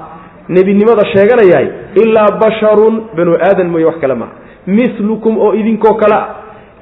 Nebinimada 0.48 1.06
sheeganayahay 1.12 1.68
ilaa 1.94 2.30
basharun 2.42 3.02
banu 3.16 3.32
aadan 3.34 3.68
mooye 3.68 3.84
wax 3.84 3.96
kale 4.00 4.14
maaha 4.14 4.32
milukum 4.66 5.38
oo 5.38 5.54
idinkoo 5.54 5.94
kale 5.94 6.14
a 6.14 6.26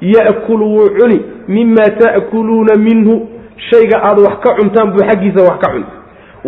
ya'kulu 0.01 0.65
wuu 0.75 0.89
cuni 0.99 1.21
mima 1.47 1.85
ta'kuluuna 2.01 2.75
minhu 2.75 3.27
shayga 3.69 3.97
aad 4.03 4.19
wax 4.19 4.35
ka 4.43 4.55
cuntaan 4.59 4.91
buu 4.93 5.03
xaggiisa 5.09 5.41
wax 5.49 5.57
ka 5.63 5.71
cuni 5.73 5.85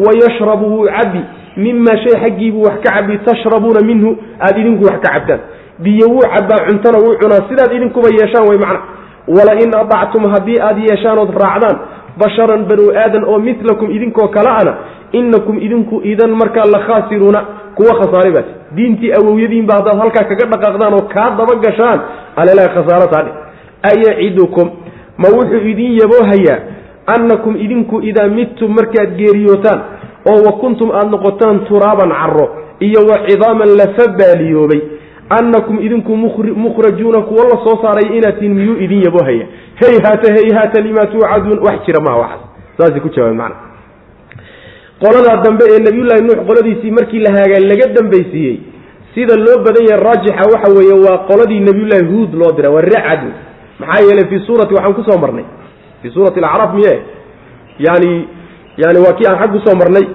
wayashrabu 0.06 0.66
wuu 0.74 0.88
cabbi 0.98 1.22
mimaa 1.58 1.98
shay 2.04 2.16
xaggiibuu 2.24 2.64
wax 2.68 2.78
ka 2.84 2.92
cabbi 2.96 3.18
tashrabuuna 3.18 3.82
minhu 3.90 4.18
aada 4.40 4.60
idinku 4.60 4.84
wax 4.86 5.00
ka 5.06 5.14
cabtaan. 5.14 5.40
Biyo 5.80 6.08
wuu 6.10 6.26
cabbaa 6.34 6.66
cuntana 6.68 6.98
wuu 7.04 7.16
cunaa 7.22 7.48
sidaad 7.50 7.72
idinkuba 7.78 8.10
yeeshaan 8.20 8.48
way 8.50 8.58
macna. 8.58 8.80
Walain 9.28 9.72
adactum 9.82 10.24
haddii 10.34 10.60
aad 10.68 10.78
yeeshaanood 10.88 11.32
raacdaan 11.44 11.78
basharan 12.18 12.66
banu 12.70 12.92
aadan 13.04 13.24
oo 13.24 13.40
milakum 13.40 13.92
idinkoo 13.92 14.28
kale 14.28 14.50
ana 14.50 14.74
inakum 15.12 15.58
idinku 15.60 16.02
idan 16.04 16.32
markaa 16.42 16.66
la 16.74 16.80
khaasiruuna 16.88 17.42
kuwa 17.76 17.96
khasaaray 18.00 18.32
baati 18.36 18.52
diintii 18.76 19.12
awowyadiinba 19.20 19.74
haddaad 19.76 19.98
halkaa 20.00 20.24
kaga 20.30 20.46
dhaqaaqdaan 20.52 20.94
oo 20.94 21.02
kaa 21.14 21.30
daba 21.40 21.56
gashaan 21.66 22.00
alelaha 22.36 22.70
khasaarataadhe 22.76 23.32
ayacidukum 23.90 24.70
ma 25.18 25.28
wuxuu 25.36 25.68
idin 25.72 25.92
yaboohayaa 26.02 26.60
annakum 27.08 27.56
idinku 27.66 28.02
idaa 28.02 28.28
midtum 28.28 28.76
markaad 28.76 29.16
geeriyootaan 29.18 29.82
oo 30.32 30.40
wa 30.46 30.52
kuntum 30.62 30.92
aada 30.92 31.10
noqotaan 31.10 31.60
turaaban 31.70 32.10
caro 32.22 32.48
iyo 32.80 33.02
wa 33.10 33.18
cidaaman 33.28 33.70
lafa 33.78 34.06
baaliyoobay 34.20 34.82
annakum 35.30 35.80
idinku 35.86 36.16
mukhrajuuna 36.66 37.22
kuwo 37.22 37.44
la 37.44 37.58
soo 37.66 37.78
saaray 37.84 38.18
inaad 38.18 38.40
tihin 38.40 38.54
miyuu 38.54 38.78
idin 38.86 39.04
yaboohaya 39.06 39.46
hayhaata 39.82 40.34
hayhaata 40.34 40.82
limaa 40.82 41.06
tuucaduun? 41.06 41.60
Wax 41.68 41.86
jira 41.86 42.00
maha 42.06 42.18
waxaas. 42.18 42.42
Saasay 42.78 43.00
ku 43.00 43.10
jawaabeen 43.10 43.38
macna. 43.38 43.56
Qoladaa 45.02 45.42
dambe 45.44 45.64
ee 45.72 45.80
nabiyullaahi 45.80 46.22
nuux 46.24 46.40
qoladiisii 46.48 46.92
markii 46.92 47.20
la 47.20 47.32
haagaa 47.32 47.60
laga 47.72 47.88
dambaysiiyey 47.98 48.58
sida 49.16 49.36
loo 49.36 49.58
badan 49.66 49.86
yahay 49.90 50.04
raajixa 50.08 50.44
waxa 50.54 50.70
weeye 50.78 50.96
waa 51.06 51.18
qoladii 51.30 51.60
nabiyullaahi 51.60 52.06
huud 52.12 52.34
loo 52.42 52.52
diray 52.58 52.72
waa 52.76 52.82
racad 52.82 53.22
maxaa 53.80 54.04
yeelay 54.08 54.26
fii 54.30 54.40
suurati 54.48 54.74
waxaan 54.74 54.94
ku 55.00 55.04
soo 55.10 55.18
marnay 55.24 55.46
fii 56.06 56.14
suurati 56.14 56.40
alacraaf 56.40 56.74
miye 56.78 56.94
yani 57.80 58.28
yani 58.78 59.00
waa 59.06 59.14
kii 59.18 59.26
aan 59.30 59.38
xag 59.42 59.52
ku 59.52 59.60
soo 59.66 59.76
marnay 59.82 60.06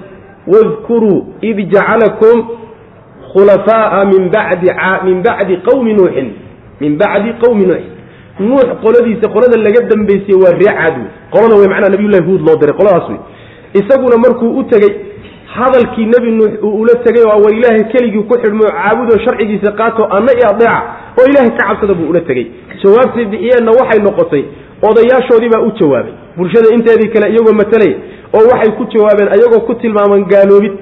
wadkuruu 0.53 1.19
id 1.43 1.59
jacalakum 1.73 2.37
khulafaa'a 3.33 4.05
min 4.13 4.31
bacdi 4.31 4.69
min 5.05 5.23
bacdi 5.23 5.57
qawmi 5.69 5.93
nuuxin 5.95 6.29
min 6.81 6.97
bacdi 7.03 7.31
qawmi 7.43 7.67
nuuxin 7.67 7.93
nuux 8.49 8.69
qoladiisa 8.85 9.27
qolada 9.35 9.57
laga 9.67 9.81
dambaysay 9.91 10.35
waa 10.43 10.55
ree 10.61 10.73
caad 10.79 10.95
wey 10.99 11.09
qolada 11.35 11.55
wey 11.61 11.69
macnaa 11.73 11.91
nabiyullahi 11.95 12.25
huud 12.29 12.41
loo 12.49 12.57
diray 12.61 12.77
qoladaas 12.81 13.09
wey 13.11 13.19
isaguna 13.81 14.17
markuu 14.25 14.51
u 14.61 14.63
tegey 14.73 14.93
hadalkii 15.57 16.07
nebi 16.15 16.31
nuux 16.39 16.53
uu 16.63 16.81
ula 16.83 16.95
tegay 17.05 17.25
oo 17.33 17.39
war 17.45 17.53
ilaahay 17.59 17.85
keligii 17.93 18.23
ku 18.31 18.35
xidhmo 18.43 18.65
caabudoo 18.79 19.19
sharcigiisa 19.25 19.73
qaato 19.81 20.03
anna 20.17 20.33
i 20.41 20.43
adeeca 20.51 20.81
oo 21.19 21.25
ilaahay 21.31 21.51
ka 21.59 21.63
cabsada 21.69 21.95
buu 21.95 22.09
ula 22.13 22.21
tegey 22.21 22.47
jawaabtay 22.83 23.25
bixiyeenna 23.33 23.71
waxay 23.81 24.01
noqotay 24.09 24.45
odayaashoodii 24.89 25.51
baa 25.55 25.63
u 25.69 25.71
jawaabay. 25.81 26.13
Bulshada 26.37 26.69
inteedii 26.77 27.09
kale 27.15 27.27
iyagoo 27.33 27.53
matalaya 27.63 27.97
oo 28.37 28.45
waxay 28.53 28.73
ku 28.79 28.85
jawaabeen 28.93 29.29
ayagoo 29.35 29.61
ku 29.67 29.75
tilmaaman 29.75 30.25
gaaloobid 30.33 30.73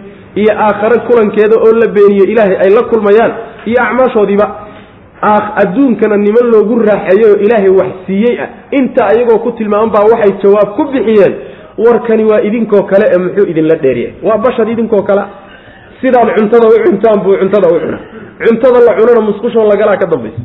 iyo 0.40 0.52
aakhare 0.66 0.98
kulankeeda 1.06 1.56
oo 1.66 1.72
la 1.80 1.86
beeniyo 1.96 2.24
ilaahay 2.32 2.56
ay 2.64 2.70
la 2.76 2.82
kulmayaan 2.90 3.32
iyo 3.66 3.78
acmaashoodiiba. 3.86 4.46
Adduunkana 5.62 6.16
niman 6.16 6.46
loogu 6.52 6.78
raaxeeyo 6.78 7.36
ilaahay 7.44 7.68
wax 7.78 7.90
siiyey 8.06 8.40
ah. 8.42 8.48
Inta 8.70 9.06
ayagoo 9.06 9.38
ku 9.38 9.50
tilmaaman 9.52 9.90
baa 9.90 10.04
waxay 10.12 10.32
jawaab 10.42 10.68
ku 10.76 10.84
bixiyeen 10.92 11.34
warkani 11.78 12.24
waa 12.24 12.40
idinkoo 12.48 12.82
kale 12.82 13.04
ee 13.14 13.18
muxuu 13.18 13.46
idinla 13.50 13.74
dheeryahay 13.82 14.14
waa 14.22 14.38
bashar 14.38 14.68
idinkoo 14.70 15.02
kale. 15.02 15.22
Sidaad 16.00 16.28
cuntada 16.38 16.66
u 16.68 16.78
cuntaan 16.86 17.18
buu 17.24 17.36
cuntada 17.40 17.68
u 17.68 17.80
cuna 17.80 17.98
cuntada 18.46 18.78
la 18.86 18.92
cunana 18.98 19.20
musqushoo 19.28 19.66
lagalaa 19.70 19.96
ka 19.96 20.06
dambaysa 20.06 20.42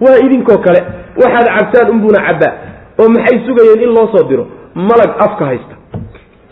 waa 0.00 0.16
idinkoo 0.26 0.58
kale. 0.58 0.80
Waxaad 1.22 1.46
cabtaan 1.58 1.90
unbuuna 1.90 2.20
cabbaa 2.26 2.52
oo 3.00 3.08
maxay 3.16 3.38
sugayeen 3.46 3.80
in 3.86 3.90
loo 3.96 4.06
soo 4.14 4.24
diro? 4.28 4.44
Malag 4.74 5.12
afka 5.26 5.44
haysta. 5.50 5.74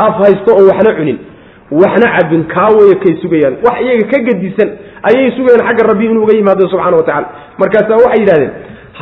Af 0.07 0.15
haysta 0.23 0.51
oo 0.59 0.65
waxna 0.71 0.95
cunin. 0.99 1.19
Waxna 1.83 2.07
cabin 2.17 2.45
kaawaya 2.55 2.95
kay 3.03 3.15
sugayaan. 3.23 3.55
Wax 3.67 3.77
iyaga 3.85 4.05
ka 4.13 4.19
gedisan 4.29 4.69
ayay 5.09 5.31
sugayaan 5.37 5.67
xagga 5.69 5.83
rabbi 5.91 6.05
inuu 6.07 6.23
uga 6.25 6.35
yimaado 6.37 6.69
subxana 6.73 6.97
wa 6.97 7.03
tacala 7.09 7.27
markaasaa 7.61 7.99
waxay 8.05 8.21
yidhahdeen 8.23 8.53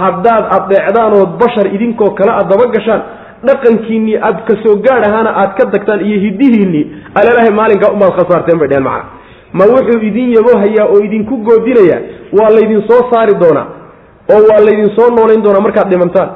haddaad 0.01 0.45
adeecdaan 0.57 1.13
ood 1.21 1.33
bashar 1.43 1.67
idinkoo 1.77 2.11
kale 2.19 2.31
aad 2.33 2.49
daba 2.53 2.67
gashaan 2.75 3.03
dhaqankiinnii 3.49 4.17
aad 4.29 4.39
ka 4.49 4.55
soo 4.63 4.77
gaad 4.87 5.03
ahaana 5.09 5.31
aad 5.43 5.53
ka 5.59 5.65
dagtaan 5.75 6.01
iyo 6.09 6.19
hidihiinnii 6.25 6.85
alalahay 7.19 7.53
maalinkaa 7.61 7.91
umaad 7.97 8.13
khasaarteen 8.19 8.59
bay 8.61 8.69
dheheen 8.69 8.85
macana 8.89 9.05
ma 9.59 9.65
wuxuu 9.73 10.01
idin 10.09 10.29
yabohayaa 10.39 10.87
oo 10.95 11.01
idinku 11.07 11.35
goodinayaa 11.49 12.01
waa 12.39 12.51
laydin 12.57 12.83
soo 12.91 13.01
saari 13.13 13.35
doonaa 13.43 13.67
oo 14.35 14.41
waa 14.51 14.61
laydin 14.67 14.91
soo 14.97 15.09
noolayn 15.17 15.43
doonaa 15.47 15.65
markaad 15.67 15.89
dhimantaan 15.93 16.29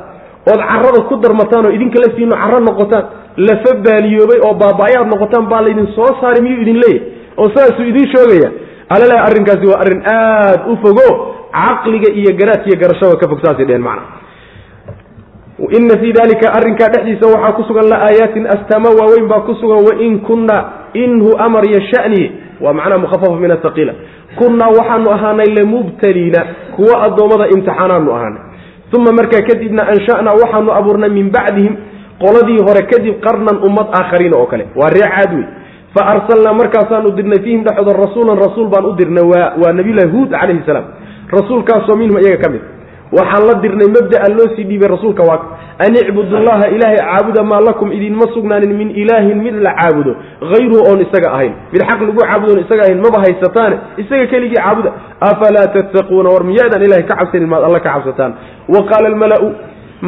ood 0.50 0.60
carrada 0.70 1.00
ku 1.10 1.14
darmataan 1.24 1.66
oo 1.68 1.72
idinka 1.78 1.98
laftiinu 2.04 2.34
carro 2.42 2.58
noqotaan 2.68 3.04
lafa 3.48 3.72
baaliyoobay 3.86 4.38
oo 4.46 4.54
baaba-ay 4.62 4.94
aad 5.00 5.08
noqotaan 5.14 5.46
baa 5.52 5.62
laydin 5.66 5.86
soo 5.96 6.10
saari 6.20 6.40
miyuu 6.46 6.62
idin 6.64 6.78
leeyahy 6.84 7.00
oo 7.40 7.48
saasuu 7.56 7.84
idiin 7.92 8.08
shoogaya 8.14 8.48
alale 8.94 9.16
arrinkaasi 9.28 9.66
waa 9.72 9.80
arrin 9.84 10.02
aad 10.16 10.60
u 10.72 10.76
fogo 10.84 11.08
caqliga 11.58 12.08
iyo 12.20 12.32
garaadka 12.40 12.66
iyo 12.70 12.78
garashada 12.82 13.16
ka 13.22 13.28
fog 13.30 13.40
saasay 13.44 13.64
dheheen 13.68 13.84
macna. 13.88 14.04
Ina 15.78 15.94
fii 16.00 16.12
dalika 16.12 16.46
arrinkaa 16.58 16.88
dhexdiisa 16.94 17.26
waxaa 17.34 17.52
ku 17.56 17.62
sugan 17.68 17.86
la 17.92 17.96
aayaatin 18.08 18.46
astaama 18.54 18.88
waaweyn 18.98 19.28
baa 19.32 19.40
ku 19.48 19.54
sugan 19.60 19.84
wain 19.88 20.20
kunna 20.26 20.58
inhu 20.94 21.30
amar 21.46 21.64
iyo 21.70 21.80
shani 21.92 22.22
waa 22.60 22.72
macnaha 22.72 22.98
mukhafafa 23.04 23.36
min 23.42 23.50
athaqiila 23.56 23.94
kunnaa 24.38 24.70
waxaanu 24.78 25.10
ahaanay 25.16 25.46
lamubtaliina 25.58 26.40
kuwo 26.76 26.92
addoommada 27.06 27.46
imtixaanaanu 27.54 28.10
ahaanay 28.16 28.42
uma 28.96 29.12
markaa 29.18 29.42
kadibna 29.48 29.82
ansha'naa 29.92 30.34
waxaanu 30.42 30.70
abuurnay 30.78 31.10
min 31.18 31.30
bacdihim 31.36 31.74
qoladii 32.22 32.60
hore 32.66 32.82
kadib 32.92 33.14
qarnan 33.26 33.56
ummad 33.68 33.88
aakhariina 34.00 34.36
oo 34.36 34.46
kale 34.52 34.64
waa 34.80 34.90
ree 34.96 35.06
caad 35.14 35.32
wey 35.38 35.44
fa 35.94 36.02
arsalnaa 36.14 36.54
markaasaanu 36.60 37.10
dirnay 37.18 37.40
fiihim 37.44 37.62
dhexdooda 37.66 37.98
rasuulan 38.04 38.36
rasuul 38.44 38.68
baan 38.74 38.84
u 38.84 38.92
dirnay 39.00 39.24
waa 39.62 39.72
nabiyullahi 39.78 40.10
huud 40.14 40.30
calayhi 40.40 40.62
salaam 40.68 40.86
rasuulkaasoo 41.36 41.96
minhum 42.02 42.16
iyaga 42.22 42.38
ka 42.44 42.48
mid 42.54 42.62
waxaan 43.18 43.42
la 43.50 43.54
dirnay 43.64 43.88
mabda'an 43.96 44.32
loo 44.38 44.48
sii 44.56 44.64
dhiibay 44.70 44.88
rasuulka 44.96 45.22
waa 45.30 45.40
an 45.78 45.94
icbudullaha 45.96 46.68
ilaahay 46.74 46.96
caabuda 46.96 47.42
maa 47.44 47.60
lakum 47.60 47.92
idinma 47.92 48.26
sugnaanin 48.34 48.72
min 48.80 48.90
ilaahin 49.02 49.38
mid 49.42 49.54
la 49.66 49.72
caabudo 49.80 50.16
hayruhu 50.52 50.82
oon 50.90 51.00
isaga 51.06 51.32
ahayn 51.32 51.52
mid 51.72 51.82
xaq 51.90 52.00
lagu 52.00 52.18
caabudoon 52.22 52.60
isaga 52.64 52.82
ahayn 52.86 53.00
maba 53.06 53.18
haysataane 53.24 53.76
isaga 54.02 54.26
keligii 54.32 54.56
caabuda 54.56 54.92
afalaa 55.30 55.66
tattaquuna 55.76 56.30
war 56.34 56.44
miyaadaan 56.50 56.82
ilahay 56.88 57.02
ka 57.10 57.16
cabsanin 57.20 57.48
maad 57.52 57.64
alla 57.68 57.80
ka 57.80 57.90
cabsataan 57.94 58.32
wa 58.74 58.80
qaala 58.90 59.08
almala'u 59.12 59.48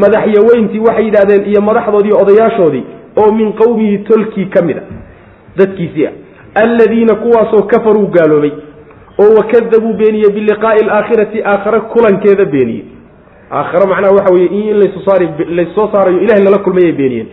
madaxyaweyntii 0.03 0.81
waxay 0.89 1.05
yidhahdeen 1.09 1.43
iyo 1.51 1.61
madaxdoodii 1.69 2.15
odayaashoodii 2.23 2.85
oo 3.23 3.33
min 3.33 3.53
qowmihi 3.53 3.99
tolkii 3.99 4.47
ka 4.55 4.63
mid 4.69 4.77
a 4.79 4.83
dadkiisii 5.59 6.07
ah 6.07 6.13
alladiina 6.65 7.15
kuwaasoo 7.15 7.63
kafaruu 7.73 8.07
gaaloobay 8.17 8.53
oo 9.23 9.31
wakadabuu 9.39 9.93
beeniyey 10.01 10.31
biliqaa'i 10.37 10.81
alaakhirati 10.87 11.43
aakhare 11.53 11.81
kulankeeda 11.81 12.45
beeniyey 12.45 12.85
aakhare 13.51 13.87
macnaha 13.87 14.13
waxa 14.15 14.35
weye 14.35 14.47
in 14.47 14.77
laysoo 15.57 15.89
saarayo 15.93 16.21
ilahay 16.21 16.45
lala 16.45 16.59
kulmayay 16.59 16.93
beeniyeen. 16.93 17.27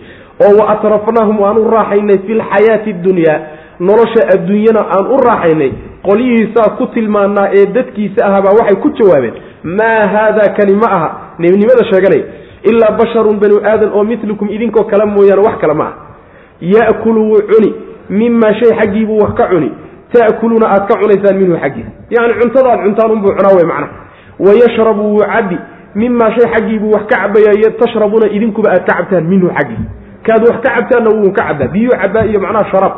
Oo 0.43 0.57
wa 0.59 0.69
atrafnaahum 0.69 1.43
aan 1.43 1.57
u 1.57 1.69
raaxaynay 1.71 2.17
fi 2.27 2.33
lxayaati 2.33 2.93
dunyaa 2.93 3.39
nolosha 3.79 4.27
adduunyana 4.33 4.81
aan 4.95 5.05
u 5.07 5.17
raaxaynay. 5.27 5.71
Qolyihiisaa 6.07 6.69
ku 6.77 6.87
tilmaanaa 6.87 7.49
ee 7.53 7.65
dadkiisa 7.65 8.25
ahabaa 8.25 8.53
waxay 8.59 8.75
ku 8.83 8.89
jawaabeen 8.89 9.33
maa 9.63 10.07
haada 10.13 10.53
kani 10.57 10.73
ma 10.75 10.87
aha? 10.97 11.09
Nebinimada 11.39 11.85
sheeganaya 11.91 12.23
ilaa 12.63 12.91
basharun 12.97 13.39
banu 13.39 13.57
aadan 13.65 13.91
oo 13.93 14.03
mitlukum 14.03 14.49
idinkoo 14.49 14.83
kale 14.83 15.05
mooyaane 15.05 15.41
wax 15.47 15.57
kale 15.61 15.73
ma 15.73 15.83
aha. 15.83 15.95
Ya'kulu 16.61 17.21
wuu 17.29 17.41
cuni 17.51 17.73
mimaa 18.09 18.53
shay 18.53 18.71
xaggiibuu 18.79 19.19
wax 19.21 19.33
ka 19.33 19.47
cuni. 19.47 19.71
Ta'kuluuna 20.13 20.67
aad 20.67 20.87
ka 20.87 20.95
cunaysaan 21.01 21.37
minhu 21.37 21.57
xaggiisa. 21.57 21.89
Yacni 22.09 22.33
cuntada 22.41 22.69
aad 22.71 22.81
cuntaan 22.85 23.11
unbuu 23.11 23.31
cunaa 23.37 23.55
wey 23.57 23.65
macnaha. 23.65 23.93
Wayashrabu 24.39 25.01
wuu 25.13 25.23
cabbi 25.33 25.57
mimaa 25.95 26.31
shay 26.35 26.47
xaggiibuu 26.53 26.91
wax 26.91 27.03
ka 27.11 27.17
cabaya 27.21 27.71
tashrabuuna 27.79 28.31
idinkuba 28.31 28.69
aad 28.71 28.83
ka 28.89 28.95
cabtaan 28.97 29.25
minhu 29.27 29.47
xaggiisa 29.57 29.89
kaad 30.27 30.41
wax 30.49 30.57
ka 30.65 30.69
cabtaanna 30.75 31.09
wuu 31.17 31.31
ka 31.31 31.43
cabaa 31.47 31.67
biyuu 31.67 31.91
cabaa 32.01 32.25
iyo 32.25 32.39
macnaha 32.39 32.65
sharaab 32.71 32.93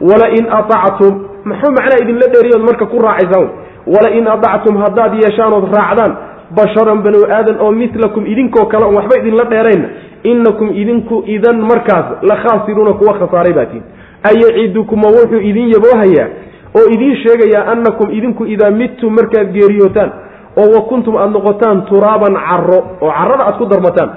walain 0.00 0.46
aactum 0.58 1.14
muxuu 1.44 1.72
macnaha 1.76 1.98
idinla 2.02 2.26
dheeriyood 2.34 2.62
marka 2.68 2.86
ku 2.86 2.98
raacaysaan 2.98 3.48
walain 3.94 4.26
aactum 4.28 4.76
haddaad 4.84 5.12
yeeshaanood 5.22 5.64
raacdaan 5.76 6.12
basharan 6.58 7.02
banu 7.02 7.20
aadan 7.36 7.56
oo 7.60 7.72
milakum 7.72 8.26
idinkoo 8.26 8.66
kale 8.66 8.84
on 8.86 8.94
waxba 8.96 9.18
idinla 9.20 9.44
dheerayna 9.44 9.88
inakum 10.22 10.68
idinku 10.82 11.22
idan 11.26 11.60
markaas 11.70 12.06
la 12.22 12.36
khaasiruuna 12.42 12.92
kuwa 12.92 13.14
khasaaray 13.18 13.52
baatiin 13.52 13.82
ayacidukuma 14.30 15.08
wuxuu 15.08 15.40
idin 15.50 15.68
yaboohayaa 15.74 16.28
oo 16.78 16.86
idiin 16.94 17.16
sheegayaa 17.22 17.66
annakum 17.72 18.10
idinku 18.18 18.46
idaa 18.46 18.70
midtum 18.70 19.14
markaad 19.14 19.52
geeriyootaan 19.56 20.10
oo 20.56 20.68
wa 20.74 20.80
kuntum 20.90 21.16
aada 21.16 21.30
noqotaan 21.36 21.82
turaaban 21.90 22.34
caro 22.48 22.78
oo 23.02 23.10
carrada 23.18 23.44
aad 23.46 23.56
ku 23.58 23.66
darmataan. 23.66 24.10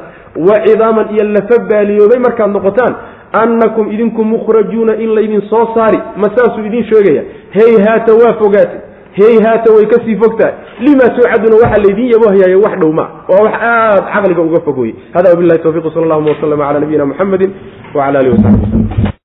Wa 0.48 0.56
cidaaman 0.66 1.08
iyo 1.16 1.24
lafa 1.36 1.56
baaliyoobay 1.70 2.20
markaad 2.26 2.52
noqotaan 2.58 2.94
annakum 3.42 3.92
idinku 3.92 4.24
mukhrajuuna 4.24 4.96
in 5.04 5.10
laydin 5.16 5.42
soo 5.50 5.66
saari. 5.76 6.00
Ma 6.22 6.28
saasuu 6.36 6.66
idiin 6.66 6.86
sheegaya 6.92 7.24
hey 7.58 7.74
haata 7.86 8.14
waa 8.22 8.34
fogaatay. 8.42 8.80
Hey 9.20 9.36
haata 9.46 9.74
way 9.76 9.86
ka 9.86 9.98
sii 10.06 10.16
fogtahay. 10.24 10.54
Lima 10.80 11.10
tuucaduna 11.16 11.56
waxaa 11.64 11.82
laydin 11.86 12.12
yaboohayaayo 12.14 12.62
wax 12.66 12.80
dhow 12.82 12.92
ma 13.00 13.06
waa 13.30 13.42
wax 13.46 13.54
aada 13.62 14.02
caqliga 14.14 14.42
uga 14.42 14.60
fogoyey 14.68 14.96
hada 15.14 15.30
wabilahi 15.34 15.60
tawfiq 15.66 15.94
sal 15.94 16.04
allahuma 16.04 16.30
waslama 16.34 16.68
cala 16.68 16.80
nabiyina 16.80 17.06
muxamedi 17.06 17.48
wacala 17.96 18.20
alihi 18.20 18.34
wasaxbi 18.38 19.07